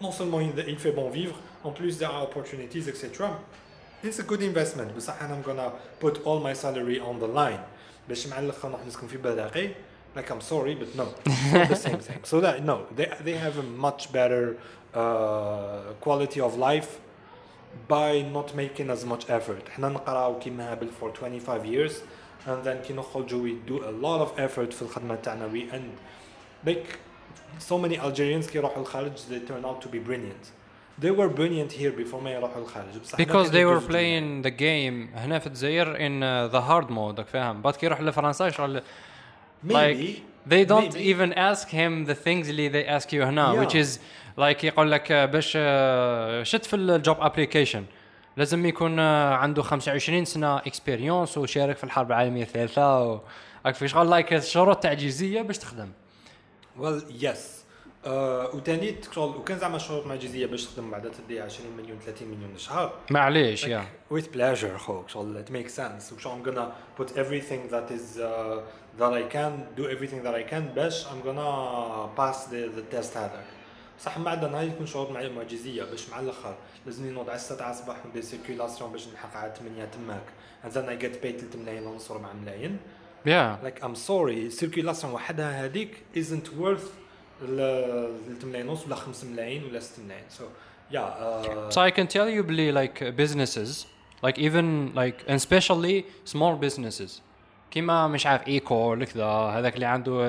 non 0.02 0.10
seulement 0.12 0.40
il, 0.40 0.68
il 0.68 0.78
fait 0.78 0.92
bon 0.92 1.10
vivre 1.10 1.34
en 1.64 1.70
plus 1.72 1.98
there 1.98 2.10
are 2.10 2.22
opportunities 2.28 2.86
etc 2.88 3.28
it's 4.04 4.18
a 4.18 4.22
good 4.22 4.42
investment 4.42 4.92
بصح 4.96 5.22
انا 5.22 5.42
I'm 5.42 5.46
gonna 5.48 6.04
put 6.06 6.16
all 6.26 6.40
my 6.40 6.54
salary 6.64 7.00
on 7.00 7.20
the 7.24 7.36
line 7.38 7.60
باش 8.08 8.26
مع 8.26 8.38
الاخر 8.38 8.68
نروح 8.68 8.86
نسكن 8.86 9.06
في 9.06 9.16
بلاقي 9.16 9.68
like 10.16 10.30
I'm 10.30 10.40
sorry 10.52 10.74
but 10.80 10.98
no 11.00 11.04
it's 11.28 11.52
not 11.52 11.68
the 11.68 11.88
same 11.88 12.00
thing 12.08 12.20
so 12.32 12.40
that 12.40 12.56
no 12.70 12.76
they, 12.98 13.08
they 13.26 13.36
have 13.46 13.56
a 13.58 13.66
much 13.86 14.12
better 14.12 14.44
uh, 14.94 15.92
quality 16.04 16.40
of 16.40 16.52
life 16.68 16.90
by 17.88 18.22
not 18.36 18.54
making 18.56 18.90
as 18.90 19.04
much 19.04 19.24
effort 19.30 19.68
احنا 19.68 19.88
نقراو 19.88 20.38
كيما 20.38 20.72
هبل 20.72 20.88
for 21.00 21.08
25 21.10 21.64
years 21.64 21.92
and 22.46 22.64
then 22.66 22.86
كي 22.86 22.92
نخرجوا 22.92 23.48
we 23.48 23.70
do 23.70 23.74
a 23.74 24.04
lot 24.04 24.20
of 24.26 24.38
effort 24.38 24.72
في 24.72 24.82
الخدمة 24.82 25.14
تاعنا 25.14 25.48
we 25.52 25.72
and 25.74 25.98
like 26.68 26.98
so 27.58 27.78
many 27.78 27.98
Algerians 27.98 28.50
كي 28.50 28.58
يروحوا 28.58 28.82
الخارج 28.82 29.12
they 29.30 29.48
turn 29.50 29.64
out 29.64 29.80
to 29.82 29.88
be 29.88 29.98
brilliant 30.08 30.52
they 31.00 31.10
were 31.10 31.28
brilliant 31.28 31.72
here 31.72 31.92
before 31.92 32.22
ما 32.22 32.30
يروحوا 32.30 32.62
الخارج 32.62 32.98
بصح 33.02 33.20
هنا 33.20 33.24
because 33.24 33.32
كانوا 33.32 33.44
they 33.50 33.80
were 33.80 33.82
يدوزوا 33.84 33.88
playing 33.88 34.46
the 34.46 34.50
game 34.58 35.18
هنا 35.18 35.38
في 35.38 35.46
الجزائر 35.46 35.94
in 35.96 36.22
uh, 36.22 36.52
the 36.54 36.60
hard 36.60 36.90
mode 36.90 37.18
راك 37.18 37.26
فاهم 37.26 37.62
بعد 37.62 37.76
كي 37.76 37.86
يروح 37.86 38.00
لفرنسا 38.00 38.50
شغل 38.50 38.82
maybe 39.64 39.72
like 39.72 40.22
they 40.50 40.64
don't 40.64 40.94
maybe. 40.94 41.10
even 41.12 41.32
ask 41.32 41.68
him 41.68 42.06
the 42.06 42.14
things 42.14 42.48
اللي 42.48 42.70
they 42.70 43.00
ask 43.00 43.06
you 43.12 43.14
هنا 43.22 43.54
Yeah. 43.54 43.58
which 43.66 43.74
is 43.74 43.98
like 44.37 44.63
يقول 44.63 44.91
لك 44.91 45.07
uh, 45.07 45.31
باش 45.31 45.47
uh, 45.47 46.47
شت 46.47 46.65
في 46.65 46.75
الجوب 46.75 47.17
ابليكيشن 47.19 47.85
لازم 48.37 48.65
يكون 48.65 48.97
uh, 48.97 49.01
عنده 49.33 49.61
25 49.61 50.25
سنة 50.25 50.57
اكسبيريونس 50.57 51.37
وشارك 51.37 51.77
في 51.77 51.83
الحرب 51.83 52.07
العالمية 52.07 52.43
الثالثة 52.43 53.03
و 53.03 53.19
في 53.73 53.87
شغل. 53.87 54.09
لايك 54.09 54.39
شروط 54.39 54.83
تعجيزية 54.83 55.41
باش 55.41 55.57
تخدم. 55.57 55.89
Well 56.79 57.01
yes. 57.23 57.61
uh, 58.05 58.07
وتاني 58.55 58.95
شغل 59.15 59.35
وكان 59.37 59.59
زعما 59.59 59.77
شروط 59.77 60.05
معجزية 60.07 60.45
باش 60.45 60.65
تخدم 60.65 60.91
بعدا 60.91 61.09
تدي 61.09 61.41
20 61.41 61.71
مليون 61.77 61.99
30 61.99 62.27
مليون 62.27 62.57
شهر 62.57 62.93
معليش 63.09 63.67
يا 63.67 63.85
with 64.13 64.25
pleasure 64.35 64.77
خوك 64.77 65.09
شغل 65.09 65.45
it 65.45 65.49
makes 65.49 65.71
sense. 65.71 66.13
وشغل 66.13 66.43
I'm 66.43 66.47
gonna 66.47 67.01
put 67.01 67.07
everything 67.17 67.71
that 67.73 67.91
is 67.91 68.19
uh, 68.19 68.59
that 68.99 69.13
I 69.13 69.33
can 69.33 69.79
do 69.79 69.87
everything 69.89 70.23
that 70.25 70.35
I 70.35 70.53
can 70.53 70.75
باش 70.75 71.05
I'm 71.05 71.25
gonna 71.27 72.19
pass 72.19 72.45
the, 72.45 72.77
the 72.77 72.95
test 72.95 73.17
هذاك. 73.17 73.60
صح 74.03 74.17
ما 74.17 74.29
عندنا 74.29 74.59
هاي 74.59 74.67
يكون 74.67 74.85
شعور 74.85 75.11
معي 75.11 75.29
معجزية 75.29 75.83
باش 75.83 76.09
مع 76.09 76.19
الأخر. 76.19 76.55
لازمني 76.85 77.11
نوض 77.11 77.29
على 77.29 77.39
6 77.39 77.55
تاع 77.55 77.71
الصباح 77.71 78.05
وندير 78.05 78.21
سيركيلاسيون 78.21 78.91
باش 78.91 79.07
نلحق 79.07 79.37
على 79.37 79.53
8 79.59 79.85
تماك 79.85 80.23
and 80.63 80.73
then 80.73 80.89
I 80.89 81.03
get 81.03 81.23
paid 81.23 81.39
3 81.39 81.59
ملايين 81.59 81.87
ونص 81.87 82.11
4 82.11 82.33
ملايين. 82.33 82.77
يا 83.25 83.59
like 83.63 83.83
I'm 83.83 83.95
sorry 83.95 84.49
سيركيلاسيون 84.49 85.13
وحدها 85.13 85.65
هذيك 85.65 85.95
isn't 86.15 86.47
worth 86.61 86.87
ال 87.41 88.37
3 88.39 88.47
ملايين 88.47 88.69
ونص 88.69 88.85
ولا 88.85 88.95
5 88.95 89.27
ملايين 89.27 89.63
ولا 89.63 89.79
6 89.79 90.03
ملايين. 90.03 90.25
So 90.29 90.41
yeah 90.93 90.97
uh, 90.97 91.71
So 91.73 91.81
I 91.81 91.91
can 91.91 92.07
tell 92.07 92.29
you 92.29 92.43
بلي 92.43 92.73
like 92.73 92.99
businesses 92.99 93.85
like 94.25 94.37
even 94.39 94.95
like 94.95 95.23
and 95.27 95.35
especially 95.35 96.05
small 96.33 96.55
businesses. 96.65 97.21
كيما 97.71 98.07
مش 98.07 98.25
عارف 98.25 98.47
ايكو 98.47 98.75
ولا 98.75 99.05
كذا 99.05 99.25
هذاك 99.25 99.75
اللي 99.75 99.85
عنده 99.85 100.27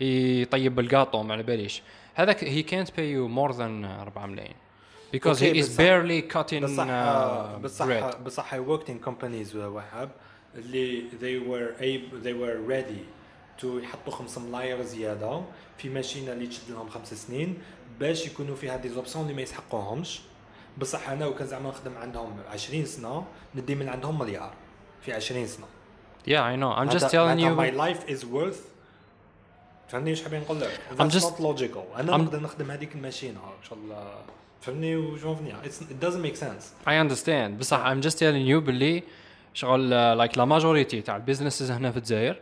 يطيب 0.00 0.80
القاطو 0.80 1.22
ما 1.22 1.32
على 1.32 1.42
باليش. 1.42 1.82
هذاك 2.15 2.39
he 2.45 2.63
can't 2.69 2.89
pay 2.89 3.07
you 3.15 3.27
more 3.37 3.53
than 3.53 3.85
4 4.15 4.25
ملايين 4.25 4.55
because 5.15 5.37
Okay, 5.37 5.53
he 5.53 5.59
is 5.63 5.69
بصح- 5.69 5.77
barely 5.77 6.21
cutting 6.33 6.63
بصح 6.63 6.87
uh, 6.87 7.57
بصح 7.63 7.85
bread 7.85 8.15
بصح 8.25 8.53
I 8.55 8.57
worked 8.59 8.89
in 8.89 9.07
companies 9.09 9.55
وهاب 9.55 10.09
اللي 10.55 11.03
they 11.21 11.39
were 11.49 11.81
able 11.81 12.23
they 12.25 12.33
were 12.33 12.71
ready 12.73 13.01
to 13.61 13.65
يحطوا 13.83 14.13
خمس 14.13 14.37
ملاير 14.37 14.81
زياده 14.83 15.41
في 15.77 15.89
ماشينه 15.89 16.31
اللي 16.31 16.47
تشد 16.47 16.71
لهم 16.71 16.89
خمس 16.89 17.13
سنين 17.13 17.57
باش 17.99 18.25
يكونوا 18.27 18.55
فيها 18.55 18.77
دي 18.77 18.89
زوبسيون 18.89 19.23
اللي 19.23 19.35
ما 19.35 19.41
يسحقوهمش 19.41 20.19
بصح 20.77 21.09
انا 21.09 21.25
وكان 21.27 21.47
زعما 21.47 21.69
نخدم 21.69 21.97
عندهم 21.97 22.37
20 22.49 22.85
سنه 22.85 23.25
ندي 23.55 23.75
من 23.75 23.89
عندهم 23.89 24.19
مليار 24.19 24.53
في 25.01 25.13
20 25.13 25.47
سنه 25.47 25.65
yeah 26.27 26.29
I 26.29 26.55
know 26.59 26.75
I'm 26.79 26.93
just 26.93 27.03
معناتها- 27.03 27.09
telling 27.11 27.43
معناتها 27.43 27.71
you 27.71 27.71
my 27.71 27.73
life 27.77 28.09
is 28.09 28.23
worth 28.25 28.59
فهمني 29.92 30.10
إيش 30.10 30.22
حابين 30.22 30.40
نقول 30.40 30.60
لك 30.60 30.80
I'm 30.98 31.10
just- 31.12 31.24
not 31.24 31.40
logical 31.40 31.98
أنا 31.98 32.12
I'm- 32.12 32.20
نقدر 32.20 32.40
نخدم 32.40 32.70
هذيك 32.70 32.94
الماشينه 32.94 33.38
ان 33.40 33.64
شاء 33.68 33.78
الله 33.78 34.04
فهمني 34.60 35.16
فهمني 35.18 35.52
It's- 35.64 35.82
it 35.82 36.04
doesn't 36.06 36.22
make 36.26 36.36
sense 36.44 36.88
I 36.88 36.92
understand 37.08 37.58
بصح 37.60 37.84
I'm 37.94 38.02
just 38.06 38.14
telling 38.18 38.46
you 38.50 38.56
باللي 38.66 39.02
شغل 39.54 39.90
uh, 39.90 40.20
like 40.24 40.32
la 40.36 40.46
majority 40.46 41.04
تاع 41.04 41.16
البيزنسز 41.16 41.70
هنا 41.70 41.90
في 41.90 41.96
الجزائر 41.96 42.36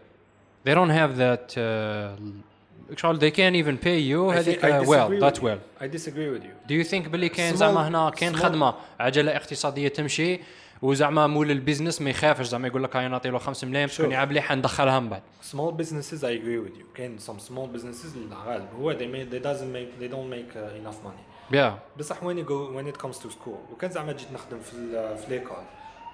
they 0.69 0.73
don't 0.73 0.91
have 0.93 1.17
that 1.19 1.55
uh, 1.57 2.97
شغل 3.01 3.21
they 3.21 3.33
can't 3.35 3.57
even 3.67 3.85
pay 3.85 4.01
you 4.13 4.33
هذيك 4.39 4.61
uh, 4.67 4.87
well 4.87 5.23
that 5.31 5.39
well 5.43 5.83
I 5.85 5.87
disagree 5.87 6.31
with 6.39 6.43
you 6.45 6.69
Do 6.71 6.75
you 6.75 6.91
think 6.93 7.09
باللي 7.09 7.29
كاين 7.29 7.53
Small- 7.55 7.57
زعما 7.57 7.89
هنا 7.89 8.11
كاين 8.11 8.35
small- 8.37 8.43
خدمه 8.43 8.75
عجله 9.01 9.37
اقتصاديه 9.37 9.89
تمشي 9.89 10.41
وزعما 10.83 11.27
مول 11.27 11.51
البيزنس 11.51 12.03
ما 12.03 12.11
يخافش 12.11 12.47
زعما 12.47 12.69
يقول 12.69 12.85
لك 12.85 12.97
أنا 12.97 13.09
نعطي 13.09 13.29
له 13.29 13.39
5 13.39 13.67
ملايين 13.67 13.89
شكون 13.89 14.13
يلعب 14.13 14.33
لي 14.33 14.41
حندخلها 14.41 15.01
من 15.01 15.09
بعد. 15.09 15.23
سمول 15.43 15.75
بزنسز 15.75 16.25
اي 16.25 16.37
اجري 16.37 16.59
ويز 16.59 16.79
يو 16.79 16.87
كاين 16.95 17.19
سم 17.19 17.39
سمول 17.39 17.69
بزنسز 17.69 18.17
اللي 18.17 18.67
هو 18.81 18.93
دي 18.93 19.25
دازنت 19.25 19.73
ميك 19.73 19.89
دي 19.99 20.09
دونت 20.09 20.31
ميك 20.31 20.57
انف 20.57 20.97
ماني 21.05 21.75
بصح 21.99 22.23
وين 22.23 22.39
يو 22.39 22.77
وين 22.77 22.89
ات 22.89 22.97
كومز 22.97 23.19
تو 23.19 23.31
سكول 23.31 23.55
لو 23.71 23.77
كان 23.77 23.91
زعما 23.91 24.13
جيت 24.13 24.33
نخدم 24.33 24.61
في 24.61 25.27
ليكول 25.29 25.57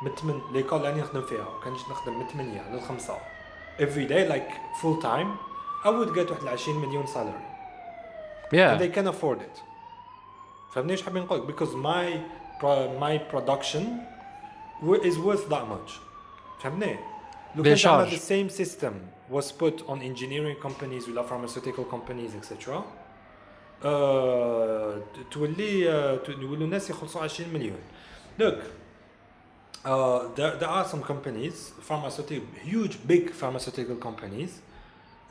من 0.03 0.11
8 0.15 0.41
ليكول 0.53 0.87
اللي 0.87 1.01
نخدم 1.01 1.23
فيها. 1.23 1.49
وكان 1.49 1.75
جيت 1.75 1.89
نخدم 1.91 2.19
من 2.19 2.27
8 2.27 2.71
للخمسة. 2.73 3.17
افري 3.81 4.05
داي 4.05 4.29
لايك 4.29 4.49
فول 4.83 5.03
تايم 5.03 5.35
اي 5.87 5.91
وود 5.91 6.13
جيت 6.13 6.31
واحد 6.31 6.47
20 6.47 6.79
مليون 6.89 7.07
سالاري 7.07 7.47
يا 8.53 8.75
دي 8.75 8.89
كان 8.89 9.09
افورد 9.09 9.41
ات 9.43 9.59
فهمني 10.75 10.93
واش 10.93 11.03
حابين 11.03 11.23
نقول 11.23 11.39
لك 11.39 11.47
بيكوز 11.47 11.75
ماي 11.75 12.21
ماي 13.01 13.21
برودكشن 13.33 13.87
is 14.83 15.19
worth 15.19 15.49
that 15.49 15.67
much 15.69 15.93
فهمني 16.63 16.99
لو 17.57 17.63
كان 17.63 17.77
Décharge. 17.77 18.11
the 18.11 18.19
same 18.19 18.51
system 18.51 18.93
was 19.31 19.53
put 19.53 19.83
on 19.89 20.01
engineering 20.03 20.57
companies 20.63 21.09
ولا 21.09 21.23
pharmaceutical 21.23 21.85
companies 21.85 22.35
etc 22.35 22.83
uh, 23.83 23.87
تولي 25.31 25.85
uh, 25.87 26.29
يولوا 26.29 26.65
الناس 26.67 26.91
يخلصوا 26.91 27.23
20 27.23 27.49
مليون 27.55 27.79
look 28.41 28.55
uh, 29.85 29.89
there, 30.37 30.57
there 30.61 30.69
are 30.69 30.85
some 30.85 31.03
companies 31.03 31.73
pharmaceutical 31.81 32.47
huge 32.65 32.99
big 33.07 33.31
pharmaceutical 33.31 33.97
companies 34.07 34.51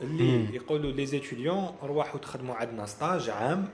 اللي 0.00 0.54
يقولوا 0.54 0.92
لي 0.92 1.06
زيتيديون 1.06 1.76
روحوا 1.82 2.20
تخدموا 2.20 2.54
عندنا 2.54 2.86
ستاج 2.86 3.30
عام 3.30 3.68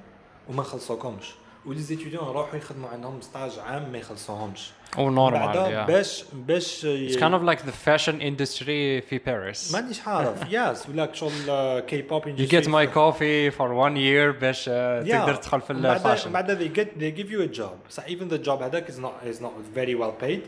وما 0.49 0.61
نخلصوكمش 0.63 1.35
ولي 1.67 1.81
زيتيديون 1.81 2.25
يروحوا 2.25 2.57
يخدموا 2.59 2.89
عندهم 2.89 3.21
ستاج 3.21 3.59
عام 3.59 3.93
ما 3.93 3.99
يخلصوهمش 3.99 4.71
او 4.98 5.10
نورمال 5.10 5.40
بعدا 5.40 5.68
يا 5.70 5.86
باش 5.86 6.24
باش 6.34 6.86
It's 6.86 7.16
kind 7.16 7.34
of 7.34 7.44
like 7.50 7.60
the 7.62 7.72
fashion 7.90 8.22
industry 8.22 9.02
في 9.10 9.20
Paris 9.26 9.74
مانيش 9.74 10.08
عارف 10.08 10.52
ياس 10.52 10.90
ولا 10.90 11.10
شغل 11.14 11.80
كي 11.80 12.02
بوب 12.02 12.24
You 12.38 12.50
get 12.52 12.66
my 12.68 12.86
coffee 12.96 13.58
for 13.58 13.70
one 13.74 13.96
year 13.98 14.42
باش 14.42 14.66
uh, 14.66 14.70
تقدر 15.10 15.36
تدخل 15.36 15.62
في 15.62 15.74
الفاشن 15.74 16.32
بعد 16.32 16.58
they 16.60 16.78
get 16.80 16.88
they 17.02 17.20
give 17.22 17.32
you 17.32 17.54
a 17.54 17.60
job 17.60 17.92
صح 17.92 18.04
even 18.08 18.34
the 18.34 18.48
job 18.48 18.62
هذاك 18.62 18.88
is 18.92 18.96
not 18.96 19.28
is 19.34 19.42
not 19.42 19.78
very 19.78 19.96
well 19.96 20.24
paid 20.26 20.42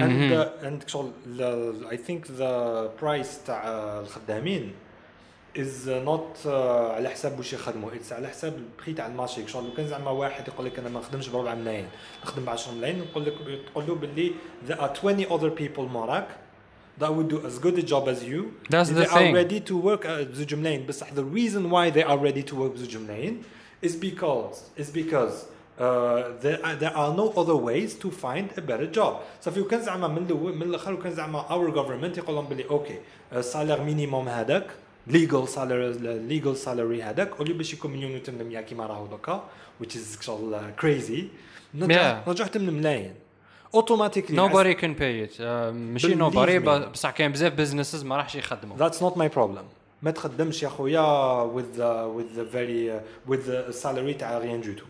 and 0.00 0.32
uh, 0.32 0.66
and 0.66 0.88
شغل 0.90 1.10
ال- 1.26 1.86
I 1.90 1.96
think 1.96 2.26
the 2.26 2.88
price 3.04 3.46
تاع 3.46 3.62
الخدامين 4.00 4.72
is 5.56 5.86
not 5.86 6.46
uh, 6.46 6.48
على 6.96 7.08
حساب 7.08 7.38
واش 7.38 7.52
يخدموا 7.52 7.94
اتس 7.94 8.12
على 8.12 8.28
حساب 8.28 8.54
البري 8.58 8.92
تاع 8.92 9.06
المارشي 9.06 9.48
شغل 9.48 9.64
لو 9.64 9.74
كان 9.74 9.86
زعما 9.88 10.10
واحد 10.10 10.48
يقول 10.48 10.66
لك 10.66 10.78
انا 10.78 10.88
ما 10.88 11.00
نخدمش 11.00 11.28
بربع 11.28 11.54
ملايين 11.54 11.86
نخدم 12.24 12.44
ب 12.44 12.48
10 12.48 12.72
ملايين 12.74 12.98
نقول 12.98 13.24
لك 13.24 13.34
تقول 13.72 13.86
له 13.86 13.94
باللي 13.94 14.32
there 14.68 14.80
are 14.80 14.88
20 15.02 15.24
other 15.26 15.50
people 15.50 15.80
موراك 15.80 16.26
that 17.00 17.08
would 17.10 17.28
do 17.28 17.46
as 17.46 17.58
good 17.58 17.78
a 17.78 17.82
job 17.82 18.08
as 18.08 18.22
you 18.24 18.42
That's 18.70 18.88
the 18.90 18.94
they 18.94 19.04
thing. 19.06 19.34
are 19.34 19.44
ready 19.44 19.60
to 19.60 19.76
work 19.76 20.04
uh, 20.06 20.08
بزوج 20.08 20.54
ملايين 20.54 20.86
بصح 20.86 21.08
the 21.10 21.24
reason 21.36 21.70
why 21.70 21.90
they 21.90 22.02
are 22.04 22.18
ready 22.18 22.42
to 22.42 22.54
work 22.54 22.72
بزوج 22.72 22.96
ملايين 22.96 23.42
is 23.86 23.90
because 23.96 24.56
is 24.82 24.90
because 24.90 25.34
uh, 25.78 25.84
there, 26.40 26.58
are, 26.66 26.76
there 26.76 26.96
are 26.96 27.12
no 27.14 27.26
other 27.40 27.56
ways 27.56 27.94
to 27.94 28.10
find 28.10 28.46
a 28.56 28.60
better 28.60 28.86
job 28.98 29.14
صافي 29.40 29.60
وكان 29.60 29.80
زعما 29.82 30.08
من 30.08 30.26
الاول 30.26 30.56
من 30.56 30.62
الاخر 30.62 30.94
وكان 30.94 31.12
زعما 31.12 31.42
our 31.48 31.74
government 31.74 32.18
يقول 32.18 32.34
لهم 32.34 32.46
بلي 32.46 32.64
اوكي 32.70 32.98
السالير 33.32 33.82
مينيموم 33.82 34.28
هذاك 34.28 34.66
ليجل 35.07 35.47
سالاري 35.47 36.17
ليجل 36.17 36.57
سالاري 36.57 37.03
هذاك 37.03 37.41
اللي 37.41 37.53
باش 37.53 37.73
يكون 37.73 37.91
مليون 37.91 38.21
و800 38.21 38.59
كيما 38.59 38.85
راهو 38.85 39.07
دوكا 39.07 39.49
which 39.83 39.93
is 39.93 40.21
شغل 40.21 40.71
كريزي 40.81 41.27
رجعت 42.27 42.57
من 42.57 42.73
ملايين 42.73 43.13
اوتوماتيكلي 43.73 44.37
نو 44.37 44.47
باري 44.47 44.73
كان 44.73 44.93
باي 44.93 45.23
ات 45.23 45.41
ماشي 45.71 46.15
نو 46.15 46.29
باري 46.29 46.59
بصح 46.59 47.09
كاين 47.09 47.31
بزاف 47.31 47.53
بزنسز 47.53 48.03
ما 48.03 48.17
راحش 48.17 48.35
يخدموا 48.35 48.77
ذاتس 48.77 49.03
نوت 49.03 49.17
ماي 49.17 49.27
بروبليم 49.27 49.63
ما 50.01 50.11
تخدمش 50.11 50.63
يا 50.63 50.69
خويا 50.69 51.43
with 51.55 51.79
uh, 51.79 52.17
with 52.17 52.37
the 52.37 52.43
very 52.43 52.89
uh, 52.89 53.31
with 53.31 53.45
the 53.47 53.73
salary 53.73 54.17
تاع 54.19 54.37
ريان 54.37 54.61
جوتو 54.61 54.85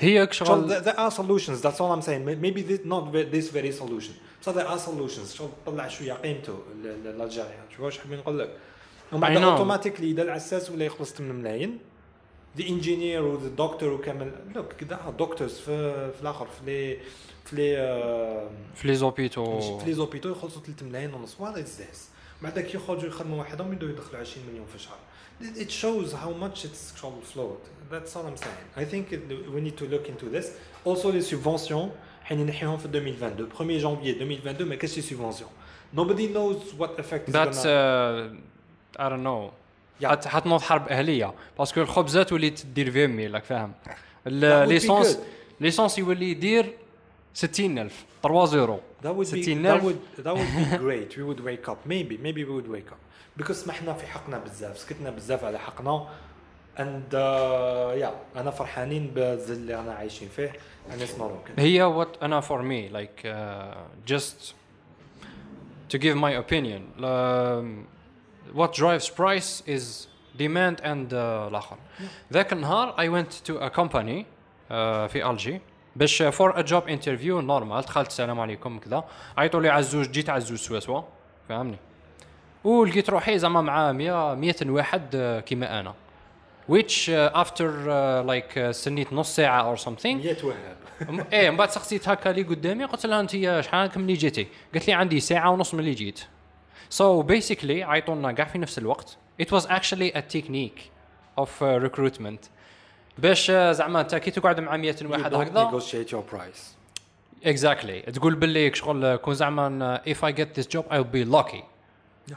هي 0.00 0.28
شغل 0.30 0.84
there 0.84 0.98
are 0.98 1.10
solutions. 1.10 1.60
That's 1.60 1.80
all 1.80 1.92
I'm 1.92 2.02
saying. 2.02 2.24
Maybe 2.24 2.62
this, 2.62 2.80
not 2.84 3.12
this 3.12 3.48
very 3.48 3.72
solution. 3.72 4.14
So 4.40 4.52
there 4.52 4.68
are 4.68 4.78
solutions. 4.78 5.34
شغل 5.34 5.50
طلع 5.66 5.88
شوية 5.88 6.12
قيمته 6.12 6.58
للجارية. 6.84 7.64
شوف 7.70 7.80
واش 7.80 7.98
حاب 7.98 8.12
نقول 8.12 8.38
لك؟ 8.38 8.50
ومن 9.11 9.21
بعد 9.21 9.37
I 9.37 9.39
know. 9.39 9.43
اوتوماتيكلي 9.43 10.11
اذا 10.11 10.21
العساس 10.23 10.69
ولا 10.71 10.85
يخلص 10.85 11.13
8 11.13 11.33
ملايين 11.33 11.77
the 12.57 12.61
engineer 12.61 13.19
و 13.21 13.37
the 13.39 13.59
doctor 13.61 13.83
وكامل 13.83 14.31
لوك 14.55 14.73
كذا 14.73 15.13
دكتورز 15.19 15.53
في 15.53 16.11
في 16.11 16.21
الاخر 16.21 16.45
في 16.47 16.65
لي 16.65 16.97
في 17.45 17.55
لي 17.55 17.77
آه، 17.77 18.49
في 18.75 18.87
لي 18.87 18.95
زوبيتو 18.95 19.59
في 19.79 19.85
لي 19.85 19.93
زوبيتو 19.93 20.29
يخلصوا 20.29 20.61
3 20.61 20.85
ملايين 20.85 21.13
ونص 21.13 21.35
وات 21.39 21.57
از 21.57 21.81
ذيس 21.81 22.09
بعدك 22.41 22.75
يخرجوا 22.75 23.07
يخدموا 23.09 23.39
وحدهم 23.41 23.73
يبداو 23.73 23.89
يدخلوا 23.89 24.21
20 24.21 24.45
مليون 24.49 24.65
في 24.65 24.75
الشهر 24.75 24.97
it 25.41 25.69
shows 25.71 26.11
how 26.13 26.31
much 26.43 26.65
it's 26.65 27.01
called 27.01 27.23
float 27.33 27.61
that's 27.91 28.15
all 28.15 28.25
I'm 28.29 28.37
saying 28.45 28.65
I 28.77 28.85
think 28.91 29.05
it- 29.15 29.49
we 29.55 29.61
need 29.67 29.77
to 29.81 29.85
look 29.93 30.05
into 30.13 30.25
this 30.35 30.45
also 30.85 31.11
les 31.11 31.25
subventions 31.33 31.89
حين 32.23 32.39
ينحيهم 32.39 32.77
في 32.77 32.85
2022 32.85 33.49
1er 33.51 33.81
janvier 33.83 34.21
2022 34.21 34.69
ما 34.69 34.75
كاش 34.75 34.97
لي 34.97 35.03
subventions 35.03 35.45
nobody 35.97 36.27
knows 36.35 36.79
what 36.79 36.99
effect 36.99 37.29
it's 37.29 37.33
That's 37.33 37.63
gonna 37.63 38.29
uh, 38.35 38.52
Know. 38.98 39.52
Yeah. 40.00 40.06
حت 40.06 40.26
حتنوض 40.26 40.60
حرب 40.60 40.88
أهلية. 40.88 41.34
باسكو 41.58 41.80
الخبزات 41.80 42.32
وليت 42.32 42.66
دير 42.66 42.90
فيمي 42.90 43.26
راك 43.26 43.44
فاهم؟ 43.44 43.72
good. 44.26 45.18
ليسونس 45.60 45.98
يولي 45.98 46.30
يدير 46.30 46.72
60000 47.34 48.04
3 48.22 48.44
زيرو. 48.44 48.80
That 49.02 49.06
would 49.06 49.26
be 49.26 49.42
60000 49.42 49.64
that 49.64 49.82
would 49.82 50.24
that 50.24 50.34
would 50.36 50.54
be 50.56 50.78
great. 50.78 51.16
We 51.16 51.22
would 51.22 51.40
wake 51.40 51.68
up. 51.68 51.86
Maybe 51.86 52.18
maybe 52.18 52.44
we 52.44 52.52
would 52.52 52.68
wake 52.68 52.92
up. 52.92 52.98
Because 53.38 53.52
سمحنا 53.52 53.92
في 53.92 54.06
حقنا 54.06 54.38
بزاف. 54.38 54.78
سكتنا 54.78 55.10
بزاف 55.10 55.44
على 55.44 55.58
حقنا. 55.58 56.06
And 56.76 57.14
uh, 57.14 58.02
yeah. 58.02 58.36
أنا 58.36 58.50
فرحانين 58.50 59.06
بالذل 59.14 59.56
اللي 59.56 59.80
أنا 59.80 59.92
عايشين 59.92 60.28
فيه. 60.28 60.52
Not 60.90 61.20
okay. 61.20 61.58
هي 61.58 61.82
وات 61.82 62.22
أنا 62.22 62.40
فور 62.40 62.62
مي 62.62 62.88
لايك 62.88 63.36
just 64.06 64.54
to 65.90 65.98
give 65.98 66.16
my 66.16 66.32
opinion. 66.32 66.82
Um, 66.98 67.93
what 68.52 68.72
drives 68.72 69.08
price 69.08 69.62
is 69.66 70.06
demand 70.38 70.80
and 70.82 71.12
uh, 71.12 71.14
الآخر 71.48 71.76
ذاك 72.32 72.52
النهار 72.52 72.94
I 72.98 73.08
went 73.08 73.32
to 73.50 73.52
a 73.60 73.70
company 73.70 74.24
uh, 74.24 74.74
في 75.08 75.30
الجي 75.30 75.60
باش 75.96 76.22
for 76.22 76.52
a 76.56 76.62
job 76.62 76.88
interview 76.88 77.30
نورمال 77.30 77.80
دخلت 77.82 78.08
السلام 78.08 78.40
عليكم 78.40 78.78
كذا. 78.78 79.04
عيطوا 79.38 79.60
لي 79.60 79.68
عزوز 79.68 80.08
جيت 80.08 80.30
عزوز 80.30 80.58
سواسوا 80.60 81.02
فهمني؟ 81.48 81.76
ولقيت 82.64 83.10
روحي 83.10 83.38
زعما 83.38 83.60
مع 83.62 83.92
100 83.92 84.34
100 84.34 84.54
واحد 84.66 85.10
uh, 85.10 85.44
كيما 85.44 85.80
أنا. 85.80 85.94
Which 86.70 87.08
after 87.34 87.68
uh, 87.88 88.26
like 88.26 88.56
uh, 88.56 88.70
سنيت 88.70 89.12
نص 89.12 89.36
ساعة 89.36 89.74
or 89.76 89.78
something. 89.78 90.06
100 90.06 90.36
وهاب 90.44 90.76
م- 91.10 91.24
إيه 91.32 91.50
من 91.50 91.56
بعد 91.56 91.70
سقسيت 91.70 92.08
هكا 92.08 92.30
اللي 92.30 92.42
قدامي. 92.42 92.84
قلت 92.84 93.06
لها 93.06 93.20
أنت 93.20 93.60
شحال 93.60 93.86
كم 93.90 94.00
اللي 94.00 94.12
جيتي؟ 94.12 94.46
قالت 94.74 94.86
لي 94.86 94.92
عندي 94.92 95.20
ساعة 95.20 95.50
ونص 95.50 95.74
من 95.74 95.80
اللي 95.80 95.94
جيت. 95.94 96.20
so 96.93 97.23
basically 97.23 97.63
عيطونا 97.83 98.31
كاع 98.31 98.45
في 98.45 98.57
نفس 98.57 98.77
الوقت 98.77 99.17
it 99.41 99.45
was 99.55 99.63
actually 99.65 100.11
a 100.15 100.21
technique 100.35 100.81
of 101.41 101.47
uh, 101.61 101.87
recruitment 101.89 102.49
باش 103.17 103.51
uh, 103.51 103.53
زعما 103.53 104.01
انت 104.01 104.15
كي 104.15 104.31
تقعد 104.31 104.59
مع 104.59 104.77
100 104.77 104.95
واحد 105.05 105.33
you 105.33 105.35
don't 105.35 105.39
هكذا 105.39 105.71
negotiate 105.71 106.09
your 106.09 106.33
price 106.35 106.59
exactly 107.45 108.11
تقول 108.13 108.35
باللي 108.35 108.75
شغل 108.75 109.15
كون 109.15 109.33
زعما 109.33 110.01
if 110.07 110.17
I 110.23 110.31
get 110.31 110.59
this 110.61 110.65
job 110.65 110.83
I'll 110.91 111.13
be 111.15 111.25
lucky 111.25 111.63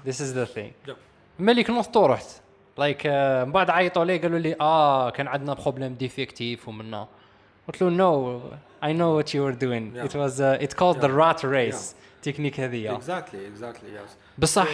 this 0.07 0.21
is 0.21 0.33
the 0.35 0.47
thing 0.57 0.73
Yeah. 0.89 0.93
مالك 1.39 1.71
نوضت 1.71 1.97
ورحت 1.97 2.27
لايك 2.79 3.03
like, 3.03 3.07
من 3.47 3.53
بعد 3.53 3.71
عيطوا 3.71 4.05
لي 4.05 4.19
قالوا 4.19 4.39
لي 4.39 4.57
اه 4.61 5.11
كان 5.11 5.29
عندنا 5.29 5.55
بروبليم 5.55 5.95
ديفيكتيف 5.95 6.69
ومنا 6.69 7.09
قلت 7.69 7.83
له 7.83 7.91
نو 7.91 8.41
I 8.83 8.89
know 8.93 9.23
what 9.23 9.29
you 9.35 9.41
were 9.47 9.57
doing 9.65 9.95
Yeah. 9.97 10.05
it 10.05 10.15
was 10.15 10.41
uh, 10.41 10.65
it 10.67 10.77
called 10.77 11.01
the 11.01 11.11
Yeah. 12.18 12.30
rat 12.30 12.34
race 12.34 12.34
تكنيك 12.34 12.60
هذه. 12.60 13.00
Exactly 13.00 13.60
exactly 13.60 13.90
yes. 13.98 14.12
بصح 14.38 14.68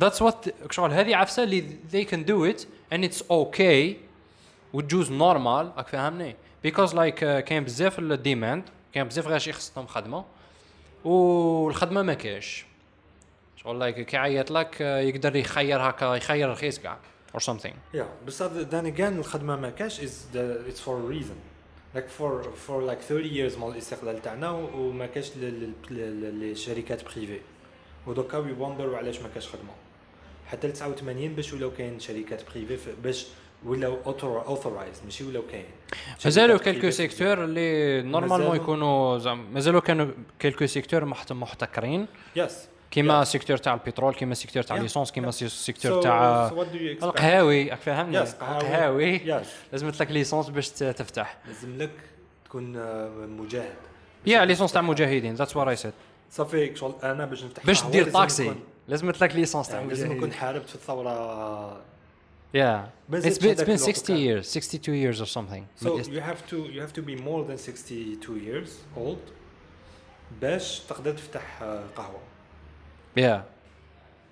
that's 0.00 0.20
what 0.20 0.50
شغل 0.70 0.92
هذه 0.92 1.16
عفسة 1.16 1.42
اللي 1.42 1.64
they 1.92 2.04
can 2.04 2.24
do 2.24 2.54
it 2.54 2.66
and 2.94 3.04
it's 3.04 3.22
okay 3.30 3.96
وتجوز 4.72 5.12
نورمال 5.12 5.72
راك 5.76 5.88
فاهمني؟ 5.88 6.36
Because 6.66 6.90
like 6.90 7.18
uh, 7.18 7.40
كاين 7.40 7.64
بزاف 7.64 7.98
الديماند 7.98 8.62
كاين 8.92 9.08
بزاف 9.08 9.26
غاشي 9.26 9.52
خصهم 9.52 9.86
خدمة 9.86 10.24
والخدمة 11.04 12.02
ما 12.02 12.14
كاش 12.14 12.64
شغل 13.56 13.78
لايك 13.78 14.00
كي 14.00 14.16
عيط 14.16 14.50
لك 14.50 14.74
uh, 14.74 14.80
يقدر 14.80 15.36
يخير 15.36 15.80
هكا 15.80 16.14
يخير 16.14 16.50
رخيص 16.50 16.78
كاع 16.78 16.98
or 17.36 17.40
something. 17.40 17.96
Yeah 17.96 18.26
بس 18.26 18.42
then 18.42 18.86
again 18.96 19.00
الخدمة 19.00 19.56
ما 19.56 19.70
كاش 19.70 20.00
is 20.00 20.34
the 20.34 20.70
it's 20.70 20.80
for 20.80 20.90
a 20.90 21.14
reason. 21.14 21.53
Like 21.94 22.08
for 22.18 22.42
for 22.66 22.82
like 22.90 23.00
30 23.08 23.24
years 23.36 23.58
مال 23.58 23.72
الاستقلال 23.72 24.22
تاعنا 24.22 24.50
وما 24.50 25.06
كاش 25.06 25.36
لل- 25.36 25.72
لل- 25.90 26.40
للشركات 26.40 27.04
بريفي 27.04 27.40
ودوكا 28.06 28.38
وي 28.38 28.52
وندر 28.52 28.94
علاش 28.94 29.20
ما 29.20 29.28
كاش 29.34 29.48
خدمة 29.48 29.70
حتى 30.46 30.68
ل 30.68 30.72
89 30.72 31.34
باش 31.34 31.52
ولاو 31.52 31.70
كاين 31.70 32.00
شركات 32.00 32.42
بريفي 32.50 32.92
باش 33.02 33.26
ولاو 33.66 33.96
اوثورايز 34.46 35.00
ماشي 35.04 35.24
ولاو 35.24 35.42
كاين 35.42 35.64
مازالوا 36.24 36.58
كيلكو 36.58 36.86
privées. 36.86 36.90
سيكتور 36.90 37.44
اللي 37.44 38.02
نورمالمون. 38.02 38.56
يكونوا 38.56 39.18
زعما 39.18 39.42
مازالوا 39.50 39.80
كانوا 39.80 40.06
كيلكو 40.38 40.66
سيكتور 40.66 41.04
محت- 41.04 41.32
محتكرين 41.32 42.06
يس 42.36 42.68
كيما 42.94 43.24
سيكتور 43.24 43.56
تاع 43.56 43.74
البترول 43.74 44.14
كيما 44.14 44.34
سيكتور 44.34 44.62
تاع 44.62 44.76
Yeah. 44.76 44.80
ليسونس 44.80 45.10
كيما 45.12 45.30
Yeah. 45.32 45.34
سيكتور 45.46 46.00
So- 46.00 46.02
تاع? 46.04 46.48
القهاوي 47.02 47.70
راك 47.70 47.78
فاهمني. 47.80 48.22
القهاوي 48.22 49.18
Yes. 49.18 49.46
لازم 49.72 49.88
لك 49.88 50.10
ليسونس 50.10 50.48
باش 50.48 50.68
تفتح 50.70 51.38
لازم 51.46 51.78
لك 51.78 51.90
تكون 52.44 52.76
آه، 52.76 53.08
مجاهد 53.26 53.74
يا 54.26 54.44
ليسونس 54.44 54.72
تاع 54.72 54.82
مجاهدين 54.82 55.34
ذاتس 55.34 55.56
وات 55.56 55.68
اي 55.68 55.76
سيد 55.76 55.92
صافي 56.30 56.76
شغل 56.76 56.94
أنا 57.02 57.24
باش 57.24 57.44
نفتح 57.44 57.66
باش 57.66 57.84
دير 57.84 58.10
طاكسي 58.10 58.54
لازم 58.88 59.10
لك 59.10 59.22
ليسونس 59.34 59.68
تاع 59.68 59.76
يعني 59.78 59.88
لازم 59.88 60.12
نكون 60.12 60.32
حاربت 60.32 60.68
في 60.68 60.74
الثورة 60.74 61.82
يا 62.54 62.88
مازال 63.08 63.32
it's 63.32 63.36
been, 63.36 63.58
it's 63.58 63.60
been 63.64 63.68
الوقت 63.68 63.80
60 63.80 64.16
كان. 64.16 64.42
years 64.42 64.46
62 64.46 64.94
years 64.94 65.18
or 65.20 65.28
something 65.30 65.84
So 65.84 65.88
you 65.88 66.20
have 66.20 66.50
to 66.50 66.56
you 66.74 66.80
have 66.80 66.94
to 66.98 67.02
be 67.02 67.16
more 67.20 67.44
than 67.48 67.58
62 67.58 68.38
years 68.48 68.98
old 68.98 69.30
باش 70.40 70.80
تقدر 70.80 71.12
تفتح 71.12 71.62
آه، 71.62 71.82
قهوة. 71.96 72.20
yeah 73.17 73.39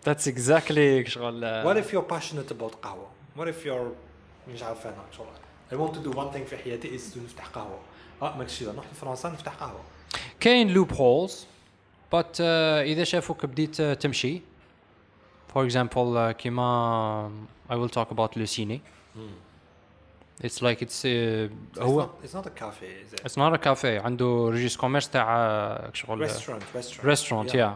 that's 0.06 0.28
exactly 0.28 1.06
شغل 1.10 1.42
uh, 1.44 1.68
What 1.68 1.78
if 1.84 1.94
you're 1.94 2.14
passionate 2.14 2.52
about 2.52 2.76
قهوه؟ 2.84 3.08
What 3.38 3.48
if 3.48 3.66
you're 3.66 3.94
مش 4.54 4.64
عارف 4.64 4.88
انا 4.88 4.96
شغل 5.18 5.28
I 5.72 5.76
want 5.76 5.94
to 5.98 6.00
do 6.10 6.16
one 6.18 6.34
thing 6.36 6.50
في 6.50 6.58
حياتي 6.58 6.98
is 6.98 7.02
to 7.14 7.18
نفتح 7.18 7.46
قهوه. 7.48 7.80
اه 8.22 8.38
ماكش 8.38 8.64
نروح 8.64 8.86
لفرنسا 8.92 9.30
نفتح 9.30 9.54
قهوه. 9.54 9.80
كاين 10.40 10.70
لوب 10.70 10.94
هولز 10.94 11.48
but 12.16 12.36
uh, 12.38 12.42
اذا 12.42 13.04
شافوك 13.04 13.46
بديت 13.46 13.76
uh, 13.76 13.98
تمشي 14.00 14.42
for 15.56 15.70
example 15.70 16.16
uh, 16.16 16.32
كيما 16.32 17.32
I 17.70 17.74
will 17.74 17.90
talk 18.00 18.12
about 18.18 18.38
لوسيني 18.38 18.82
it's 20.44 20.62
like 20.62 20.82
it's 20.82 21.04
uh, 21.06 21.50
It's 21.76 21.82
هو 21.82 22.02
not, 22.02 22.26
it's 22.26 22.34
not 22.34 22.46
a 22.48 22.50
cafe 22.64 22.86
is 23.06 23.14
it? 23.14 23.22
it's 23.26 23.38
not 23.38 23.54
a 23.54 23.58
cafe 23.68 23.86
عنده 24.06 24.50
ريجيس 24.50 24.78
كوميرس 24.78 25.10
تاع 25.10 25.28
uh, 25.78 25.94
شغل 25.94 26.30
Restaurant, 26.30 26.62
restaurant. 26.78 27.06
restaurant 27.06 27.54
yeah. 27.54 27.72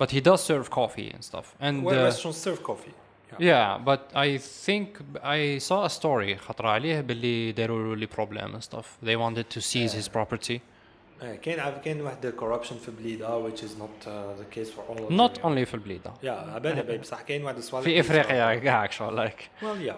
but 0.00 0.10
he 0.10 0.20
does 0.20 0.40
serve 0.50 0.66
coffee 0.70 1.10
and 1.14 1.22
stuff 1.30 1.46
and 1.60 1.74
Well, 1.84 1.98
uh, 1.98 2.04
restaurants 2.10 2.40
serve 2.48 2.60
coffee. 2.70 2.94
yeah 3.50 3.78
but 3.90 4.02
I 4.26 4.28
think 4.66 4.86
I 5.38 5.58
saw 5.68 5.78
a 5.84 5.90
story 6.00 6.36
خطر 6.36 6.66
عليه 6.66 7.00
باللي 7.00 7.52
داروا 7.52 7.96
لي 7.96 8.06
problem 8.06 8.54
and 8.54 8.62
stuff 8.62 8.86
they 9.04 9.16
wanted 9.16 9.44
to 9.56 9.60
seize 9.60 9.92
his 9.92 10.08
property 10.08 10.60
آه، 11.22 11.34
كاين 11.34 11.60
عارف 11.60 11.78
كاين 11.78 12.00
واحد 12.00 12.34
corruption 12.40 12.72
في 12.74 12.90
بليده 12.98 13.48
which 13.50 13.58
is 13.58 13.72
not 13.82 14.06
uh, 14.06 14.10
the 14.40 14.56
case 14.56 14.68
for 14.70 14.80
all 14.90 14.98
of 15.04 15.10
not 15.10 15.38
Algeria. 15.38 15.44
only 15.44 15.64
في 15.64 15.74
البليده 15.74 16.10
Yeah, 16.22 16.28
عبالي 16.28 16.82
باي 16.82 16.98
بصح 16.98 17.22
كاين 17.22 17.44
واحد 17.44 17.56
الصوالح 17.56 17.84
في 17.84 17.90
اللي 17.90 18.02
صار- 18.02 18.20
افريقيا 18.20 18.54
كاع 18.54 18.90
شغل 18.90 19.28
like 19.28 19.42
Well, 19.62 19.88
yeah, 19.88 19.94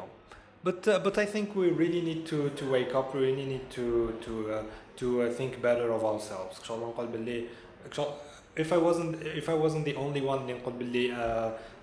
but 0.68 0.88
uh, 0.88 0.98
but 1.06 1.18
I 1.18 1.26
think 1.34 1.46
we 1.56 1.66
really 1.82 2.02
need 2.10 2.22
to 2.32 2.38
to 2.60 2.64
wake 2.76 2.92
up. 2.98 3.06
We 3.14 3.20
really 3.28 3.46
need 3.54 3.66
to 3.78 3.86
to 4.26 4.32
uh, 4.54 5.00
to 5.00 5.06
uh, 5.22 5.38
think 5.38 5.52
better 5.68 5.88
of 5.96 6.02
ourselves. 6.12 6.58
إن 6.60 6.64
شاء 6.64 6.76
الله 6.76 6.88
نقول 6.88 7.06
باللي 7.06 7.38
إن 7.86 7.92
شاء- 7.92 8.14
if 8.56 8.72
I 8.72 8.76
wasn't 8.76 9.14
if 9.42 9.48
I 9.48 9.54
wasn't 9.64 9.84
the 9.84 9.96
only 9.96 10.20
one 10.32 10.38
اللي 10.42 10.52
نقول 10.52 10.72
باللي 10.74 11.08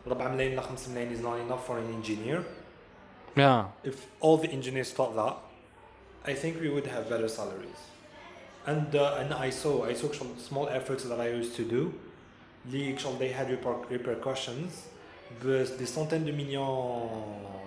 uh, 0.06 0.10
4 0.12 0.28
ملايين 0.28 0.52
ولا 0.54 0.62
5 0.62 0.90
ملايين 0.90 1.16
is 1.18 1.22
not 1.22 1.38
enough 1.50 1.66
for 1.68 1.78
an 1.78 1.94
engineer. 2.04 2.40
yeah 3.38 3.64
If 3.92 3.96
all 4.22 4.38
the 4.38 4.50
engineers 4.58 4.92
thought 4.98 5.14
that, 5.22 5.36
I 6.32 6.34
think 6.42 6.54
we 6.64 6.70
would 6.76 6.88
have 6.96 7.04
better 7.14 7.30
salaries. 7.40 7.82
And 8.72 8.90
uh, 8.96 9.20
and 9.22 9.30
I 9.48 9.50
saw 9.62 9.74
I 9.92 9.94
saw 10.02 10.10
some 10.22 10.32
small 10.50 10.68
efforts 10.80 11.04
that 11.10 11.20
I 11.26 11.30
used 11.42 11.56
to 11.62 11.64
do. 11.76 11.84
اللي 12.66 12.98
شغل 13.00 13.20
they 13.20 13.32
had 13.32 13.48
reper- 13.50 13.86
repercussions 13.92 14.72
بس 15.46 15.72
des 15.72 15.86
centaines 15.98 16.26
de 16.26 16.32
millions 16.32 17.10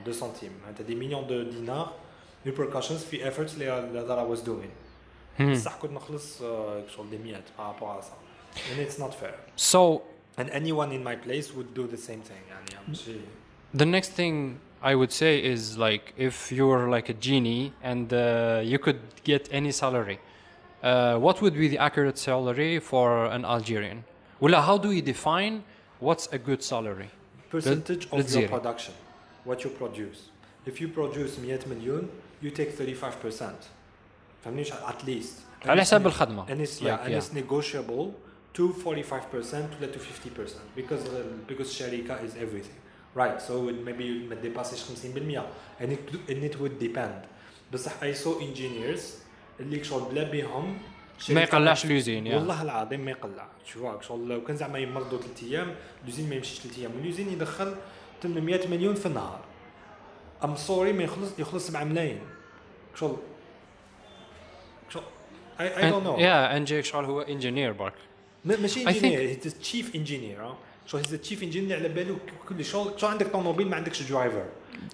de 0.06 0.12
centimes 0.12 0.68
انت 0.68 0.82
des 0.82 0.94
millions 0.94 1.26
de 1.28 1.44
dinars 1.54 1.90
repercussions 2.46 3.04
في 3.10 3.30
efforts 3.30 3.54
اللي 3.54 4.06
that 4.08 4.18
I 4.18 4.36
was 4.36 4.40
doing 4.48 4.70
Hmm. 5.38 5.42
بصح 5.52 5.76
كنت 5.78 5.92
نخلص 5.92 6.42
آه، 6.42 6.82
شغل 6.96 7.06
des 7.10 7.26
مئات 7.26 7.44
par 7.58 7.62
rapport 7.72 7.90
à 7.98 8.02
ça 8.02 8.14
and 8.70 8.76
it's 8.84 8.98
not 9.04 9.12
fair 9.22 9.36
so 9.56 10.02
and 10.38 10.46
anyone 10.60 10.90
in 10.96 11.02
my 11.10 11.16
place 11.26 11.46
would 11.56 11.70
do 11.80 11.84
the 11.94 12.00
same 12.08 12.22
thing 12.30 12.42
يعني 12.50 12.88
ماشي 12.88 13.16
the 13.74 13.86
next 13.86 14.10
thing 14.20 14.58
I 14.84 14.94
would 15.00 15.12
say 15.12 15.32
is 15.54 15.78
like 15.78 16.04
if 16.28 16.36
you're 16.58 16.84
like 16.96 17.08
a 17.08 17.16
genie 17.26 17.72
and 17.90 18.12
uh, 18.12 18.60
you 18.72 18.78
could 18.84 19.00
get 19.24 19.42
any 19.58 19.72
salary 19.82 20.18
uh, 20.82 21.16
what 21.26 21.36
would 21.42 21.54
be 21.62 21.68
the 21.68 21.78
accurate 21.78 22.18
salary 22.18 22.78
for 22.80 23.26
an 23.26 23.44
Algerian 23.44 24.02
ولا 24.40 24.60
how 24.66 24.76
do 24.78 24.90
you 24.92 25.02
define 25.02 25.62
what's 26.00 26.26
a 26.32 26.38
good 26.38 26.62
salary 26.62 27.10
percentage 27.50 28.04
of 28.06 28.12
let's 28.18 28.34
your 28.34 28.42
zero. 28.48 28.48
production 28.58 28.94
what 29.44 29.58
you 29.64 29.70
produce 29.70 30.20
if 30.66 30.80
you 30.80 30.88
produce 30.88 31.38
100 31.38 31.68
مليون 31.68 32.08
you 32.42 32.50
take 32.50 32.70
35% 32.78 33.42
فهمني 34.44 34.64
at 34.64 35.04
least 35.06 35.32
And 35.62 35.70
على 35.70 35.80
it's 35.82 35.88
حساب 35.90 36.02
ne- 36.02 36.06
الخدمة. 36.08 36.46
and 36.48 36.60
it's 36.60 36.80
yeah 36.80 36.92
Like, 36.92 37.00
and 37.04 37.10
yeah. 37.10 37.18
it's 37.18 37.32
negotiable 37.32 38.14
to 38.57 38.61
45% 38.61 38.87
ولا 38.87 39.93
to 39.93 39.97
50% 39.97 40.79
because 40.79 41.07
because 41.49 41.71
شركة 41.71 42.27
is 42.27 42.31
everything 42.31 42.77
right? 43.15 43.41
So 43.41 43.69
it 43.69 43.85
maybe 43.85 44.29
ما 44.29 44.35
تديباسيش 44.35 44.83
50% 44.83 45.81
and 45.81 45.91
it 45.91 46.29
and 46.29 46.43
it 46.43 46.55
would 46.59 46.79
depend. 46.79 47.25
بصح 47.73 47.91
I 48.01 48.13
saw 48.13 48.39
engineers 48.39 49.01
اللي 49.59 49.83
شغل 49.83 50.11
بلا 50.11 50.23
بيهم 50.23 50.77
ما 51.29 51.41
يقلعش 51.41 51.85
اليوزين 51.85 52.27
يا 52.27 52.35
والله 52.35 52.61
العظيم 52.61 52.99
ما 52.99 53.11
يقلع 53.11 53.47
شوفك 53.65 54.01
شغل 54.03 54.27
لو 54.27 54.43
كان 54.43 54.55
زعما 54.55 54.79
يمرضوا 54.79 55.19
ثلاث 55.19 55.43
أيام 55.43 55.75
اليوزين 56.03 56.29
ما 56.29 56.35
يمشيش 56.35 56.59
ثلاث 56.59 56.79
أيام 56.79 56.91
واليوزين 56.95 57.29
يدخل 57.29 57.75
800 58.23 58.67
مليون 58.67 58.95
في 58.95 59.05
النهار. 59.05 59.39
ام 60.43 60.55
سوري 60.55 60.93
ما 60.93 61.03
يخلص 61.03 61.39
يخلص 61.39 61.67
7 61.67 61.83
ملايين. 61.83 62.19
شغل 62.95 63.17
شغل 64.89 65.03
I 65.59 65.61
don't 65.61 66.03
know. 66.03 66.17
yeah 66.17 66.67
NJ 66.67 66.85
شغل 66.85 67.05
هو 67.05 67.25
engineer 67.25 67.77
برك. 67.79 67.93
ماشي 68.44 68.80
I 68.84 68.86
think- 68.86 68.88
انجينير 68.88 69.20
هيز 69.20 69.54
تشيف 69.60 69.94
انجينير 69.94 70.38
شو 70.86 70.96
هيز 70.96 71.06
تشيف 71.06 71.42
انجينير 71.42 71.76
اللي 71.76 71.88
على 71.88 71.94
باله 71.94 72.16
كل 72.48 72.64
شغل 72.64 73.00
شو 73.00 73.06
عندك 73.06 73.26
طوموبيل 73.26 73.68
ما 73.68 73.76
عندكش 73.76 74.02
درايفر 74.02 74.44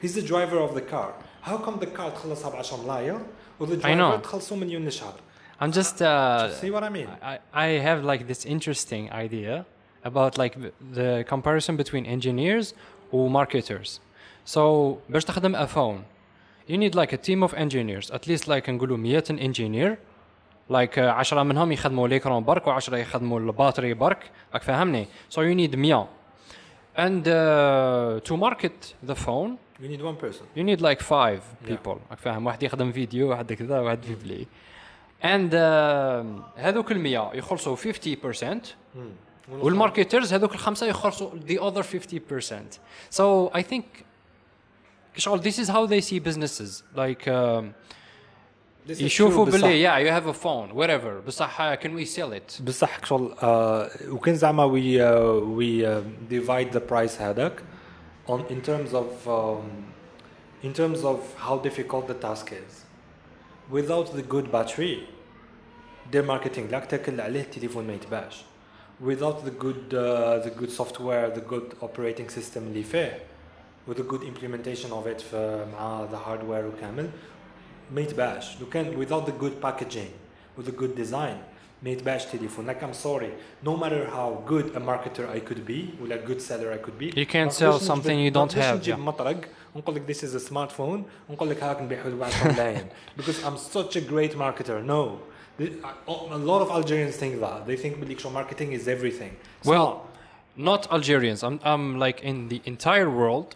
هيز 0.03 0.19
ذا 0.19 0.29
درايفر 0.29 0.59
اوف 0.61 0.75
ذا 0.75 0.81
كار 0.81 1.15
هاو 1.45 1.59
كم 1.59 1.79
ذا 1.81 1.87
كار 1.87 2.11
تخلصها 2.11 2.51
ب 2.51 2.57
10 2.57 2.83
ملاير 2.85 3.19
وذا 3.61 3.77
know. 3.77 3.83
درايفر 3.83 4.19
تخلصوا 4.19 4.57
مليون 4.57 4.85
للشهر 4.85 5.15
I'm 5.61 5.73
just 5.73 6.01
uh, 6.01 6.51
see 6.61 6.71
what 6.71 6.83
I 6.85 6.91
mean 6.97 7.09
I, 7.23 7.35
I 7.67 7.69
have 7.89 8.01
like 8.05 8.23
this 8.33 8.47
interesting 8.47 9.11
idea 9.25 9.65
about 10.05 10.39
like 10.43 10.55
the 10.99 11.25
comparison 11.33 11.77
between 11.77 12.05
engineers 12.07 12.67
or 13.13 13.29
marketers. 13.31 14.01
So 14.45 14.61
باش 15.11 15.25
تخدم 15.25 15.57
a 15.57 15.67
phone 15.69 16.03
you 16.71 16.77
need 16.77 16.95
like 16.95 17.13
a 17.13 17.17
team 17.17 17.43
of 17.43 17.55
engineers 17.55 18.11
at 18.11 18.27
least 18.27 18.49
like 18.49 18.69
نقولوا 18.69 18.97
100 18.97 19.41
engineer 19.41 19.97
لايك 20.70 20.96
like, 20.96 20.98
uh, 20.98 21.00
10 21.00 21.44
منهم 21.44 21.72
يخدموا 21.72 22.08
ليكرون 22.08 22.44
برك 22.44 22.66
و10 22.66 22.94
يخدموا 22.94 23.40
الباتري 23.40 23.94
برك. 23.94 24.32
راك 24.54 24.64
فاهمني؟ 24.64 25.08
سو 25.30 25.42
يو 25.42 25.54
نيد 25.54 25.76
100 25.76 26.08
اند 27.00 27.24
تو 28.26 28.36
ماركت 28.36 28.96
ذا 29.06 29.14
فون 29.14 29.58
يو 29.80 29.90
نيد 29.90 30.02
1 30.02 30.18
بيرسون 30.22 30.48
يو 30.56 30.64
نيد 30.64 30.82
لايك 30.82 31.02
5 31.02 31.40
بيبل 31.66 31.98
راك 32.10 32.20
فاهم؟ 32.20 32.46
واحد 32.46 32.64
يخدم 32.64 32.92
فيديو 32.92 33.30
واحد 33.30 33.54
كذا 33.54 33.80
واحد 33.80 34.04
في 34.04 34.16
بلي 34.16 34.48
اند 35.24 35.56
هذوك 36.56 36.92
ال 36.92 37.00
100 37.00 37.32
يخلصوا 37.34 37.76
50% 37.76 37.80
والماركترز 39.50 40.34
هذوك 40.34 40.54
الخمسة 40.54 40.88
يخلصوا 40.88 41.30
ذا 41.36 41.68
اذر 41.68 41.84
50% 41.84 42.54
سو 43.10 43.48
اي 43.48 43.64
ثينك 43.64 43.86
كشغل 45.16 45.40
ذيس 45.40 45.60
از 45.60 45.72
هاو 45.72 45.86
ذي 45.86 46.02
سي 46.02 46.20
بزنسز 46.20 46.84
لايك 46.96 47.30
يشوفوا 48.89 49.47
true 49.47 49.49
باللي 49.49 49.67
بصح. 49.67 49.89
yeah 49.89 49.99
you 49.99 50.11
have 50.11 50.27
a 50.27 50.39
phone 50.45 50.75
whatever 50.75 51.27
بصح 51.27 51.59
uh, 51.59 51.77
can 51.77 51.91
we 51.91 52.05
sell 52.05 52.33
it 52.33 52.63
بصح 52.63 53.05
شغل 53.05 53.35
آه 53.43 53.91
وكان 54.09 54.35
زعما 54.35 54.67
we 54.67 54.99
uh, 54.99 55.41
we 55.59 55.85
uh, 55.85 56.03
divide 56.33 56.73
the 56.77 56.81
price 56.93 57.21
هذاك 57.21 57.63
on 58.29 58.41
in 58.51 58.61
terms 58.69 58.95
of 58.95 59.29
um, 59.29 59.63
in 60.63 60.73
terms 60.73 61.05
of 61.05 61.19
how 61.37 61.57
difficult 61.69 62.07
the 62.09 62.27
task 62.27 62.53
is 62.53 62.85
without 63.71 64.07
the 64.17 64.23
good 64.23 64.53
battery 64.53 64.99
their 66.13 66.23
marketing 66.23 66.73
لك 66.73 66.87
تاكل 66.87 67.21
عليه 67.21 67.41
التليفون 67.41 67.87
ما 67.87 67.95
يتباعش 67.95 68.45
without 69.05 69.45
the 69.45 69.51
good 69.65 69.93
uh, 69.95 70.45
the 70.47 70.51
good 70.61 70.71
software 70.71 71.31
the 71.31 71.45
good 71.53 71.75
operating 71.83 72.29
system 72.39 72.57
اللي 72.59 72.83
فيه 72.83 73.19
with 73.89 73.97
the 73.97 74.03
good 74.13 74.23
implementation 74.23 74.91
of 74.91 75.07
it 75.07 75.21
في 75.21 75.67
مع 75.73 76.07
the 76.13 76.17
hardware 76.29 76.65
وكامل 76.75 77.11
ما 77.95 78.01
يتباعش 78.01 78.61
لو 78.61 78.67
كان 78.69 79.05
without 79.07 79.27
the 79.27 79.33
good 79.43 79.65
packaging 79.67 80.13
with 80.61 80.69
a 80.69 80.73
good 80.83 80.97
design 81.05 81.37
ما 81.83 81.91
يتباعش 81.91 82.25
تليفون 82.25 82.67
like 82.71 82.79
I'm 82.83 82.95
sorry 83.07 83.31
no 83.69 83.71
matter 83.77 84.07
how 84.11 84.51
good 84.51 84.77
a 84.77 84.81
marketer 84.81 85.25
I 85.37 85.41
could 85.51 85.67
be 85.69 86.03
ولا 86.03 86.25
good 86.27 86.41
seller 86.41 86.73
I 86.73 86.87
could 86.87 86.99
be 87.03 87.19
You 87.21 87.27
can't 87.27 87.35
ما 87.35 87.51
sell 87.51 87.63
نقدرش 87.63 87.89
something 87.89 88.07
نجيب- 88.11 88.33
you 88.33 88.37
ما 88.37 88.47
don't 88.47 88.57
نقدرش 88.57 88.65
have, 88.65 88.75
نجيب 88.77 88.95
yeah. 88.97 88.99
مطرق 88.99 89.41
ونقول 89.75 89.97
لك 89.97 90.07
this 90.07 90.21
is 90.21 90.35
a 90.43 90.51
smartphone 90.51 91.01
ونقول 91.31 91.51
لك 91.51 91.63
هاك 91.63 91.83
نبيعه 91.83 92.09
ب 92.09 92.23
10 92.23 92.53
ملايين 92.53 92.87
because 93.21 93.45
I'm 93.45 93.57
such 93.77 93.97
a 93.97 94.01
great 94.01 94.35
marketer 94.39 94.83
no 94.87 95.19
The- 95.61 95.73
a 96.37 96.41
lot 96.53 96.61
of 96.65 96.71
Algerians 96.71 97.17
think 97.23 97.41
that 97.41 97.67
they 97.67 97.77
think 97.83 97.99
بليك 98.01 98.19
شو 98.19 98.31
marketing 98.31 98.73
is 98.73 98.87
everything 98.89 99.33
It's 99.63 99.69
Well, 99.69 99.89
not. 100.57 100.71
not 100.71 100.93
Algerians. 100.97 101.41
I'm, 101.47 101.57
I'm 101.73 101.87
like 102.05 102.19
in 102.31 102.37
the 102.53 102.61
entire 102.73 103.11
world, 103.21 103.49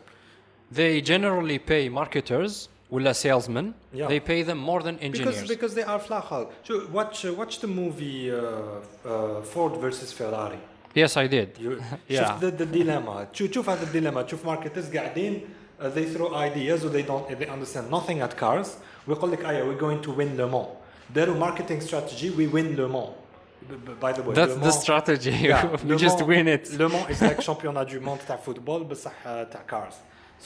they 0.78 0.92
generally 1.12 1.58
pay 1.72 1.82
marketers 2.00 2.52
ولا 2.90 3.12
salesmen. 3.12 3.72
Yeah. 3.94 4.08
They 4.08 4.20
pay 4.20 4.42
them 4.42 4.58
more 4.58 4.82
than 4.82 4.98
engineers. 4.98 5.40
Because 5.42 5.48
because 5.48 5.74
they 5.74 5.82
are 5.92 5.98
flakhal. 6.08 6.44
So 6.68 6.72
watch 6.92 7.24
uh, 7.24 7.32
watch 7.40 7.54
the 7.60 7.66
movie 7.80 8.30
uh, 8.30 8.36
uh, 8.38 9.42
Ford 9.52 9.72
versus 9.80 10.12
Ferrari. 10.12 10.58
yes, 10.94 11.16
I 11.16 11.26
did. 11.26 11.48
You 11.64 11.70
Yeah. 12.08 12.28
شوف 12.28 12.40
the, 12.40 12.50
the 12.50 12.66
dilemma. 12.66 13.26
شوف 13.32 13.52
شوف 13.52 13.68
هذا 13.70 13.82
الديليما. 13.82 14.22
تشوف 14.22 14.46
marketers 14.46 14.94
قاعدين 14.96 15.40
uh, 15.80 15.84
they 15.84 16.04
throw 16.14 16.34
ideas 16.34 16.84
or 16.84 16.88
they 16.90 17.02
don't 17.02 17.26
they 17.38 17.48
understand 17.48 17.90
nothing 17.90 18.20
at 18.20 18.36
cars. 18.36 18.68
ويقول 19.08 19.32
لك 19.32 19.44
أيوة 19.44 19.66
we're 19.74 19.80
going 19.80 20.02
to 20.06 20.10
win 20.10 20.36
Le 20.36 20.46
Mans. 20.46 20.68
Their 21.14 21.34
marketing 21.34 21.80
strategy 21.80 22.30
we 22.30 22.46
win 22.46 22.76
Le 22.76 22.88
Mans. 22.88 23.10
B- 23.68 23.76
b- 23.86 23.92
By 24.00 24.12
the 24.12 24.22
way. 24.22 24.34
That's 24.34 24.54
Le 24.54 24.58
the 24.58 24.66
Mans- 24.66 24.80
strategy. 24.86 25.30
Yeah, 25.50 25.64
we 25.84 25.90
Le 25.90 25.96
just 26.06 26.18
Mans- 26.18 26.28
win 26.32 26.46
it. 26.56 26.64
Le 26.80 26.88
Mans 26.94 27.06
is 27.12 27.20
like 27.22 27.38
championnat 27.40 27.86
du 27.88 28.00
monde 28.00 28.20
تاع 28.28 28.36
فوتبول 28.36 28.84
بصح 28.84 29.12
uh, 29.24 29.44
تاع 29.52 29.62
cars. 29.70 29.94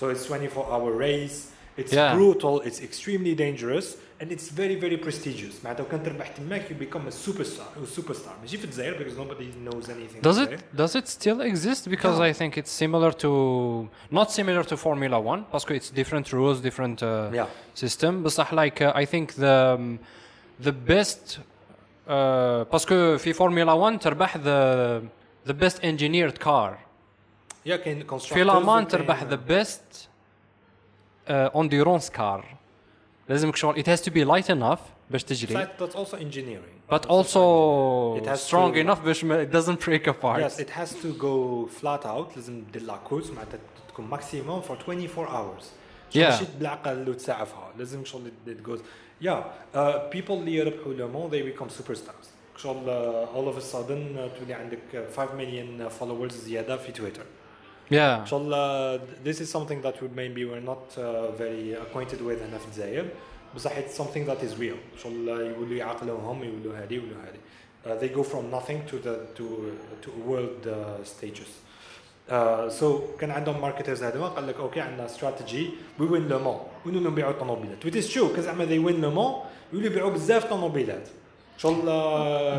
So 0.01 0.11
it's 0.11 0.27
24 0.27 0.67
hour 0.73 0.93
race. 0.93 1.39
It's 1.79 1.93
Yeah. 1.93 2.15
brutal. 2.17 2.55
It's 2.69 2.81
extremely 2.89 3.35
dangerous 3.45 3.87
and 4.21 4.29
it's 4.35 4.49
very 4.61 4.77
very 4.85 4.97
prestigious. 5.07 5.55
معناتها 5.65 5.85
كان 5.85 6.03
تربح 6.03 6.29
تماك 6.29 6.69
you 6.69 6.75
become 6.75 7.07
a 7.09 7.13
superstar. 7.13 7.77
A 7.85 8.01
superstar. 8.01 8.41
ماشي 8.43 8.57
في 8.59 8.65
الجزائر 8.65 8.99
because 8.99 9.17
nobody 9.19 9.45
knows 9.69 9.89
anything. 9.89 10.23
Does 10.23 10.39
in 10.39 10.43
it 10.43 10.49
الجزائر. 10.49 10.61
does 10.77 10.95
it 10.95 11.09
still 11.09 11.41
exist? 11.43 11.89
Because 11.91 12.19
Yeah. 12.19 12.31
I 12.31 12.33
think 12.33 12.57
it's 12.57 12.71
similar 12.71 13.13
to 13.13 13.89
not 14.11 14.31
similar 14.31 14.63
to 14.65 14.77
Formula 14.77 15.19
One 15.21 15.45
because 15.53 15.65
it's 15.71 15.91
different 15.91 16.33
rules, 16.33 16.61
different 16.61 17.03
uh, 17.03 17.31
Yeah. 17.35 17.47
system. 17.75 18.23
بصح 18.23 18.53
like 18.55 18.81
uh, 18.81 18.93
I 18.95 19.05
think 19.05 19.35
the 19.35 19.77
um, 19.79 19.99
the 20.69 20.73
best 20.73 21.39
uh, 22.09 22.13
باسكو 22.73 23.17
في 23.19 23.35
Formula 23.35 23.75
One 23.75 23.99
تربح 23.99 24.37
the 24.37 25.03
the 25.51 25.55
best 25.55 25.79
engineered 25.83 26.41
car. 26.41 26.79
Yeah, 27.67 27.77
كاين 27.77 28.07
constructors 28.07 28.35
في 28.35 28.43
لامان 28.45 28.85
وكاين- 28.85 28.89
تربح 28.89 29.23
the 29.31 29.39
best 29.51 29.90
uh, 29.90 29.90
endurance 31.31 32.11
car. 32.19 32.45
لازمك 33.29 33.57
شغل 33.57 33.83
it 33.85 33.87
has 33.87 34.01
to 34.01 34.11
be 34.11 34.25
light 34.25 34.49
enough 34.51 34.81
باش 35.11 35.25
تجري 35.25 35.55
Besides, 35.67 35.69
that's 35.83 35.95
also 35.97 36.17
engineering. 36.17 36.77
but 36.93 37.03
That's 37.03 37.07
also 37.07 38.21
It 38.23 38.27
has 38.27 38.41
strong 38.49 38.73
to- 38.75 38.79
enough 38.81 39.01
باش 39.05 39.25
ما- 39.25 39.45
it 39.45 39.51
doesn't 39.57 39.81
break 39.87 40.07
apart. 40.07 40.41
Yes, 40.41 40.59
it 40.61 40.71
has 40.71 40.91
to 41.03 41.09
go 41.23 41.69
flat 41.81 42.05
out. 42.07 42.37
لازم 42.37 42.63
دير 42.73 42.83
لا 42.83 42.97
كورس 42.97 43.31
معناتها 43.31 43.59
تكون 43.89 44.11
maximum 44.11 44.63
for 44.69 44.77
24 44.85 45.27
hours. 45.29 45.65
شغل 46.11 46.23
Yeah. 46.25 46.31
ماشي 46.31 46.45
بالعقل 46.59 47.09
وتسعفها 47.09 47.73
لازم 47.79 48.05
شغل 48.05 48.31
it 48.47 48.69
goes. 48.69 48.79
Yeah, 49.25 49.29
uh, 49.29 49.79
people 50.15 50.31
اللي 50.31 50.55
يربحوا 50.55 50.93
لو 50.95 51.09
مون 51.09 51.31
they 51.31 51.57
become 51.59 51.69
superstars. 51.69 52.27
شغل 52.57 52.87
uh, 52.87 53.37
all 53.37 53.55
of 53.55 53.63
a 53.63 53.65
sudden 53.67 54.17
uh, 54.17 54.39
تولي 54.39 54.55
عندك 54.55 54.79
uh, 54.93 55.17
5 55.17 55.29
million 55.39 55.89
uh, 55.89 56.03
followers 56.03 56.33
زيادة 56.33 56.77
في 56.77 56.93
تويتر. 56.93 57.23
Yeah. 57.91 58.25
شغل 58.25 58.53
uh, 58.53 58.99
this 59.25 59.41
is 59.41 59.51
something 59.51 59.81
that 59.83 60.03
we 60.03 60.09
maybe 60.09 60.45
we're 60.45 60.69
not 60.73 60.99
uh, 60.99 61.31
very 61.31 61.75
acquainted 61.75 62.21
with 62.21 62.43
هنا 62.43 62.59
في 62.59 62.67
الجزائر 62.67 63.05
بصح 63.57 63.77
it's 63.79 63.95
something 63.95 64.27
that 64.27 64.43
is 64.43 64.59
real 64.59 64.77
شغل 65.03 65.27
uh, 65.27 65.57
يولوا 65.57 65.77
يعقلوهم 65.77 66.45
يولوا 66.45 66.79
هذه 66.79 66.95
يولوا 66.95 67.17
هذه 67.23 67.41
uh, 67.87 68.01
they 68.01 68.09
go 68.09 68.23
from 68.23 68.51
nothing 68.51 68.81
to 68.91 68.99
the 68.99 69.17
to 69.39 69.45
to 70.03 70.11
world 70.27 70.67
uh, 70.67 71.05
stages 71.05 71.51
uh, 72.31 72.69
so 72.81 72.85
كان 73.21 73.31
عندهم 73.31 73.61
ماركترز 73.61 74.03
هذوما 74.03 74.29
قال 74.29 74.47
لك 74.47 74.57
اوكي 74.57 74.81
عندنا 74.81 75.07
استراتيجي 75.07 75.71
وي 76.01 76.07
وين 76.07 76.29
لو 76.29 76.39
مون 76.39 76.61
ونولوا 76.87 77.11
نبيعوا 77.11 77.33
طوموبيلات 77.33 77.85
ويت 77.85 77.97
از 77.97 78.09
شو 78.09 78.41
زعما 78.41 78.67
they 78.67 78.89
win 78.89 79.01
لو 79.01 79.11
مون 79.11 79.35
يولوا 79.73 79.87
يبيعوا 79.87 80.11
بزاف 80.11 80.45
طوموبيلات 80.45 81.09
شغل 81.09 81.13
uh, 81.13 81.20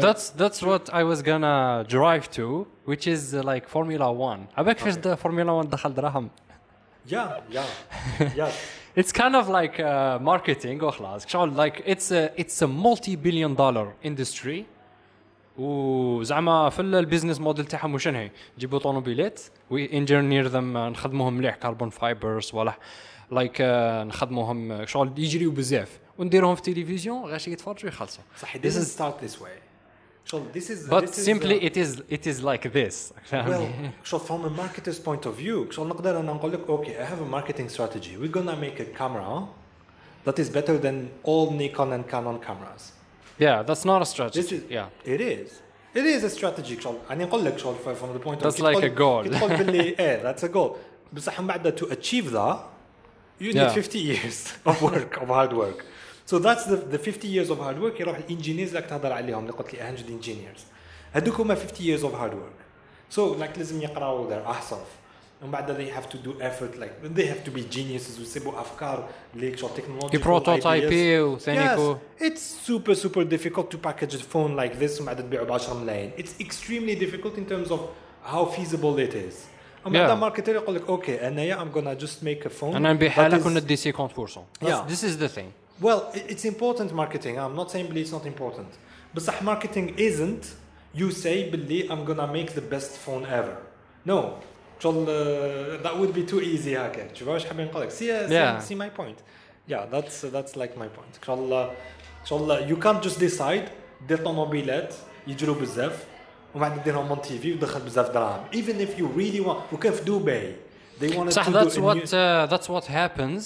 That's 0.05 0.29
that's 0.41 0.61
what 0.63 0.89
I 0.93 1.03
was 1.03 1.21
gonna 1.21 1.85
drive 1.87 2.25
to, 2.37 2.65
which 2.85 3.07
is 3.07 3.33
uh, 3.33 3.43
like 3.43 3.67
Formula 3.67 4.11
One. 4.11 4.47
عباك 4.57 4.77
فاش 4.77 4.93
Okay. 4.93 5.01
دا 5.01 5.15
Formula 5.15 5.63
One 5.63 5.69
دخل 5.69 5.93
دراهم. 5.93 6.29
yeah 7.09 7.13
yeah 7.51 7.65
yeah 8.37 8.49
It's 8.99 9.11
kind 9.11 9.35
of 9.35 9.47
like 9.49 9.79
uh, 9.79 10.19
marketing 10.19 10.81
وخلاص. 10.83 11.27
شغل 11.27 11.55
like 11.55 11.81
it's 11.85 12.11
a 12.11 12.31
it's 12.41 12.61
a 12.61 12.67
multi-billion 12.67 13.55
dollar 13.55 13.87
industry. 14.03 14.65
وزعما 15.57 16.69
في 16.69 16.81
البيزنس 16.81 17.39
موديل 17.39 17.65
تاعهم 17.65 17.93
وشنو 17.95 18.17
هي؟ 18.19 18.31
نجيبوا 18.57 18.79
طوموبيلات 18.79 19.41
وي 19.69 19.93
انجينير 19.97 20.47
ذم 20.47 20.77
نخدموهم 20.77 21.33
مليح 21.33 21.55
كربون 21.55 21.89
فايبرز 21.89 22.51
ولا 22.53 22.73
لايك 23.31 23.57
نخدموهم 24.07 24.85
شغل 24.85 25.11
يجريو 25.17 25.51
بزاف 25.51 25.99
ونديروهم 26.21 26.55
في 26.55 26.67
التلفزيون 26.67 27.25
غاش 27.25 27.47
يتفرجوا 27.47 27.89
يخلصوا. 27.89 28.23
صح 28.41 28.55
it 28.55 28.59
This 28.59 28.61
didn't 28.63 28.81
is- 28.83 28.97
start 28.99 29.25
this 29.25 29.41
way 29.41 29.57
شغل 30.25 30.43
this 30.53 30.69
is 30.69 30.89
but 30.89 31.01
this 31.01 31.17
is, 31.17 31.25
simply 31.25 31.59
uh, 31.61 31.69
it 31.69 31.77
is 31.77 32.01
it 32.11 32.27
is 32.27 32.41
like 32.43 32.71
this 32.73 33.13
well 33.31 33.63
شغل 34.03 34.21
from 34.21 34.45
a 34.45 34.49
marketer's 34.61 34.99
point 35.07 35.25
of 35.25 35.33
view 35.39 35.71
شغل 35.71 35.87
نقدر 35.87 36.19
انا 36.19 36.33
نقول 36.33 36.51
لك 36.53 36.65
okay 36.67 36.89
I 36.89 37.11
have 37.13 37.21
a 37.21 37.31
marketing 37.41 37.69
strategy 37.69 38.17
we're 38.21 38.37
gonna 38.37 38.55
make 38.65 38.79
a 38.79 38.97
camera 38.99 39.43
that 40.27 40.39
is 40.39 40.49
better 40.49 40.77
than 40.85 41.09
all 41.23 41.51
Nikon 41.51 41.89
and 41.93 42.03
Canon 42.13 42.37
cameras 42.47 42.83
yeah 43.39 43.63
that's 43.67 43.85
not 43.85 43.99
a 44.01 44.05
strategy 44.13 44.41
This 44.41 44.51
is 44.51 44.61
yeah 44.77 45.13
it 45.13 45.21
is 45.21 45.49
it 45.99 46.05
is 46.15 46.23
a 46.23 46.29
strategy 46.39 46.79
شغل 46.81 46.97
انا 47.11 47.25
نقول 47.25 47.45
لك 47.45 47.57
شغل 47.57 47.75
from 47.85 48.19
the 48.19 48.25
point 48.27 48.37
of 48.41 48.43
That's 48.43 48.55
كي 48.57 48.63
like 48.63 48.77
تقول- 48.77 48.83
a 48.83 48.99
goal. 48.99 49.23
كي 49.33 49.39
تقول 49.39 49.57
باللي 49.57 49.95
ايه 49.99 50.33
that's 50.33 50.43
a 50.43 50.47
goal 50.53 50.75
بصح 51.13 51.39
من 51.41 51.47
بعد 51.47 51.79
to 51.79 51.83
achieve 51.85 52.31
that 52.33 52.57
you 53.41 53.53
need 53.53 53.69
Yeah. 53.69 53.79
50 53.81 53.99
years 53.99 54.37
of 54.69 54.81
work 54.81 55.21
of 55.21 55.27
hard 55.27 55.53
work 55.53 55.83
so 56.31 56.35
that's 56.39 56.65
the, 56.65 56.77
the 56.95 56.97
50 56.97 57.27
years 57.27 57.49
of 57.49 57.57
hard 57.59 57.77
work 57.81 57.99
يروح 58.01 58.17
الانجينيرز 58.17 58.75
اللي 58.75 58.87
تهضر 58.87 59.11
عليهم 59.13 59.39
اللي 59.39 59.51
قلت 59.51 59.73
لي 59.73 59.79
100 59.83 59.97
engineers 60.21 60.59
هذوك 61.13 61.39
هما 61.39 61.55
50 61.55 61.75
years 61.83 62.01
of 62.03 62.11
hard 62.15 62.33
work 62.33 62.57
so 63.17 63.19
like 63.41 63.57
لازم 63.57 63.81
يقراوا 63.81 64.29
their 64.29 64.47
احصف 64.47 64.77
ومن 65.41 65.51
بعد 65.51 65.77
they 65.77 65.91
have 65.99 66.09
to 66.09 66.17
do 66.17 66.41
effort 66.41 66.79
like 66.81 67.17
they 67.17 67.25
have 67.25 67.49
to 67.49 67.51
be 67.57 67.75
geniuses 67.75 68.19
ويسيبوا 68.19 68.61
افكار 68.61 69.09
اللي 69.35 69.57
شغل 69.57 69.69
technological 69.77 70.13
يبروتوتايبي 70.15 71.19
ideas. 71.19 71.21
وثاني 71.23 71.67
Yes, 71.67 71.71
يكون 71.71 71.97
it's 72.19 72.67
super 72.69 72.95
super 72.95 73.23
difficult 73.23 73.71
to 73.71 73.77
package 73.87 74.13
a 74.13 74.19
phone 74.33 74.55
like 74.55 74.79
this 74.81 74.97
ومن 74.99 75.05
بعد 75.05 75.17
تبيعه 75.17 75.43
ب 75.45 75.51
10 75.51 75.73
ملايين. 75.73 76.11
It's 76.17 76.43
extremely 76.43 76.95
difficult 77.03 77.37
in 77.37 77.51
terms 77.53 77.71
of 77.71 77.79
how 78.33 78.45
feasible 78.55 78.97
it 78.99 79.13
is. 79.13 79.35
ومن 79.85 79.93
بعد 79.99 80.09
Yeah. 80.09 80.13
ماركتر 80.13 80.55
يقول 80.55 80.75
لك 80.75 80.87
اوكي 80.89 81.27
انايا 81.27 81.55
I'm 81.55 81.77
gonna 81.77 82.03
just 82.03 82.23
make 82.25 82.45
a 82.47 82.49
phone. 82.61 82.75
انا 82.75 82.93
نبيع 82.93 83.09
that 83.09 83.13
حالك 83.13 83.41
is- 83.43 83.45
وندي 83.45 83.77
50% 83.77 83.79
That's- 83.79 84.67
Yeah. 84.67 84.91
this 84.91 85.03
is 85.03 85.21
the 85.23 85.37
thing 85.37 85.60
Well, 85.81 86.01
i- 86.15 86.31
it's 86.33 86.45
important 86.45 86.91
marketing. 86.93 87.35
I'm 87.37 87.55
not 87.59 87.71
saying 87.71 87.87
باللي 87.87 88.05
it's 88.05 88.11
not 88.11 88.25
important. 88.27 88.71
بصح 89.15 89.41
marketing 89.41 89.93
isn't 89.99 90.45
you 90.99 91.11
say 91.11 91.51
باللي 91.51 91.87
I'm 91.89 92.09
gonna 92.09 92.27
make 92.33 92.51
the 92.55 92.73
best 92.75 92.91
phone 93.07 93.25
ever. 93.25 93.55
No. 94.09 94.23
شغل 94.79 95.05
uh, 95.05 95.83
that 95.87 95.93
would 95.97 96.13
be 96.13 96.31
too 96.31 96.41
easy 96.41 96.67
هكا. 96.77 97.07
تشوف 97.13 97.27
واش 97.27 97.45
حابين 97.45 97.65
نقول 97.67 97.81
لك. 97.83 97.89
See, 97.89 97.93
uh, 97.93 98.31
Yeah. 98.31 98.61
see, 98.61 98.73
see 98.73 98.77
my 98.77 98.89
point. 99.01 99.17
Yeah, 99.71 99.85
that's 99.93 100.21
that's 100.33 100.55
like 100.57 100.77
my 100.77 100.87
point. 100.97 101.25
شغل 101.27 101.69
شغل 102.25 102.67
you 102.69 102.83
can't 102.83 103.03
just 103.07 103.19
decide 103.19 103.69
دير 104.07 104.17
طوموبيلات 104.17 104.93
يجروا 105.27 105.55
بزاف 105.55 106.05
ومن 106.55 106.69
بعد 106.69 106.83
ديرهم 106.83 107.07
اون 107.09 107.21
تي 107.21 107.39
في 107.39 107.53
ودخل 107.53 107.79
بزاف 107.79 108.09
دراهم. 108.09 108.45
Even 108.53 108.81
if 108.87 108.99
you 108.99 109.05
really 109.19 109.47
want 109.47 109.73
وكان 109.73 109.93
في 109.93 110.01
دبي 110.03 110.55
they 111.01 111.13
wanted 111.15 111.29
صح 111.29 111.45
to 111.45 111.49
do 111.49 111.53
that's 111.53 111.75
a 111.77 111.81
what 111.81 111.95
new- 111.97 112.03
uh, 112.03 112.51
that's 112.53 112.67
what 112.69 112.85
happens 112.91 113.43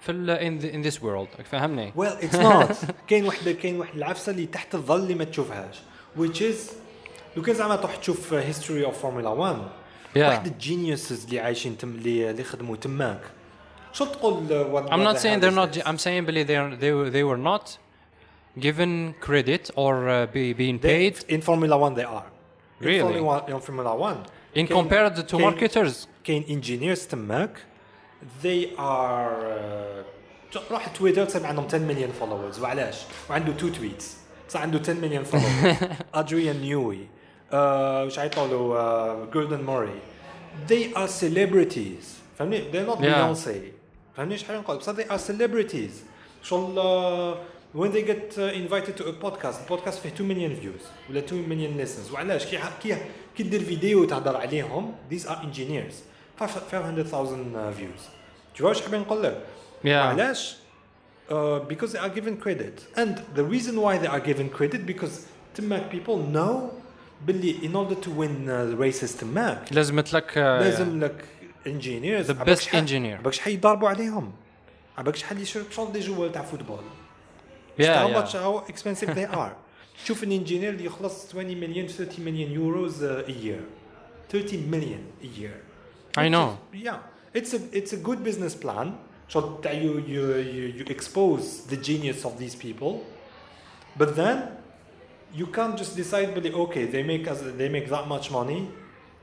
في 0.00 0.12
ال 0.12 0.38
in 0.38 0.62
the, 0.62 0.66
in 0.74 0.90
this 0.92 1.02
world 1.02 1.42
فهمني 1.44 1.92
Well, 1.96 2.22
it's 2.24 2.36
not. 2.38 2.90
كاين 3.08 3.24
واحد 3.26 3.48
كاين 3.48 3.78
واحد 3.78 3.94
العفسه 3.96 4.32
اللي 4.32 4.46
تحت 4.46 4.74
الظل 4.74 5.00
اللي 5.00 5.14
ما 5.14 5.24
تشوفهاش 5.24 5.76
which 6.18 6.40
is 6.40 6.72
لو 7.36 7.42
كان 7.42 7.54
زعما 7.54 7.76
تروح 7.76 7.96
تشوف 7.96 8.34
history 8.34 8.86
of 8.86 8.92
Formula 9.04 9.26
1 9.26 9.56
Yeah. 10.14 10.18
واحد 10.18 10.46
الجينيوسز 10.46 11.24
اللي 11.24 11.40
عايشين 11.40 11.78
تم 11.78 11.88
اللي 11.88 12.30
اللي 12.30 12.44
خدموا 12.44 12.76
تماك 12.76 13.20
شو 13.92 14.04
تقول 14.04 14.34
uh, 14.48 14.50
what- 14.50 14.90
I'm 14.90 14.92
what 14.92 14.98
not 14.98 15.16
they 15.16 15.22
saying 15.22 15.34
have 15.34 15.40
they're 15.40 15.50
is 15.50 15.56
not 15.56 15.72
this? 15.72 15.86
I'm 15.86 15.98
saying 15.98 16.26
بلي 16.26 16.44
they 16.46 16.56
are, 16.56 16.76
they 16.80 16.92
were- 16.92 17.10
they 17.10 17.24
were 17.24 17.42
not 17.52 17.78
given 18.58 19.14
credit 19.26 19.70
or 19.76 19.94
uh, 20.08 20.26
be, 20.34 20.54
being 20.54 20.78
They- 20.78 21.10
paid 21.10 21.14
in 21.28 21.40
Formula 21.42 21.76
1 21.76 21.94
they 21.94 22.04
are 22.04 22.24
in 22.80 22.86
Really? 22.86 23.00
Formula 23.00 23.22
1 23.22 23.50
in 23.50 23.60
Formula 23.60 23.94
1 23.94 24.16
in 24.54 24.66
كاين- 24.66 24.72
compared 24.72 25.16
to 25.16 25.22
كاين- 25.36 25.40
marketers 25.40 26.06
كاين 26.24 26.44
engineers 26.44 27.06
تماك 27.08 27.50
they 28.42 28.66
are 28.78 29.36
uh, 30.56 30.70
روح 30.70 30.86
تويتر 30.88 31.24
تصيب 31.24 31.46
عندهم 31.46 31.64
10 31.64 31.78
مليون 31.78 32.10
فولورز 32.12 32.60
وعلاش؟ 32.60 32.96
وعنده 33.30 33.52
تو 33.52 33.68
تويتس 33.68 34.16
صار 34.48 34.62
عنده 34.62 34.78
10 34.80 34.94
مليون 34.94 35.24
فولورز 35.24 35.76
ادريان 36.14 36.60
نيوي 36.60 36.98
uh, 37.50 37.54
وش 37.54 38.18
عيطولوا 38.18 39.24
جوردن 39.24 39.62
موري 39.64 40.00
they 40.68 40.94
are 40.96 41.08
celebrities 41.20 42.06
فهمني 42.38 42.72
they're 42.72 42.90
not 42.90 42.98
Yeah. 42.98 43.04
Beyonce 43.04 43.50
فهمني 44.16 44.34
ايش 44.34 44.44
حابين 44.44 44.60
نقول 44.60 44.76
بس 44.76 44.90
they 44.90 45.04
are 45.04 45.20
celebrities 45.30 45.92
شغل 46.42 46.74
uh, 46.76 47.36
when 47.78 47.90
they 47.92 48.02
get 48.10 48.38
uh, 48.38 48.40
invited 48.62 48.96
to 49.00 49.04
a 49.04 49.24
podcast 49.26 49.60
البودكاست 49.62 49.98
فيه 50.02 50.08
2 50.08 50.28
مليون 50.28 50.56
views 50.56 51.10
ولا 51.10 51.18
2 51.20 51.48
مليون 51.48 51.86
listens 51.86 52.12
وعلاش 52.12 52.46
كي 52.46 52.58
ح- 52.58 52.78
كي 52.82 52.96
كي 53.36 53.42
دير 53.42 53.60
فيديو 53.64 54.04
تهضر 54.04 54.36
عليهم 54.36 54.94
these 55.12 55.22
are 55.24 55.36
engineers 55.42 55.94
500,000 56.40 57.54
uh, 57.54 57.78
views 57.78 58.00
تشوف 58.54 58.66
واش 58.66 58.82
حابين 58.82 59.00
نقول 59.00 59.22
لك 59.22 59.42
Yeah. 59.84 59.88
وعلاش 59.88 60.56
uh, 61.28 61.32
because 61.68 61.92
they 61.92 61.98
are 61.98 62.08
given 62.18 62.36
credit 62.44 62.98
and 62.98 63.16
the 63.38 63.44
reason 63.54 63.74
why 63.80 63.98
they 63.98 64.08
are 64.08 64.20
given 64.20 64.48
credit 64.58 64.86
because 64.86 65.10
تماك 65.54 65.90
people 65.92 66.34
know 66.36 66.72
باللي 67.26 67.54
in 67.62 67.74
order 67.76 67.94
to 68.04 68.10
win 68.10 68.48
uh, 68.48 68.74
the 68.74 68.76
races 68.76 69.20
تماك 69.20 69.72
لازمت 69.72 70.12
لك 70.12 70.30
uh, 70.30 70.36
لازم 70.36 71.00
لك 71.04 71.24
engineers 71.66 72.26
The 72.26 72.30
عباك 72.30 72.56
best 72.58 72.60
شحال- 72.60 72.86
engineer. 72.88 73.18
عباك 73.18 73.32
شحال 73.32 73.52
يضربوا 73.54 73.88
عليهم 73.88 74.32
عباك 74.98 75.16
شحال 75.16 75.40
يشرب 75.42 75.64
شغل 75.70 75.92
دي 75.92 76.00
جوال 76.00 76.32
تاع 76.32 76.42
فوتبول 76.42 76.78
yeah, 77.78 77.82
how 77.82 78.08
yeah. 78.08 78.18
much 78.18 78.32
how 78.32 78.72
expensive 78.72 79.08
they 79.14 79.36
are 79.36 79.52
شوف 80.06 80.24
ان 80.24 80.44
engineer 80.44 80.50
اللي 80.50 80.84
يخلص 80.84 81.26
20 81.30 81.46
مليون 81.60 81.86
30 81.88 82.24
مليون 82.24 82.50
يوروز 82.52 83.04
uh, 83.04 83.26
a 83.26 83.30
year 83.30 83.62
30 84.32 84.56
million 84.72 85.24
a 85.24 85.40
year 85.40 85.56
I 86.17 86.29
know. 86.29 86.59
Yeah, 86.73 86.99
it's 87.33 87.53
a 87.53 87.59
it's 87.71 87.93
a 87.93 87.97
good 87.97 88.23
business 88.23 88.55
plan. 88.55 88.97
So 89.27 89.61
you, 89.71 90.03
you 90.05 90.35
you 90.35 90.63
you 90.77 90.85
expose 90.87 91.63
the 91.63 91.77
genius 91.77 92.25
of 92.25 92.37
these 92.37 92.55
people, 92.55 93.05
but 93.97 94.15
then 94.15 94.57
you 95.33 95.47
can't 95.47 95.77
just 95.77 95.95
decide, 95.95 96.33
but 96.35 96.45
okay, 96.45 96.85
they 96.85 97.03
make 97.03 97.27
us 97.27 97.41
they 97.41 97.69
make 97.69 97.89
that 97.89 98.07
much 98.07 98.29
money 98.31 98.69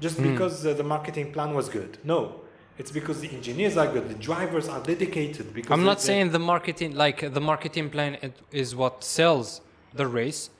just 0.00 0.16
mm. 0.16 0.32
because 0.32 0.64
uh, 0.64 0.72
the 0.74 0.82
marketing 0.82 1.32
plan 1.32 1.54
was 1.54 1.68
good. 1.68 1.98
No, 2.04 2.40
it's 2.78 2.90
because 2.90 3.20
the 3.20 3.28
engineers 3.30 3.76
are 3.76 3.86
good, 3.92 4.08
the 4.08 4.14
drivers 4.14 4.68
are 4.68 4.80
dedicated. 4.80 5.52
Because 5.52 5.70
I'm 5.70 5.84
not 5.84 6.00
saying 6.00 6.30
the 6.30 6.38
marketing, 6.38 6.94
like 6.94 7.32
the 7.34 7.40
marketing 7.40 7.90
plan, 7.90 8.16
is 8.50 8.74
what 8.74 9.04
sells 9.04 9.60
the 9.92 10.06
race. 10.06 10.50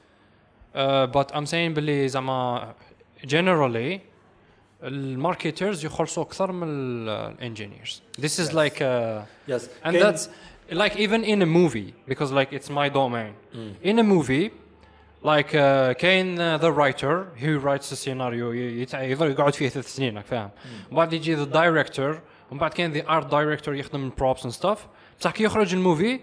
Uh, 0.75 1.07
but 1.07 1.31
I'm 1.35 1.47
saying, 1.47 1.75
believe, 1.75 2.15
I'm 2.15 2.75
generally 3.25 4.03
الماركترز 4.84 5.86
يخلصوا 5.86 6.24
اكثر 6.24 6.52
من 6.52 6.68
الانجينيرز 7.10 8.02
this 8.20 8.40
is 8.40 8.50
Yes. 8.50 8.54
like 8.54 8.82
uh, 8.82 9.52
yes 9.54 9.70
and 9.84 9.96
Can- 9.96 10.04
that's 10.04 10.28
like 10.72 10.96
even 10.98 11.24
in 11.24 11.42
a 11.42 11.46
movie 11.46 11.94
because 12.08 12.32
like 12.32 12.52
it's 12.58 12.70
my 12.70 12.90
domain 12.90 13.34
Mm. 13.54 13.58
in 13.90 14.00
a 14.00 14.04
movie 14.04 14.50
like 15.24 15.52
uh, 15.56 15.94
كاين 15.94 16.38
uh, 16.38 16.58
the 16.62 16.72
writer 16.72 17.28
who 17.42 17.60
writes 17.60 17.90
the 17.90 17.96
scenario 17.96 18.52
ي- 18.54 18.86
يتع- 18.86 19.02
يظل 19.02 19.32
يقعد 19.32 19.54
فيه 19.54 19.70
ثلاث 19.70 19.96
سنين 19.96 20.18
راك 20.18 20.26
فاهم 20.26 20.50
Mm. 20.50 20.92
وبعد 20.94 21.14
يجي 21.14 21.36
the 21.46 21.50
director 21.50 22.16
ومن 22.52 22.60
بعد 22.60 22.72
كاين 22.74 22.94
the 22.94 23.06
art 23.08 23.30
director 23.30 23.70
يخدم 23.70 24.12
props 24.22 24.42
and 24.46 24.54
stuff 24.62 24.78
بصح 25.20 25.32
كي 25.32 25.44
يخرج 25.44 25.74
الموفي 25.74 26.20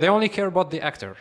they 0.00 0.04
only 0.08 0.28
care 0.28 0.50
about 0.54 0.70
the 0.70 0.80
actor 0.80 1.14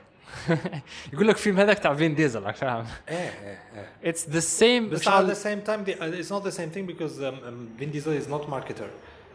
يقول 1.12 1.28
لك 1.28 1.36
فيلم 1.36 1.60
هذاك 1.60 1.78
تاع 1.78 1.94
فين 1.94 2.14
ديزل 2.14 2.54
فاهم 2.54 2.86
ايه 3.08 3.16
ايه 3.16 3.58
ايه 3.76 3.88
اتس 4.04 4.28
ذا 4.28 4.40
سيم 4.40 4.90
بس 4.90 5.08
the 5.08 5.34
same 5.34 5.60
uh, 5.66 6.22
it's 6.22 6.30
not 6.30 6.44
the 6.44 6.52
same 6.52 6.70
thing 6.70 6.86
because 6.86 7.20
um, 7.20 7.34
um, 7.48 7.68
Vin 7.78 7.90
Diesel 7.90 8.12
is 8.12 8.28
not 8.28 8.42
marketer. 8.48 8.90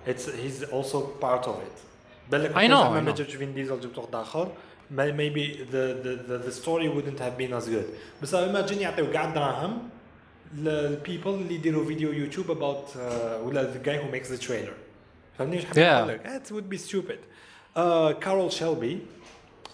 It's 0.08 0.26
he's 0.44 0.64
also 0.72 1.02
part 1.22 1.48
of 1.48 1.56
it. 1.68 1.78
بالك 2.32 2.52
I 2.52 2.68
know 2.68 2.90
ما 2.90 3.12
جبتش 3.12 3.36
فين 3.36 3.54
ديزل 3.54 3.80
جبت 3.80 3.98
واحد 3.98 4.16
اخر 4.16 4.52
maybe 4.92 5.66
the, 5.72 5.86
the, 6.04 6.14
the, 6.30 6.38
the 6.38 6.52
story 6.52 6.88
wouldn't 6.90 7.20
have 7.20 7.38
been 7.38 7.54
as 7.54 7.68
good. 7.68 7.86
بس 8.22 8.36
I 8.36 8.38
imagine 8.38 8.82
يعطيو 8.82 9.12
كاع 9.12 9.26
الدراهم 9.26 9.90
للبيبل 10.56 11.30
اللي 11.30 11.56
يديروا 11.56 11.86
فيديو 11.86 12.12
يوتيوب 12.12 12.52
about 12.52 12.96
uh, 12.96 13.00
ولا 13.44 13.74
the 13.74 13.88
guy 13.88 13.98
who 13.98 14.16
makes 14.16 14.30
the 14.30 14.48
trailer. 14.48 14.74
فهمني 15.38 15.56
واش 15.56 15.66
حبيت 15.66 15.78
نقول 15.78 16.08
لك 16.08 16.42
it 16.46 16.52
would 16.52 16.76
be 16.76 16.78
stupid. 16.78 17.20
Uh, 17.76 18.14
Carroll 18.26 18.50
Shelby 18.50 18.96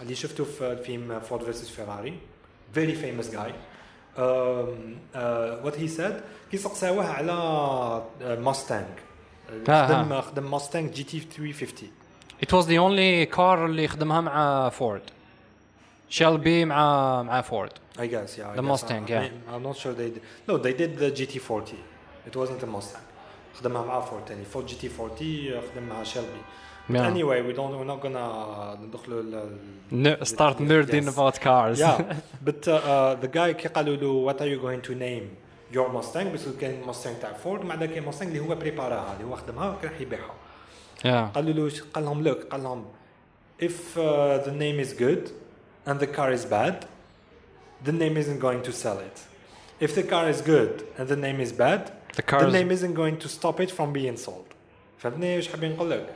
اللي 0.03 0.14
شفته 0.14 0.45
في 0.45 0.72
الفيلم 0.72 1.20
فورد 1.20 1.43
فيرسس 1.45 1.70
فيراري 1.70 2.18
very 2.74 2.95
famous 2.95 3.26
guy 3.34 3.51
um, 3.51 4.20
uh, 5.14 5.66
what 5.66 5.74
he 5.74 5.89
said 5.99 6.12
كي 6.51 6.57
سقساوه 6.57 7.07
على 7.07 8.37
ماستانج 8.41 8.87
آه. 9.68 9.87
خدم 9.87 10.20
خدم 10.20 10.51
ماستانج 10.51 10.93
جي 10.93 11.03
تي 11.05 11.20
350 11.20 11.89
it 12.43 12.53
was 12.53 12.66
the 12.66 12.78
only 12.78 13.37
car 13.37 13.41
اللي 13.59 13.89
خدمها 13.89 14.20
مع 14.20 14.68
فورد 14.68 15.03
شيلبي 16.09 16.64
مع 16.64 17.22
مع 17.22 17.41
فورد 17.41 17.70
I 17.99 17.99
guess 17.99 18.03
yeah 18.39 18.53
I 18.53 18.57
The 18.57 18.62
guess. 18.62 18.70
Mustang, 18.72 19.05
I, 19.07 19.11
yeah. 19.11 19.55
I'm 19.55 19.62
not 19.62 19.76
sure 19.82 19.93
they 19.95 20.11
did. 20.14 20.22
no 20.49 20.59
they 20.59 20.74
did 20.82 20.99
the 20.99 21.11
GT40 21.18 21.68
it 22.28 22.37
wasn't 22.37 22.62
a 22.62 22.66
Mustang 22.76 23.07
خدمها 23.61 23.82
مع 23.84 24.01
فورد 24.01 24.24
تاني 24.24 24.45
فورد 24.45 24.66
جي 24.66 24.74
تي 24.74 24.91
40 25.01 25.61
خدم 25.74 25.82
مع 25.89 26.03
شيلبي 26.03 26.28
But 26.28 26.70
Yeah. 26.89 27.07
anyway 27.12 27.39
we 27.49 27.53
don't 27.59 27.72
we're 27.78 27.91
not 27.95 28.01
gonna 28.07 28.26
ندخلوا 28.82 29.20
ال- 29.20 29.59
N- 29.93 30.24
start 30.24 30.57
nerding 30.61 31.05
Yes. 31.07 31.14
about 31.16 31.34
cars 31.49 31.78
yeah 31.78 31.99
but 32.47 32.61
uh, 32.68 32.72
uh, 32.72 33.14
the 33.24 33.28
guy 33.39 33.53
كي 33.53 33.68
قالوا 33.68 33.97
له 33.97 34.32
what 34.32 34.37
are 34.41 34.49
you 34.49 34.61
going 34.66 34.82
to 34.89 34.95
name 34.95 35.26
your 35.76 35.89
Mustang 35.89 36.26
بس 36.34 36.49
كان 36.61 36.82
ماستانج 36.87 37.16
تاع 37.22 37.32
فورد 37.32 37.66
بعد 37.68 37.84
كان 37.84 38.05
ماستانج 38.05 38.37
اللي 38.37 38.49
هو 38.49 38.55
بريباراها 38.55 39.12
اللي 39.12 39.24
هو 39.32 39.37
خدمها 39.37 39.76
كان 39.82 39.91
راح 39.91 40.01
يبيعها 40.01 40.34
yeah 41.05 41.34
قالوا 41.34 41.53
له 41.53 41.68
ش- 41.68 41.80
قال 41.82 42.05
لهم 42.05 42.24
look 42.28 42.47
قال 42.51 42.62
لهم 42.62 42.84
if 43.62 43.97
uh, 43.97 44.47
the 44.47 44.53
name 44.53 44.78
is 44.87 44.93
good 45.03 45.30
and 45.91 46.01
the 46.01 46.07
car 46.16 46.30
is 46.39 46.45
bad 46.53 46.74
the 47.89 47.93
name 47.93 48.16
isn't 48.22 48.41
going 48.41 48.62
to 48.68 48.72
sell 48.72 48.99
it. 49.09 49.16
If 49.87 49.91
the 49.99 50.03
car 50.12 50.24
is 50.34 50.41
good 50.55 50.74
and 50.99 51.07
the 51.14 51.20
name 51.26 51.39
is 51.47 51.53
bad, 51.64 51.82
The 51.89 52.22
the 52.22 52.22
cars. 52.32 52.53
name 52.59 52.70
isn't 52.76 52.95
going 53.03 53.16
to 53.24 53.28
stop 53.39 53.57
it 53.64 53.70
from 53.78 53.89
being 53.99 54.16
sold. 54.26 54.49
فهمتني 54.99 55.37
ايش 55.37 55.49
حابين 55.49 55.72
نقول 55.72 55.91
لك؟ 55.91 56.07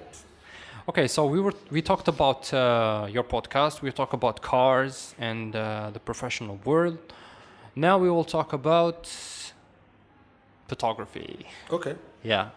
Okay, 0.88 1.06
so 1.08 1.26
we 1.26 1.40
were 1.40 1.54
we 1.70 1.82
talked 1.82 2.08
about 2.08 2.52
uh, 2.52 3.06
your 3.10 3.24
podcast. 3.24 3.82
We 3.82 3.90
talk 3.92 4.12
about 4.12 4.36
cars 4.42 5.14
and 5.18 5.54
uh, 5.54 5.90
the 5.92 6.00
professional 6.00 6.58
world. 6.64 6.98
Now 7.76 7.96
we 7.98 8.10
will 8.10 8.24
talk 8.38 8.52
about 8.52 9.08
photography. 10.68 11.46
Okay. 11.70 11.94
Yeah. 12.22 12.50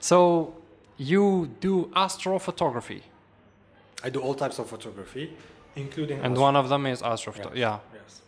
So 0.00 0.54
you 0.96 1.50
do 1.60 1.90
astrophotography, 1.94 3.02
I 4.04 4.10
do 4.10 4.20
all 4.20 4.34
types 4.34 4.58
of 4.58 4.68
photography, 4.68 5.36
including 5.76 6.18
and 6.18 6.32
astro- 6.32 6.42
one 6.42 6.56
of 6.56 6.68
them 6.68 6.86
is 6.86 7.02
astrophoto. 7.02 7.50
Yes. 7.54 7.56
Yeah. 7.56 7.78
Yes. 7.94 8.22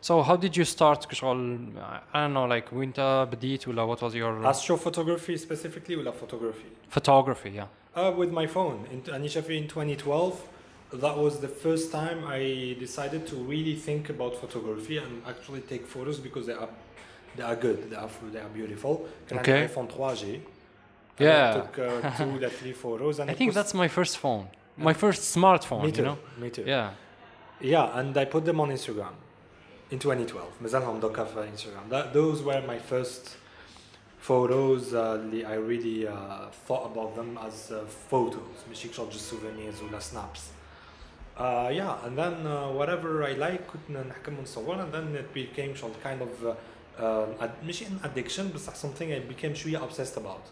So 0.00 0.22
how 0.22 0.36
did 0.36 0.56
you 0.56 0.64
start 0.64 1.08
كشغل 1.08 1.72
I 2.14 2.20
don't 2.20 2.34
know 2.34 2.46
like 2.46 2.72
وانت 2.72 3.28
بديت 3.32 3.68
ولا 3.68 3.86
what 3.86 4.00
was 4.02 4.14
your 4.14 4.32
Astrophotography 4.44 5.36
specifically 5.38 5.96
ولا 5.96 6.12
photography? 6.12 6.68
photography? 6.88 7.50
Yeah. 7.50 7.66
uh, 7.95 8.11
with 8.11 8.29
my 8.29 8.45
phone 8.45 8.85
in 8.91 9.01
Anishafy 9.03 9.57
in 9.57 9.69
2012. 9.69 10.47
That 10.95 11.17
was 11.17 11.39
the 11.39 11.47
first 11.47 11.93
time 11.93 12.25
I 12.27 12.75
decided 12.77 13.25
to 13.27 13.37
really 13.37 13.75
think 13.75 14.09
about 14.09 14.35
photography 14.35 14.97
and 14.97 15.21
actually 15.25 15.61
take 15.61 15.87
photos 15.87 16.19
because 16.19 16.45
they 16.45 16.53
are 16.53 16.67
they 17.37 17.43
are 17.43 17.55
good, 17.55 17.89
they 17.89 17.95
are 17.95 18.09
they 18.33 18.39
are 18.39 18.49
beautiful. 18.49 19.07
Can 19.27 19.39
okay. 19.39 19.63
I 19.63 19.67
iPhone 19.67 19.89
3G. 19.89 20.41
Yeah. 21.19 21.51
I 21.51 21.53
took 21.53 21.79
uh, 21.79 22.11
two 22.17 22.45
or 22.45 22.49
three 22.49 22.73
photos 22.73 23.19
and 23.19 23.31
I 23.31 23.33
think 23.33 23.53
that's 23.53 23.73
my 23.73 23.87
first 23.87 24.17
phone. 24.17 24.49
My 24.75 24.93
first 24.93 25.33
smartphone, 25.33 25.85
me 25.85 25.91
too, 25.93 26.01
you 26.01 26.07
know? 26.07 26.17
Me 26.37 26.49
too. 26.49 26.65
Yeah. 26.67 26.91
Yeah, 27.61 27.97
and 27.97 28.17
I 28.17 28.25
put 28.25 28.43
them 28.43 28.59
on 28.59 28.71
Instagram 28.71 29.13
in 29.89 29.99
2012. 29.99 30.59
Instagram. 30.61 31.87
That, 31.89 32.13
those 32.13 32.43
were 32.43 32.61
my 32.67 32.77
first 32.77 33.37
photos 34.24 34.92
uh, 34.92 34.96
اللي 34.96 35.44
I 35.46 35.56
really 35.56 36.06
uh, 36.08 36.50
thought 36.68 36.84
about 36.92 37.14
them 37.16 37.38
as 37.48 37.72
uh, 37.72 37.84
photos 38.10 38.70
مش 38.70 38.86
شغل 38.96 39.12
just 39.12 39.30
souvenirs 39.32 39.82
ولا 39.82 40.00
snaps. 40.00 40.40
Uh, 41.36 41.70
yeah, 41.72 42.04
and 42.06 42.18
then 42.18 42.46
uh, 42.46 42.68
whatever 42.78 43.22
I 43.24 43.32
like 43.32 43.62
كنا 43.88 44.02
نحكم 44.02 44.38
ونصور 44.38 44.76
and 44.76 44.92
then 44.94 45.16
it 45.16 45.34
became 45.34 45.74
شغل 45.76 45.92
kind 46.04 46.22
of 46.22 46.46
uh, 46.46 47.02
um, 47.02 47.42
ad- 47.44 47.64
مش 47.66 47.82
an 47.82 48.06
addiction 48.06 48.54
بس 48.54 48.70
something 48.70 49.08
I 49.12 49.32
became 49.34 49.54
شوية 49.54 49.78
obsessed 49.78 50.16
about. 50.16 50.44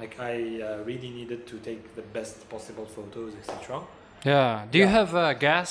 Like 0.00 0.14
I 0.18 0.62
uh, 0.62 0.84
really 0.86 1.10
needed 1.10 1.46
to 1.46 1.56
take 1.68 1.82
the 1.96 2.02
best 2.18 2.36
possible 2.48 2.86
photos, 2.96 3.32
etc. 3.40 3.82
Yeah. 4.24 4.64
Do 4.72 4.78
you 4.78 4.84
Yeah. 4.86 4.98
have 4.98 5.10
uh, 5.14 5.34
gas 5.46 5.70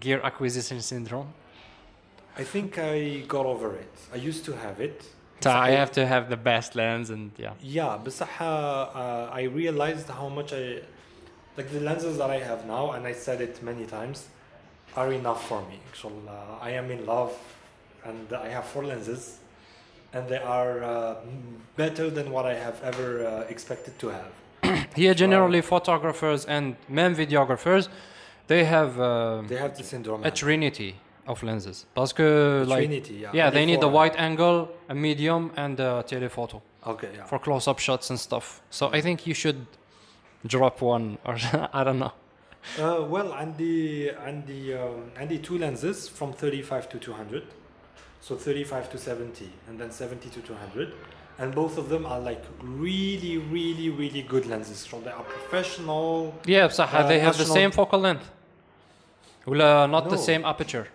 gear 0.00 0.20
acquisition 0.30 0.80
syndrome? 0.80 1.28
I 2.42 2.44
think 2.52 2.70
I 2.78 2.98
got 3.34 3.46
over 3.54 3.70
it. 3.84 3.94
I 4.16 4.16
used 4.30 4.42
to 4.48 4.52
have 4.64 4.76
it. 4.88 4.98
So 5.40 5.50
I 5.50 5.70
have 5.70 5.90
to 5.92 6.06
have 6.06 6.28
the 6.28 6.36
best 6.36 6.76
lens 6.76 7.10
and 7.10 7.32
yeah. 7.36 7.54
Yeah, 7.60 7.98
بصح 8.04 8.40
uh, 8.40 9.40
I 9.40 9.42
realized 9.42 10.08
how 10.08 10.28
much 10.28 10.52
I 10.52 10.64
like 11.56 11.68
the 11.70 11.80
lenses 11.80 12.16
that 12.18 12.30
I 12.30 12.38
have 12.38 12.60
now, 12.66 12.92
and 12.92 13.06
I 13.06 13.12
said 13.12 13.40
it 13.40 13.62
many 13.62 13.84
times, 13.84 14.18
are 14.96 15.12
enough 15.12 15.46
for 15.48 15.60
me. 15.70 15.78
Actually, 15.88 16.22
uh, 16.28 16.66
I 16.68 16.70
am 16.80 16.90
in 16.90 17.04
love, 17.06 17.32
and 18.04 18.32
I 18.32 18.48
have 18.48 18.64
four 18.64 18.84
lenses, 18.84 19.38
and 20.14 20.28
they 20.28 20.38
are 20.38 20.82
uh, 20.82 21.16
better 21.76 22.08
than 22.10 22.30
what 22.30 22.46
I 22.46 22.54
have 22.54 22.76
ever 22.82 23.26
uh, 23.26 23.52
expected 23.54 23.98
to 23.98 24.06
have. 24.18 24.32
Here, 24.94 25.14
generally, 25.14 25.60
photographers 25.60 26.44
and 26.46 26.76
men 26.88 27.14
videographers, 27.14 27.88
they 28.46 28.64
have 28.64 28.98
uh, 29.00 29.42
They 29.48 29.56
have 29.56 29.76
the 29.76 29.84
syndrome. 29.84 30.24
a 30.24 30.30
trinity 30.30 30.94
of 31.27 31.43
lenses. 31.43 31.85
Parce 31.93 32.13
que 32.13 32.63
like 32.67 32.87
Trinity, 32.87 33.13
yeah, 33.15 33.31
yeah 33.33 33.49
they 33.49 33.65
need 33.65 33.83
a 33.83 33.87
wide 33.87 34.15
angle 34.17 34.69
a 34.89 34.95
medium 34.95 35.51
and 35.55 35.79
a 35.79 36.03
telephoto 36.07 36.61
okay 36.85 37.09
yeah. 37.15 37.25
for 37.25 37.39
close 37.39 37.67
up 37.67 37.79
shots 37.79 38.09
and 38.09 38.19
stuff. 38.19 38.61
So 38.69 38.89
i 38.93 39.01
think 39.01 39.27
you 39.27 39.33
should 39.33 39.65
drop 40.45 40.81
one 40.81 41.17
or 41.25 41.37
i 41.73 41.83
don't 41.83 41.99
know. 41.99 42.13
Uh, 42.79 43.01
well 43.03 43.33
and 43.33 43.55
the 43.57 44.09
and 44.25 44.45
the 44.47 44.73
um, 44.73 45.11
and 45.17 45.29
the 45.29 45.37
two 45.37 45.57
lenses 45.57 46.07
from 46.07 46.33
35 46.33 46.89
to 46.89 46.99
200 46.99 47.43
so 48.19 48.35
35 48.35 48.91
to 48.91 48.97
70 48.97 49.49
and 49.69 49.79
then 49.79 49.91
70 49.91 50.29
to 50.29 50.41
200 50.41 50.91
and 51.39 51.53
both 51.53 51.77
of 51.77 51.87
them 51.89 52.05
are 52.05 52.19
like 52.19 52.43
really 52.61 53.37
really 53.37 53.89
really 53.89 54.21
good 54.21 54.45
lenses. 54.47 54.85
From 54.85 55.03
they 55.03 55.11
are 55.11 55.23
professional 55.23 56.33
yeah 56.45 56.65
uh, 56.65 57.07
they 57.07 57.19
have 57.19 57.37
the 57.37 57.45
same 57.45 57.71
focal 57.71 57.99
length? 57.99 58.29
Well, 59.45 59.61
uh, 59.61 59.87
not 59.87 60.05
no. 60.05 60.11
the 60.11 60.17
same 60.17 60.43
aperture? 60.43 60.87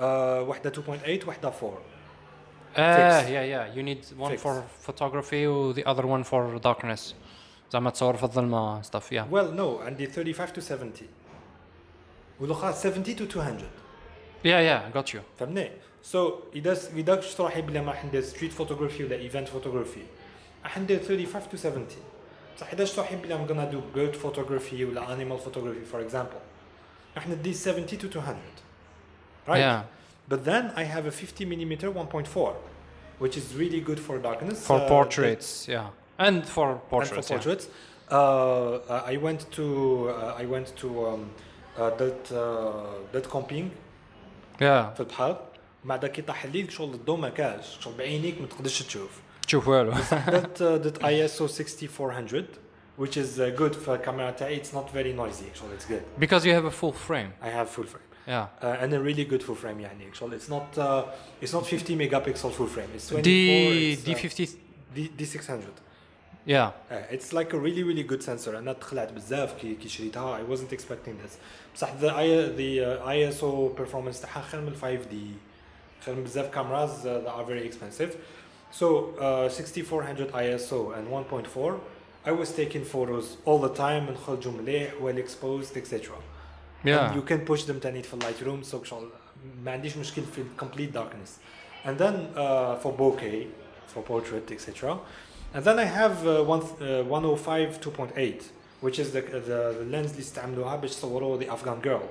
وحده 0.00 0.72
2.8 0.72 1.28
وحده 1.28 1.52
4 1.62 1.78
آه 2.76 3.20
يا 3.22 3.42
يا 3.42 3.72
يو 3.74 3.82
نيد 3.82 4.04
وان 4.18 4.36
فور 4.36 4.62
فوتوغرافي 4.80 5.46
و 5.46 5.74
the 5.74 5.82
other 5.82 6.04
one 6.04 6.24
for 6.24 6.60
darkness. 6.62 7.14
زعما 7.72 7.90
تصور 7.90 8.16
في 8.16 8.22
الظلمة 8.22 8.82
ستاف 8.82 9.12
يا 9.12 9.28
ويل 9.30 9.54
نو 9.56 9.78
عندي 9.78 10.06
35 10.06 10.52
تو 10.52 10.60
70 10.60 10.92
والأخرى 12.40 12.72
70 12.72 13.16
تو 13.16 13.24
200 13.24 13.56
يا 14.44 14.60
يا 14.60 14.90
جوت 14.94 15.14
يو 15.14 15.20
فهمني؟ 15.38 15.70
سو 16.02 16.40
إذا 16.54 16.78
إذا 16.96 17.20
شفت 17.20 17.40
روحي 17.40 17.62
بلي 17.62 17.80
ما 17.80 17.92
راح 17.92 18.04
ندير 18.04 18.20
ستريت 18.20 18.52
فوتوغرافي 18.52 19.04
ولا 19.04 19.16
ايفنت 19.16 19.48
فوتوغرافي 19.48 20.02
راح 20.64 20.78
ندير 20.78 20.98
35 20.98 21.48
تو 21.50 21.56
70 21.56 21.86
بصح 22.56 22.72
إذا 22.72 22.84
شفت 22.84 22.98
روحي 22.98 23.16
بلي 23.16 23.34
ام 23.34 23.44
غانا 23.44 23.64
دو 23.64 23.80
بيرد 23.94 24.16
فوتوغرافي 24.16 24.84
ولا 24.84 25.12
انيمال 25.12 25.38
فوتوغرافي 25.38 25.84
فور 25.84 26.00
اكزامبل 26.00 26.30
راح 27.16 27.28
ندي 27.28 27.52
70 27.52 27.86
تو 27.86 27.96
200 28.08 28.36
right 29.47 29.59
Yeah. 29.59 29.81
but 30.31 30.39
then 30.45 30.63
I 30.75 30.83
have 30.83 31.05
a 31.05 31.11
50 31.11 31.45
millimeter 31.45 31.87
1.4 31.91 32.53
which 33.19 33.35
is 33.37 33.45
really 33.55 33.81
good 33.81 33.99
for 33.99 34.17
darkness 34.19 34.65
For 34.65 34.79
uh, 34.79 34.87
portraits, 34.87 35.67
yeah. 35.67 35.87
And 36.17 36.45
for 36.45 36.71
and 36.71 36.89
portraits, 36.89 37.27
for 37.27 37.33
yeah. 37.33 37.39
portraits. 37.39 37.65
Uh, 38.11 38.15
uh, 38.15 39.13
I 39.13 39.17
went 39.17 39.41
to 39.57 39.65
uh, 40.09 40.41
I 40.43 40.45
went 40.45 40.67
to 40.81 40.87
um, 41.07 41.29
uh, 41.77 41.89
that 42.01 42.21
uh, 42.31 43.11
that 43.13 43.25
camping 43.29 43.67
Yeah. 44.61 44.93
في 44.93 44.99
البحر 44.99 45.37
مع 45.85 45.95
داك 45.95 46.19
يطيح 46.19 46.43
الليل 46.43 46.71
شغل 46.71 46.93
الضوء 46.93 47.17
ما 47.19 47.29
كاش 47.29 47.77
شغل 47.79 47.93
بعينيك 47.97 48.41
ما 48.41 48.47
تقدرش 48.47 48.81
تشوف 48.83 49.21
تشوف 49.47 49.67
والو. 49.67 49.91
that 49.93 50.61
uh, 50.61 50.77
that 50.83 51.01
ISO 51.03 51.47
6400 51.49 52.45
which 52.97 53.17
is 53.17 53.39
uh, 53.39 53.49
good 53.57 53.75
for 53.75 53.97
camera 53.97 54.31
تاعي 54.37 54.61
it's 54.61 54.73
not 54.73 54.89
very 54.93 55.13
noisy 55.13 55.45
actually 55.49 55.75
it's 55.77 55.85
good 55.85 56.03
Because 56.19 56.45
you 56.45 56.53
have 56.53 56.65
a 56.65 56.71
full 56.71 56.93
frame. 57.07 57.31
I 57.41 57.49
have 57.49 57.69
full 57.69 57.85
frame 57.85 58.07
Yeah. 58.27 58.47
uh, 58.61 58.77
and 58.81 58.93
a 58.93 58.99
really 58.99 59.25
good 59.25 59.41
full 59.41 59.55
frame 59.55 59.79
يعني 59.79 60.07
actually 60.07 60.37
it's 60.37 60.49
not 60.49 60.77
uh, 60.77 61.05
it's 61.41 61.53
not 61.53 61.65
50 61.65 61.95
megapixel 61.95 62.51
full 62.51 62.67
frame 62.67 62.89
it's 62.93 63.07
24 63.07 63.21
D 63.21 63.91
it's, 63.93 64.07
uh, 64.07 64.11
D50 64.11 64.55
D 64.95 65.11
D600 65.17 65.63
yeah. 66.45 66.71
Uh, 66.89 66.95
it's 67.11 67.33
like 67.33 67.53
a 67.53 67.57
really 67.57 67.83
really 67.83 68.03
good 68.03 68.23
sensor 68.23 68.55
انا 68.55 68.73
تخلعت 68.73 69.13
بزاف 69.13 69.53
كي 69.61 69.75
كي 69.75 69.89
شريتها 69.89 70.37
I 70.37 70.43
wasn't 70.51 70.73
expecting 70.73 71.17
this 71.23 71.37
بصح 71.75 71.93
the, 71.99 72.09
I, 72.09 72.27
the 72.57 72.83
uh, 72.83 73.07
ISO 73.07 73.69
performance 73.81 74.21
تاعها 74.21 74.41
خير 74.41 74.61
من 74.61 74.75
5D 74.75 75.15
خير 76.05 76.15
من 76.15 76.23
بزاف 76.23 76.51
cameras 76.51 77.05
uh, 77.05 77.25
that 77.25 77.33
are 77.33 77.45
very 77.45 77.65
expensive 77.65 78.15
so 78.71 79.15
uh, 79.19 79.49
6400 79.49 80.31
ISO 80.31 80.97
and 80.97 81.07
1.4 81.07 81.79
I 82.25 82.31
was 82.31 82.51
taking 82.51 82.83
photos 82.83 83.37
all 83.45 83.59
the 83.59 83.73
time 83.73 84.11
نخرجوا 84.11 84.51
مليح 84.51 84.93
well 85.01 85.17
exposed 85.17 85.77
etc 85.77 86.15
Yeah. 86.83 87.11
and 87.11 87.15
you 87.15 87.21
can 87.31 87.39
push 87.51 87.63
them 87.65 87.79
تاني 87.81 88.03
في 88.03 88.13
اللايت 88.13 88.43
روم 88.43 88.63
so 88.63 88.83
شغل 88.83 89.09
ما 89.63 89.71
عنديش 89.71 89.97
مشكل 89.97 90.21
في 90.21 90.43
complete 90.61 90.93
darkness 90.97 91.29
and 91.85 91.97
then 91.99 92.15
uh, 92.35 92.75
for 92.83 92.91
bokeh 92.97 93.45
for 93.93 94.01
portrait 94.03 94.51
etc 94.51 94.97
and 95.55 95.63
then 95.63 95.79
I 95.79 95.85
have 95.85 96.27
uh, 96.27 96.43
one, 96.43 96.61
uh, 96.81 97.03
105 97.03 97.79
2.8 97.81 98.43
which 98.81 98.99
is 98.99 99.11
the, 99.11 99.21
the, 99.21 99.75
the 99.79 99.85
lens 99.91 100.11
اللي 100.11 100.19
استعملوها 100.19 100.75
باش 100.75 100.89
يصوروا 100.91 101.39
the 101.39 101.45
Afghan 101.47 101.85
girl 101.85 102.03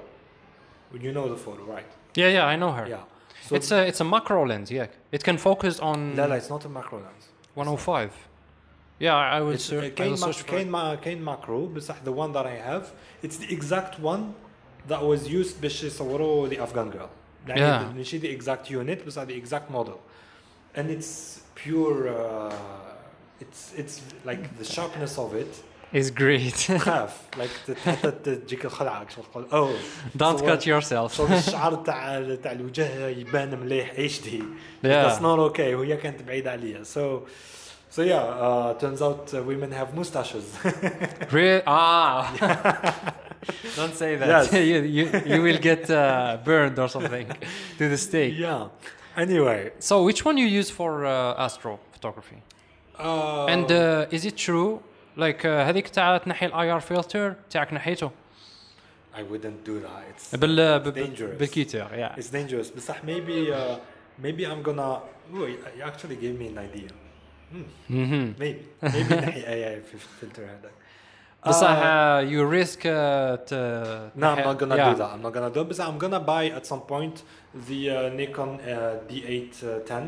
you 0.94 1.12
know 1.12 1.28
the 1.28 1.36
photo 1.46 1.64
right 1.76 1.90
Yeah, 2.18 2.28
yeah, 2.36 2.46
I 2.46 2.56
know 2.56 2.72
her. 2.78 2.86
yeah 2.88 3.04
so 3.48 3.54
It's 3.56 3.70
a 3.72 3.80
it's 3.90 4.00
a 4.00 4.08
macro 4.16 4.40
lens, 4.50 4.68
yeah. 4.78 4.86
It 5.16 5.22
can 5.28 5.38
focus 5.48 5.74
on 5.80 5.98
لا 6.16 6.26
لا 6.26 6.40
it's 6.40 6.50
not 6.50 6.64
a 6.64 6.68
macro 6.68 6.98
lens 6.98 7.24
105. 7.54 8.10
Yeah, 9.00 9.14
I 9.14 9.38
I 9.38 9.40
would 9.40 9.54
It's, 9.54 9.64
search. 9.64 9.84
uh, 9.84 9.86
I 9.86 9.90
كاين 9.90 10.14
will 10.16 10.20
ما- 10.20 10.32
search 10.32 10.42
for 10.42 10.50
كاين 10.50 10.66
it. 10.66 10.70
ما 10.70 10.94
كاين 10.94 11.24
macro 11.24 11.76
بصح 11.76 11.94
the 12.04 12.12
one 12.12 12.32
that 12.32 12.46
I 12.46 12.56
have 12.70 12.84
it's 13.22 13.36
the 13.38 13.52
exact 13.54 14.00
one 14.00 14.34
that 14.88 15.00
was 15.02 15.28
used 15.28 15.60
باش 15.62 15.84
يصوروا 15.84 16.48
the 16.48 16.54
Afghan 16.56 16.94
girl 16.96 17.08
يعني 17.48 17.60
Yeah. 17.90 17.96
ماشي 17.96 18.20
the 18.20 18.40
exact 18.40 18.70
unit 18.70 19.06
بصح 19.06 19.24
the 19.24 19.44
exact 19.46 19.72
model 19.74 19.98
and 20.76 20.86
it's 20.90 21.40
pure 21.64 22.08
uh, 22.08 22.52
it's 23.40 23.78
it's 23.80 24.00
like 24.26 24.42
the 24.60 24.64
sharpness 24.74 25.18
of 25.18 25.34
it 25.34 25.54
It's 25.94 26.10
great. 26.10 26.72
خاف 26.78 27.16
like 27.36 27.78
حتى 27.88 28.36
تجيك 28.36 28.64
الخلعه 28.64 29.06
شغل 29.08 29.24
تقول 29.32 29.46
oh 29.50 29.74
Don't 30.18 30.38
صور- 30.40 30.56
cut 30.56 30.62
yourself. 30.66 31.12
شغل 31.16 31.32
الشعر 31.32 31.74
تاع 31.74 32.34
تاع 32.34 32.52
الوجه 32.52 33.08
يبان 33.08 33.60
مليح 33.60 33.90
اتش 33.98 34.20
دي 34.20 34.38
Yeah. 34.38 34.86
That's 34.86 35.20
not 35.20 35.38
okay 35.52 35.60
وهي 35.74 35.96
كانت 35.96 36.22
بعيدة 36.22 36.50
عليا 36.50 36.82
so 36.84 36.98
So 37.92 38.02
yeah, 38.02 38.16
uh, 38.46 38.74
turns 38.74 39.00
out 39.02 39.32
uh, 39.34 39.42
women 39.42 39.70
have 39.72 39.94
mustaches. 39.94 40.44
Real 41.32 41.62
ah. 41.66 42.32
Don't 43.76 43.94
say 43.94 44.16
that. 44.16 44.28
Yes. 44.28 44.52
you, 44.52 44.78
you 44.96 45.04
you 45.32 45.42
will 45.46 45.58
get 45.70 45.82
uh, 45.90 46.38
burned 46.44 46.78
or 46.78 46.88
something 46.88 47.26
to 47.78 47.84
the 47.88 47.96
stake. 47.96 48.34
yeah. 48.38 48.68
Anyway, 49.16 49.72
So 49.80 49.94
which 50.08 50.24
one 50.24 50.36
you 50.38 50.46
use 50.60 50.70
for 50.70 51.04
uh, 51.06 51.44
astro 51.46 51.72
photography? 51.94 52.38
uh, 52.98 53.46
And 53.54 53.68
uh, 53.72 54.06
is 54.16 54.24
it 54.24 54.36
true? 54.36 54.80
Like 55.16 55.44
uh, 55.44 55.48
هذيك 55.66 55.88
تاع 55.88 56.16
تنحي 56.18 56.46
الاي 56.46 56.70
ار 56.70 56.80
فلتر 56.80 57.34
تاعك 57.50 57.72
نحيته 57.72 58.10
I 59.14 59.20
wouldn't 59.22 59.64
do 59.64 59.80
that. 59.80 60.04
It's 60.14 60.36
بال 60.36 60.78
ب- 60.80 60.94
dangerous. 60.94 61.38
بالكيتر 61.38 61.86
yeah. 61.96 62.20
It's 62.20 62.28
dangerous. 62.30 62.70
بصح 62.76 62.96
maybe 63.04 63.50
uh, 63.52 63.78
maybe 64.22 64.46
I'm 64.46 64.62
gonna. 64.62 65.00
Oh, 65.34 65.46
you 65.46 65.82
actually 65.82 66.16
gave 66.16 66.38
me 66.38 66.46
an 66.48 66.58
idea. 66.58 66.90
Mhm. 67.90 68.34
Maybe 68.38 68.60
maybe 68.82 69.14
نحي 69.14 69.42
AI 69.42 69.80
في 69.80 69.96
filter 70.20 70.40
هذا. 70.40 70.70
بصح 71.46 71.68
Uh, 71.68 71.82
uh, 71.82 72.30
you 72.30 72.44
risk 72.44 72.80
uh, 72.84 73.36
to 73.48 74.10
No, 74.14 74.26
I'm 74.34 74.44
not 74.44 74.58
gonna 74.58 74.76
yeah. 74.76 74.90
do 74.92 74.98
that. 74.98 75.10
I'm 75.14 75.22
not 75.22 75.32
gonna 75.32 75.50
do 75.50 75.60
it. 75.62 75.68
But 75.68 75.80
I'm 75.80 75.98
gonna 75.98 76.20
buy 76.20 76.44
at 76.58 76.66
some 76.66 76.82
point 76.92 77.22
the 77.68 77.80
uh, 77.90 78.08
Nikon 78.18 78.50
uh, 78.60 78.98
D810, 79.08 80.04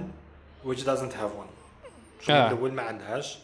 which 0.68 0.84
doesn't 0.84 1.12
have 1.20 1.32
one. 1.42 1.50
So 2.24 2.32
Yeah. 2.32 2.48
the 2.52 2.56
ما 2.56 2.82
عندهاش. 2.82 3.36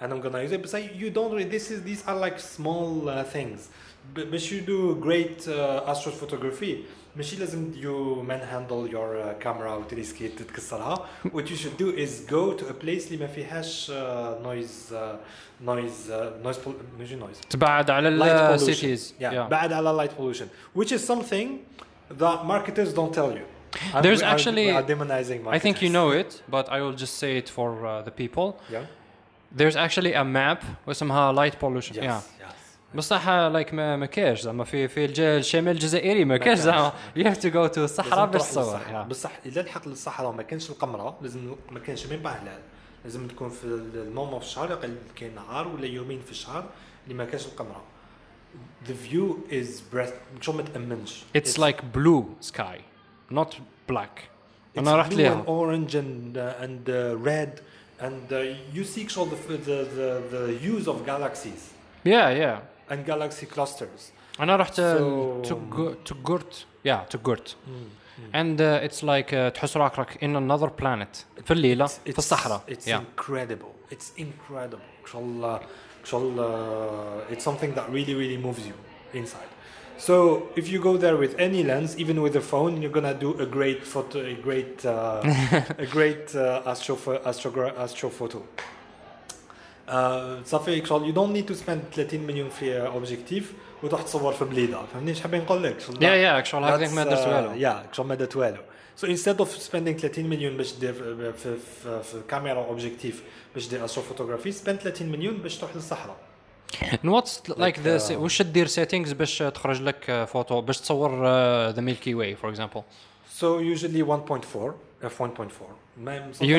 And 0.00 0.12
I'm 0.12 0.20
gonna 0.20 0.42
use 0.42 0.52
it. 0.52 0.60
But 0.62 0.94
you 1.02 1.10
don't. 1.10 1.32
Really, 1.32 1.48
this 1.56 1.70
is 1.70 1.82
these 1.90 2.02
are 2.08 2.16
like 2.26 2.38
small 2.38 3.08
uh, 3.08 3.24
things. 3.36 3.68
But, 4.14 4.30
but 4.32 4.42
you 4.50 4.60
do 4.60 4.78
great 5.06 5.38
uh, 5.48 5.92
astrophotography. 5.92 6.72
ماشي 7.16 7.36
لازم 7.36 7.72
you 7.74 8.22
manhandle 8.30 8.90
your 8.92 9.16
uh, 9.16 9.44
camera 9.44 9.70
وتريسكي 9.70 10.28
تتكسرها. 10.28 11.06
What 11.24 11.42
you 11.50 11.56
should 11.56 11.76
do 11.78 11.96
is 11.96 12.30
go 12.30 12.52
to 12.60 12.64
a 12.64 12.84
place 12.84 13.06
اللي 13.06 13.16
ما 13.20 13.26
فيهاش 13.26 13.90
uh, 13.90 13.94
noise 14.46 14.92
uh, 14.92 14.96
noise 15.68 16.10
uh, 16.10 16.46
noise 16.46 16.58
pol- 16.64 16.98
ماشي 16.98 17.20
noise 17.20 17.46
تبعد 17.50 17.90
على 17.90 18.18
light 18.18 18.48
pollution. 18.50 18.68
السيتيز 18.68 19.14
Yeah, 19.20 19.24
بعد 19.24 19.72
على 19.72 20.06
light 20.08 20.20
pollution, 20.20 20.46
which 20.80 20.92
is 20.92 21.00
something 21.12 21.48
that 22.18 22.44
marketers 22.44 22.92
don't 22.94 23.12
tell 23.14 23.32
you. 23.38 23.44
And 23.94 24.04
There's 24.04 24.20
we 24.22 24.24
are- 24.26 24.34
actually- 24.34 24.68
we 24.72 24.76
are 24.80 24.88
demonizing 24.94 25.40
I 25.56 25.58
think 25.64 25.76
you 25.84 25.90
marketers. 25.90 25.96
know 25.96 26.08
it 26.20 26.30
but 26.56 26.64
I 26.76 26.78
will 26.84 26.96
just 27.04 27.14
say 27.22 27.32
it 27.42 27.48
for 27.56 27.68
uh, 27.86 28.02
the 28.08 28.14
people 28.22 28.46
Yeah. 28.74 28.84
there's 29.60 29.76
actually 29.86 30.12
a 30.14 30.24
map 30.24 30.60
واسمها 30.86 31.32
light 31.32 31.54
pollution 31.58 31.94
Yes. 31.96 32.04
yeah 32.04 32.20
Yes. 32.44 32.54
بصح 32.95 33.29
لايك 33.29 33.73
ما 33.73 33.95
ما 33.95 34.05
كاش 34.05 34.41
زعما 34.41 34.63
في 34.63 34.87
في 34.87 35.05
الشمال 35.19 35.73
الجزائري 35.73 36.25
ما 36.25 36.37
كاش. 36.37 36.57
زعما. 36.57 36.93
You 37.17 37.23
have 37.23 37.37
to 37.37 37.49
go 37.49 37.73
to 37.75 37.77
الصحراء 37.77 38.25
باش 38.25 38.41
تصور. 38.41 39.01
بصح 39.09 39.31
إذا 39.45 39.61
لحقت 39.61 39.87
للصحراء 39.87 40.29
وما 40.29 40.43
كانش 40.43 40.69
القمرة 40.69 41.17
لازم 41.21 41.55
ما 41.71 41.79
كانش 41.79 42.07
ميم 42.07 42.19
با 42.21 42.29
هلال 42.29 42.59
لازم 43.03 43.27
تكون 43.27 43.49
في 43.49 43.63
المومون 43.65 44.39
في 44.39 44.45
الشهر 44.45 44.79
كاين 45.15 45.35
نهار 45.35 45.67
ولا 45.67 45.85
يومين 45.85 46.21
في 46.25 46.31
الشهر 46.31 46.65
اللي 47.03 47.15
ما 47.17 47.25
كانش 47.25 47.45
القمرة. 47.45 47.81
The 48.87 48.93
view 49.11 49.51
is 49.53 49.95
breath 49.95 50.41
شو 50.41 50.51
ما 50.51 50.61
تأمنش. 50.63 51.23
It's 51.37 51.57
like 51.57 51.77
blue 51.97 52.45
sky 52.51 52.79
not 53.33 53.55
black. 53.91 54.19
أنا 54.77 54.91
It's 54.91 54.95
رحت 54.95 55.11
blue 55.13 55.15
ليها. 55.17 55.43
and 55.43 55.47
orange 55.47 55.95
and 55.95 56.37
uh, 56.37 56.63
and 56.63 56.89
uh, 56.89 57.27
red 57.27 57.61
and 57.99 58.33
uh, 58.33 58.75
you 58.75 58.83
see 58.83 59.07
all 59.17 59.25
the, 59.25 59.37
the 59.69 59.79
the 59.97 60.09
the 60.33 60.57
hues 60.65 60.87
of 60.87 61.05
galaxies. 61.05 61.63
Yeah 62.05 62.29
yeah. 62.43 62.57
and 62.92 63.06
galaxy 63.06 63.46
clusters 63.56 64.12
انا 64.40 64.56
رحت 64.56 64.74
So- 64.74 65.48
to 65.48 66.10
to 66.10 66.14
Gurt 66.30 66.54
yeah 66.86 67.14
to 67.14 67.18
Gurt 67.28 67.54
and 68.34 68.60
uh, 68.60 68.86
it's 68.86 69.02
like 69.02 69.32
uh, 69.32 69.50
تحس 69.54 69.76
راك 69.76 70.16
in 70.22 70.36
another 70.36 70.68
planet 70.82 71.24
في 71.44 71.50
الليلة 71.50 71.86
في 71.86 72.18
الصحراء 72.18 72.62
It's 72.68 72.86
yeah 72.88 73.00
incredible. 73.00 73.94
It's 73.94 74.20
incredible. 74.20 75.08
شغل 75.12 75.60
شغل 76.04 76.36
uh, 76.38 77.32
it's 77.34 77.44
something 77.44 77.74
that 77.74 77.88
really 77.92 78.14
really 78.14 78.38
moves 78.46 78.66
you 78.66 78.74
inside. 79.20 79.50
So 80.08 80.14
if 80.60 80.66
you 80.72 80.78
go 80.88 80.96
there 81.04 81.16
with 81.24 81.34
any 81.46 81.62
lens, 81.70 81.90
even 82.02 82.16
with 82.24 82.34
a 82.36 82.44
phone, 82.52 82.72
you're 82.82 82.96
gonna 82.98 83.18
do 83.26 83.30
a 83.46 83.46
great 83.58 83.80
photo, 83.94 84.18
a 84.34 84.36
great 84.46 84.76
uh, 84.86 85.84
a 85.84 85.86
great 85.96 86.26
uh, 86.36 86.70
astro 86.72 86.94
astro 87.30 87.50
astro 87.84 88.08
photo. 88.20 88.38
Uh, 88.38 88.44
صافي 90.45 90.85
شغل 90.85 91.13
you 91.13 91.15
don't 91.15 91.33
need 91.37 91.53
to 91.53 91.57
spend 91.59 91.95
30 91.95 92.19
مليون 92.19 92.49
في 92.49 92.87
اوبجيكتيف 92.87 93.53
وتروح 93.83 94.01
تصور 94.01 94.33
في 94.33 94.45
بليدة. 94.45 94.79
فهمني 94.93 95.09
إيش 95.09 95.21
حابين 95.21 95.41
نقول 95.41 95.63
لك. 95.63 95.79
شغل 95.79 95.95
yeah 95.95 95.99
yeah 96.41 96.47
شغل 96.47 96.63
هكذاك 96.63 96.93
ما 96.93 97.03
درت 97.03 97.27
والو. 97.27 97.51
يا 97.51 97.83
شغل 97.91 98.07
ما 98.07 98.15
درت 98.15 98.35
والو. 98.35 98.61
So 99.01 99.05
instead 99.05 99.39
of 99.39 99.47
spending 99.47 99.97
30 99.97 100.25
مليون 100.25 100.57
باش 100.57 100.73
دير 100.73 100.93
في, 101.33 101.57
في, 102.03 102.21
كاميرا 102.29 102.65
اوبجيكتيف 102.65 103.23
باش 103.53 103.67
دير 103.67 103.85
استرو 103.85 104.03
فوتوغرافي 104.03 104.51
spend 104.51 104.83
30 104.83 105.07
مليون 105.07 105.37
باش 105.37 105.57
تروح 105.57 105.75
للصحراء. 105.75 106.15
Like 106.73 107.77
the 107.77 107.99
uh, 107.99 108.11
وش 108.11 108.41
دير 108.41 108.67
settings 108.67 109.13
باش 109.13 109.37
تخرج 109.37 109.81
لك 109.81 110.25
فوتو 110.27 110.61
باش 110.61 110.81
تصور 110.81 111.11
the 111.73 111.81
Milky 111.81 112.13
Way 112.13 112.43
for 112.43 112.49
example 112.55 112.81
So 113.39 113.59
usually 113.59 114.03
1.4 114.03 114.73
f 115.03 115.17
1.4 115.19 115.82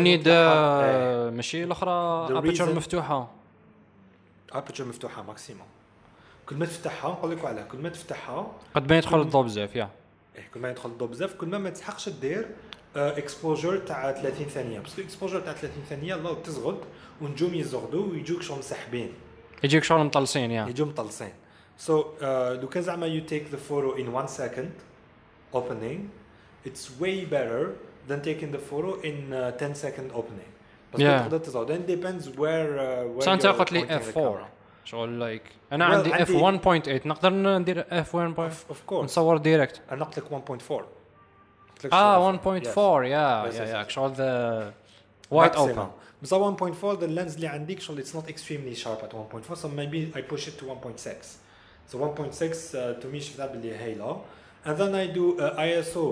need 0.01 0.25
نفتحها- 0.25 1.31
uh, 1.31 1.37
ماشي 1.37 1.65
الأخرى 1.65 1.91
مفتوحة. 2.77 3.29
إيه 4.55 4.61
aperture 4.61 4.81
مفتوحة 4.81 5.23
ماكسيموم 5.23 5.67
كل 6.47 6.57
ما 6.57 6.67
تفتحها 6.67 7.11
نقول 7.11 7.31
لك 7.31 7.45
على 7.45 7.65
كل 7.73 7.79
ما 7.79 7.89
تفتحها 7.89 8.53
قد 8.75 8.91
ما 8.93 8.99
يدخل 8.99 9.21
الضوء 9.21 9.45
بزاف 9.45 9.77
يا. 9.77 9.89
إيه، 10.37 10.49
كل 10.55 10.61
ما 10.61 10.71
يدخل 10.71 10.89
الضوء 10.91 11.09
بزاف 11.09 11.35
كل 11.35 11.47
ما 11.47 11.59
ما 11.59 11.71
تسحقش 11.71 12.09
دير 12.09 12.49
اكسبوجر 12.97 13.79
تاع 13.79 14.13
30 14.13 14.47
ثانية. 14.47 14.81
باسكو 14.81 15.03
اكسبوجر 15.03 15.41
تاع 15.41 15.53
30 15.53 15.83
ثانية 15.89 16.15
الله 16.15 16.35
تزغد 16.35 16.79
ونجوم 17.21 17.55
يزغدوا 17.55 18.07
ويجوك 18.11 18.43
شغل 18.43 18.59
مسحبين 18.59 19.13
يجيك 19.65 19.85
شغل 19.85 20.05
مطلسين 20.05 20.51
يا. 20.51 20.67
يجوا 20.69 20.87
مطلسين. 20.87 21.33
سو 21.79 22.03
so, 22.03 22.05
uh, 22.21 22.25
لو 22.61 22.69
كان 22.69 22.83
زعما 22.83 23.07
you 23.21 23.31
take 23.31 23.55
the 23.55 23.59
photo 23.71 23.99
in 23.99 24.07
one 24.23 24.29
second. 24.41 24.71
Opening 25.57 25.99
it's 26.69 27.01
way 27.03 27.25
better 27.35 27.67
than 28.10 28.22
taking 28.22 28.52
the 28.56 28.62
photo 28.72 29.02
in 29.04 29.34
uh, 29.34 29.58
10 29.64 29.74
second 29.76 30.12
opening 30.16 30.50
بس 30.94 31.00
Yeah. 31.00 31.04
تقدر 31.04 31.38
تزغد 31.38 31.72
and 31.72 31.90
depends 31.90 32.26
where 32.26 32.38
uh, 32.38 32.40
where 32.40 33.18
بس 33.18 33.28
انت 33.28 33.44
you're 33.44 33.50
قلت 33.50 33.72
لي 33.72 33.82
pointing 33.82 33.90
the 33.90 33.92
اف 33.94 34.18
4 34.18 34.38
camera. 34.38 34.46
شغل 34.86 35.20
لايك 35.20 35.42
انا 35.72 35.88
Well, 35.90 35.92
عندي 35.98 36.16
اف 36.24 36.32
عندي- 36.32 37.02
1.8 37.02 37.06
نقدر 37.08 37.30
ندير 37.34 37.86
اف 37.92 38.16
1. 38.16 38.34
of, 38.38 38.72
of 38.74 38.92
course 38.92 39.04
نصور 39.04 39.38
ديريكت 39.38 39.82
انا 39.92 40.06
قلت 40.06 40.20
لك 40.20 40.26
1.4 40.32 40.86
قلت 41.74 41.86
لك 41.86 41.94
اه 41.94 42.32
شغل- 42.32 42.40
1.4 42.64 42.64
Yes. 42.64 43.12
يا 43.12 43.52
Yes, 43.52 43.56
يا 43.56 43.66
yes, 43.66 43.70
يا 43.70 43.84
yes. 43.84 43.88
شغل 43.88 44.12
ذا 44.14 44.74
وايد 45.32 45.52
Maximum. 45.52 45.58
اوبن 45.58 45.88
بس 46.22 46.34
1.4 46.34 47.00
the 47.00 47.08
lens 47.08 47.36
اللي 47.36 47.48
عندك 47.48 47.80
شغل 47.80 48.04
it's 48.06 48.10
not 48.16 48.30
extremely 48.32 48.76
sharp 48.84 49.04
at 49.04 49.14
1.4 49.14 49.56
so 49.56 49.68
maybe 49.68 50.18
I 50.18 50.22
push 50.34 50.48
it 50.48 50.62
to 50.62 50.66
1.6 50.66 51.26
so 51.92 51.96
1.6 51.98 51.98
uh, 51.98 53.02
to 53.02 53.08
me 53.14 53.20
شفتها 53.20 53.46
باللي 53.46 53.76
هايلة 53.76 54.22
and 54.66 54.70
then 54.70 54.94
I 54.94 55.16
do 55.16 55.40
uh, 55.40 55.60
ISO 55.60 56.06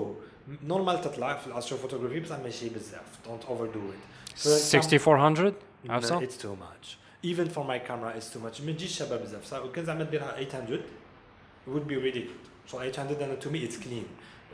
نورمال 0.63 1.01
تطلع 1.01 1.37
في 1.37 1.47
الاستروفوتوغرافي 1.47 2.19
بس 2.19 2.31
ماشي 2.31 2.69
بزاف 2.69 3.01
overdo 3.27 3.93
it. 3.93 4.37
So 4.37 4.49
it's 4.49 4.63
6400 4.63 5.53
No, 5.85 5.91
عرفتها 5.91 6.19
it's 6.19 6.37
too 6.37 6.55
much. 6.55 6.97
Even 7.23 7.49
for 7.49 7.63
my 7.63 7.79
camera 7.79 8.13
it's 8.17 8.33
too 8.33 8.39
much. 8.39 8.61
ما 8.61 8.71
تجيش 8.71 8.97
شباب 8.97 9.21
بزاف 9.21 9.45
صح 9.45 9.59
كان 9.75 9.85
زعما 9.85 10.03
ديرها 10.03 10.43
800 10.43 10.79
it 10.79 11.69
would 11.69 11.87
be 11.87 11.95
really 11.95 12.21
good 12.21 12.71
so 12.71 12.77
800 12.79 13.21
and 13.21 13.41
to 13.41 13.49
me 13.49 13.67
it's 13.67 13.77
clean. 13.77 14.05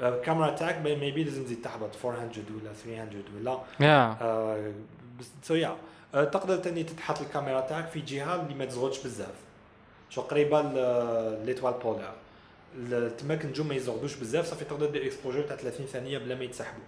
الكاميرا 0.02 0.50
تاعك 0.50 0.84
maybe 0.84 1.26
لازم 1.26 1.44
تزيد 1.44 1.62
تحبط 1.62 2.06
400 2.06 2.30
ولا 2.62 2.74
300 2.74 3.10
ولا 3.36 3.60
بس 5.20 5.28
سو 5.44 5.56
يا 5.56 5.76
آه، 6.16 6.24
تقدر 6.24 6.58
تاني 6.58 6.84
تتحط 6.84 7.22
الكاميرا 7.22 7.62
تاعك 7.62 7.88
في 7.88 8.00
جهه 8.00 8.42
اللي 8.42 8.54
ما 8.54 8.66
تزغدش 8.66 9.04
بزاف 9.04 9.36
شو 10.10 10.22
قريبه 10.22 10.62
ليتوال 11.46 11.74
بولار 11.74 12.16
التماكن 12.78 13.50
نجوم 13.50 13.68
ما 13.68 13.76
يزغدوش 13.76 14.16
بزاف 14.16 14.46
صافي 14.46 14.66
تقدر 14.66 14.86
دير 14.90 15.06
اكسبوجور 15.06 15.42
تاع 15.44 15.56
30 15.56 15.86
ثانية 15.86 16.18
بلا 16.18 16.36
ما 16.36 16.44
يتسحبوا. 16.44 16.84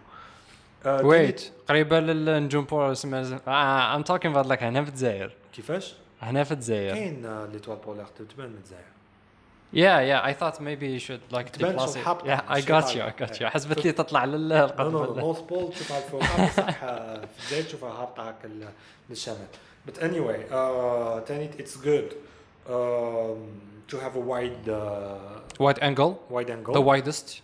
آه، 0.86 1.06
ويت 1.06 1.52
قريبة 1.70 2.00
للنجوم 2.00 2.66
بور 2.66 2.92
اسمها 2.92 3.96
ام 3.96 4.04
توكين 4.04 4.32
اباوت 4.32 4.48
لك 4.48 4.64
هنا 4.64 4.84
في 4.84 4.90
الجزائر. 4.90 5.32
كيفاش؟ 5.54 5.96
هنا 6.22 6.44
في 6.44 6.52
الجزائر. 6.52 6.94
كاين 6.94 7.46
ليتوال 7.54 7.78
بولار 7.78 8.06
تبان 8.06 8.50
من 8.50 8.56
الجزائر. 8.56 8.84
يا 9.74 10.00
يا 10.00 10.26
اي 10.26 10.34
ثوت 10.34 10.62
ميبي 10.62 10.94
يو 10.94 11.00
شود 11.00 11.20
لايك 11.32 11.50
تو 11.50 11.60
بلاس 11.60 11.98
Yeah, 11.98 12.42
I 12.50 12.62
got 12.62 12.86
you, 12.96 13.02
I 13.02 13.24
got 13.24 13.44
حسبت 13.44 13.86
لي 13.86 13.92
تطلع 13.92 14.26
للقطب. 14.26 14.82
نو 14.82 14.90
نو 14.90 15.16
نورث 15.16 15.40
بول 15.40 15.74
تشوفها 15.74 15.98
الفوق 15.98 16.22
بصح 16.22 16.72
في 17.26 17.44
الجزائر 17.44 17.64
تشوفها 17.64 17.90
هابطة 17.90 18.30
هكا 18.30 18.50
للشمال. 19.10 19.38
بت 19.88 20.00
اني 20.00 20.20
واي 20.20 20.44
ثاني 21.28 21.46
اتس 21.60 21.78
جود 21.78 22.12
to 23.89 23.97
have 23.97 24.17
a 24.17 24.21
wide 24.31 24.69
uh, 24.69 25.61
وايد 25.61 25.79
انجل 25.79 26.15
wide 26.33 26.47
angle 26.49 26.73
ذا 26.73 26.79
وايدست 26.79 27.43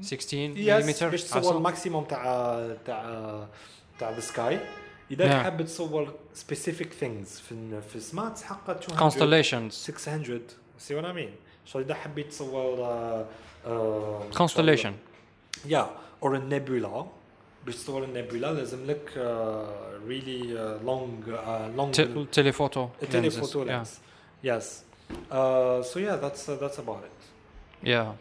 16 0.00 0.36
يس 0.56 1.02
ملم 1.02 1.10
باش 1.10 1.24
تصور 1.24 1.56
الماكسيموم 1.56 2.04
تاع 2.04 2.22
تاع 2.86 3.46
تاع 3.98 4.10
ذا 4.10 4.20
سكاي 4.20 4.60
اذا 5.10 5.24
Yeah. 5.28 5.42
تحب 5.42 5.62
تصور 5.62 6.12
specific 6.34 6.86
things 7.02 7.28
في 7.42 7.52
ال- 7.52 7.82
في 7.82 7.96
السماء 7.96 8.30
تسحق 8.30 8.70
200 8.70 9.10
constellations 9.10 9.72
600 9.72 10.40
see 10.78 10.92
what 10.94 11.04
I 11.04 11.12
mean 11.16 11.30
so 11.72 11.76
اذا 11.76 11.94
حبيت 11.94 12.28
تصور 12.30 12.76
uh, 12.76 13.68
uh, 13.68 14.38
constellation 14.38 14.92
yeah 15.68 15.86
or 16.24 16.28
a 16.34 16.38
nebula 16.52 17.04
باش 17.66 17.76
تصور 17.76 18.04
النابولا 18.04 18.52
لازم 18.52 18.86
لك 18.86 19.08
uh, 19.14 20.08
really 20.08 20.42
uh, 20.56 20.86
long 20.86 21.30
uh, 21.30 21.78
long 21.78 21.92
Te- 21.96 22.02
telephoto. 25.11 25.31
a 25.31 25.31
lenses, 25.31 25.31
telephoto 25.31 25.31
yeah. 25.31 25.31
lens. 25.31 25.31
Yes. 25.31 25.31
Uh, 25.31 25.83
so 25.83 25.99
yeah, 25.99 26.15
that's 26.17 26.49
uh, 26.49 26.55
that's 26.55 26.77
about 26.79 27.03
it. 27.03 27.11
Yeah. 27.83 28.13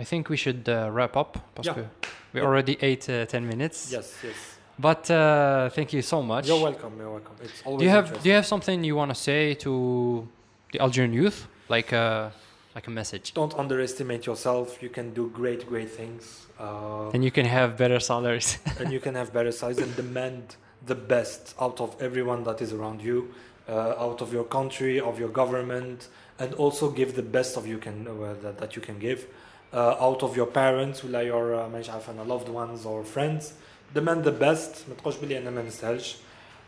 I 0.00 0.04
think 0.04 0.28
we 0.28 0.36
should 0.36 0.68
uh, 0.68 0.90
wrap 0.92 1.16
up 1.16 1.38
parce 1.54 1.66
Yeah. 1.66 1.74
que 1.74 1.84
we 2.32 2.40
Yeah. 2.40 2.46
already 2.46 2.76
ate 2.80 3.08
uh, 3.08 3.26
10 3.26 3.46
minutes. 3.46 3.90
Yes, 3.92 4.14
yes. 4.22 4.34
But 4.78 5.10
uh, 5.10 5.70
thank 5.70 5.92
you 5.92 6.02
so 6.02 6.22
much. 6.22 6.46
You're 6.46 6.62
welcome. 6.62 6.92
You're 6.98 7.10
welcome. 7.10 7.34
It's 7.42 7.62
always 7.64 7.80
do 7.80 7.84
you 7.84 7.90
have 7.90 8.22
do 8.22 8.28
you 8.28 8.34
have 8.36 8.46
something 8.46 8.84
you 8.84 8.94
want 8.96 9.10
to 9.10 9.14
say 9.20 9.54
to 9.54 10.26
the 10.72 10.80
Algerian 10.80 11.12
youth 11.12 11.48
like 11.68 11.92
a 11.92 12.32
like 12.76 12.86
a 12.86 12.90
message? 12.90 13.34
Don't 13.34 13.54
underestimate 13.58 14.24
yourself. 14.26 14.80
You 14.80 14.88
can 14.90 15.12
do 15.14 15.30
great, 15.30 15.66
great 15.66 15.90
things. 15.90 16.46
Uh, 16.60 17.10
And 17.12 17.24
you 17.24 17.32
can 17.32 17.46
have 17.46 17.76
better 17.76 17.98
salaries. 18.00 18.58
and 18.78 18.92
you 18.92 19.00
can 19.00 19.14
have 19.16 19.32
better 19.32 19.50
salaries 19.52 19.78
and 19.82 19.94
demand 19.96 20.56
the 20.86 20.94
best 20.94 21.54
out 21.60 21.80
of 21.80 21.96
everyone 22.00 22.44
that 22.44 22.60
is 22.62 22.72
around 22.72 23.02
you, 23.02 23.32
out 23.69 24.21
of 24.21 24.33
your 24.33 24.43
country, 24.43 24.99
of 24.99 25.19
your 25.19 25.29
government, 25.29 26.07
and 26.39 26.53
also 26.55 26.89
give 26.89 27.15
the 27.15 27.21
best 27.37 27.57
of 27.57 27.65
you 27.67 27.77
can 27.77 28.07
uh, 28.07 28.33
that, 28.43 28.57
that 28.57 28.75
you 28.75 28.81
can 28.81 28.97
give 28.99 29.25
uh, 29.73 29.95
out 30.07 30.21
of 30.23 30.35
your 30.35 30.47
parents 30.47 31.03
ولا 31.03 31.21
your 31.23 31.55
uh, 31.55 31.69
مانيش 31.71 31.89
عارف 31.89 32.09
أنا 32.09 32.23
loved 32.25 32.49
ones 32.49 32.85
or 32.85 33.03
friends. 33.03 33.53
Demand 33.95 34.23
the 34.23 34.31
best. 34.31 34.87
ما 34.89 34.95
تقولش 34.97 35.15
بلي 35.17 35.37
أنا 35.37 35.49
ما 35.49 35.61
نستاهلش. 35.61 36.15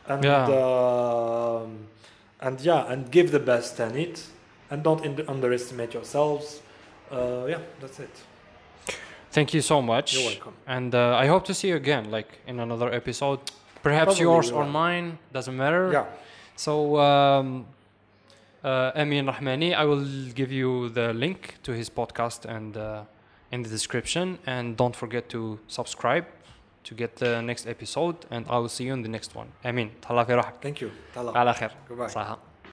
And 0.07 0.23
Yeah. 0.23 0.45
um, 0.45 1.87
and 2.41 2.59
yeah, 2.61 2.91
and 2.91 3.09
give 3.11 3.31
the 3.31 3.39
best 3.39 3.79
in 3.79 3.95
it, 3.97 4.17
and 4.69 4.83
don't 4.83 5.03
in- 5.05 5.27
underestimate 5.27 5.93
yourselves. 5.93 6.61
Uh, 7.11 7.45
yeah, 7.53 7.61
that's 7.81 7.99
it. 7.99 8.15
Thank 9.31 9.53
you 9.53 9.61
so 9.61 9.81
much. 9.81 10.13
You're 10.13 10.29
welcome. 10.31 10.53
And 10.67 10.93
uh, 10.95 11.23
I 11.23 11.25
hope 11.27 11.43
to 11.45 11.53
see 11.53 11.67
you 11.71 11.75
again, 11.75 12.09
like 12.11 12.29
in 12.47 12.59
another 12.59 12.89
episode. 13.01 13.39
Perhaps 13.83 14.05
Probably 14.05 14.21
yours 14.29 14.51
we 14.51 14.57
or 14.57 14.63
will. 14.63 14.71
mine, 14.83 15.07
doesn't 15.33 15.57
matter. 15.63 15.83
Yeah. 15.91 16.05
So, 16.59 16.97
um, 16.99 17.65
uh, 18.63 18.91
Amin 18.95 19.27
Rahmani, 19.27 19.75
I 19.75 19.85
will 19.85 20.05
give 20.33 20.51
you 20.51 20.89
the 20.89 21.13
link 21.13 21.55
to 21.63 21.71
his 21.71 21.89
podcast 21.89 22.45
and 22.45 22.77
uh, 22.77 23.03
in 23.51 23.61
the 23.61 23.69
description. 23.69 24.39
And 24.45 24.75
don't 24.77 24.95
forget 24.95 25.29
to 25.29 25.59
subscribe 25.67 26.25
to 26.83 26.95
get 26.95 27.15
the 27.17 27.41
next 27.41 27.67
episode. 27.67 28.15
And 28.31 28.45
I 28.49 28.57
will 28.57 28.69
see 28.69 28.85
you 28.85 28.93
in 28.93 29.01
the 29.01 29.09
next 29.09 29.35
one. 29.35 29.47
Amin, 29.65 29.89
تهلا 30.01 30.23
في 30.23 30.33
روحك. 30.33 30.53
Thank 30.61 30.81
you. 30.81 30.89
Tala. 31.15 31.35
على 31.35 31.53
خير. 31.53 31.71
Goodbye. 31.89 32.07
صحة. 32.07 32.48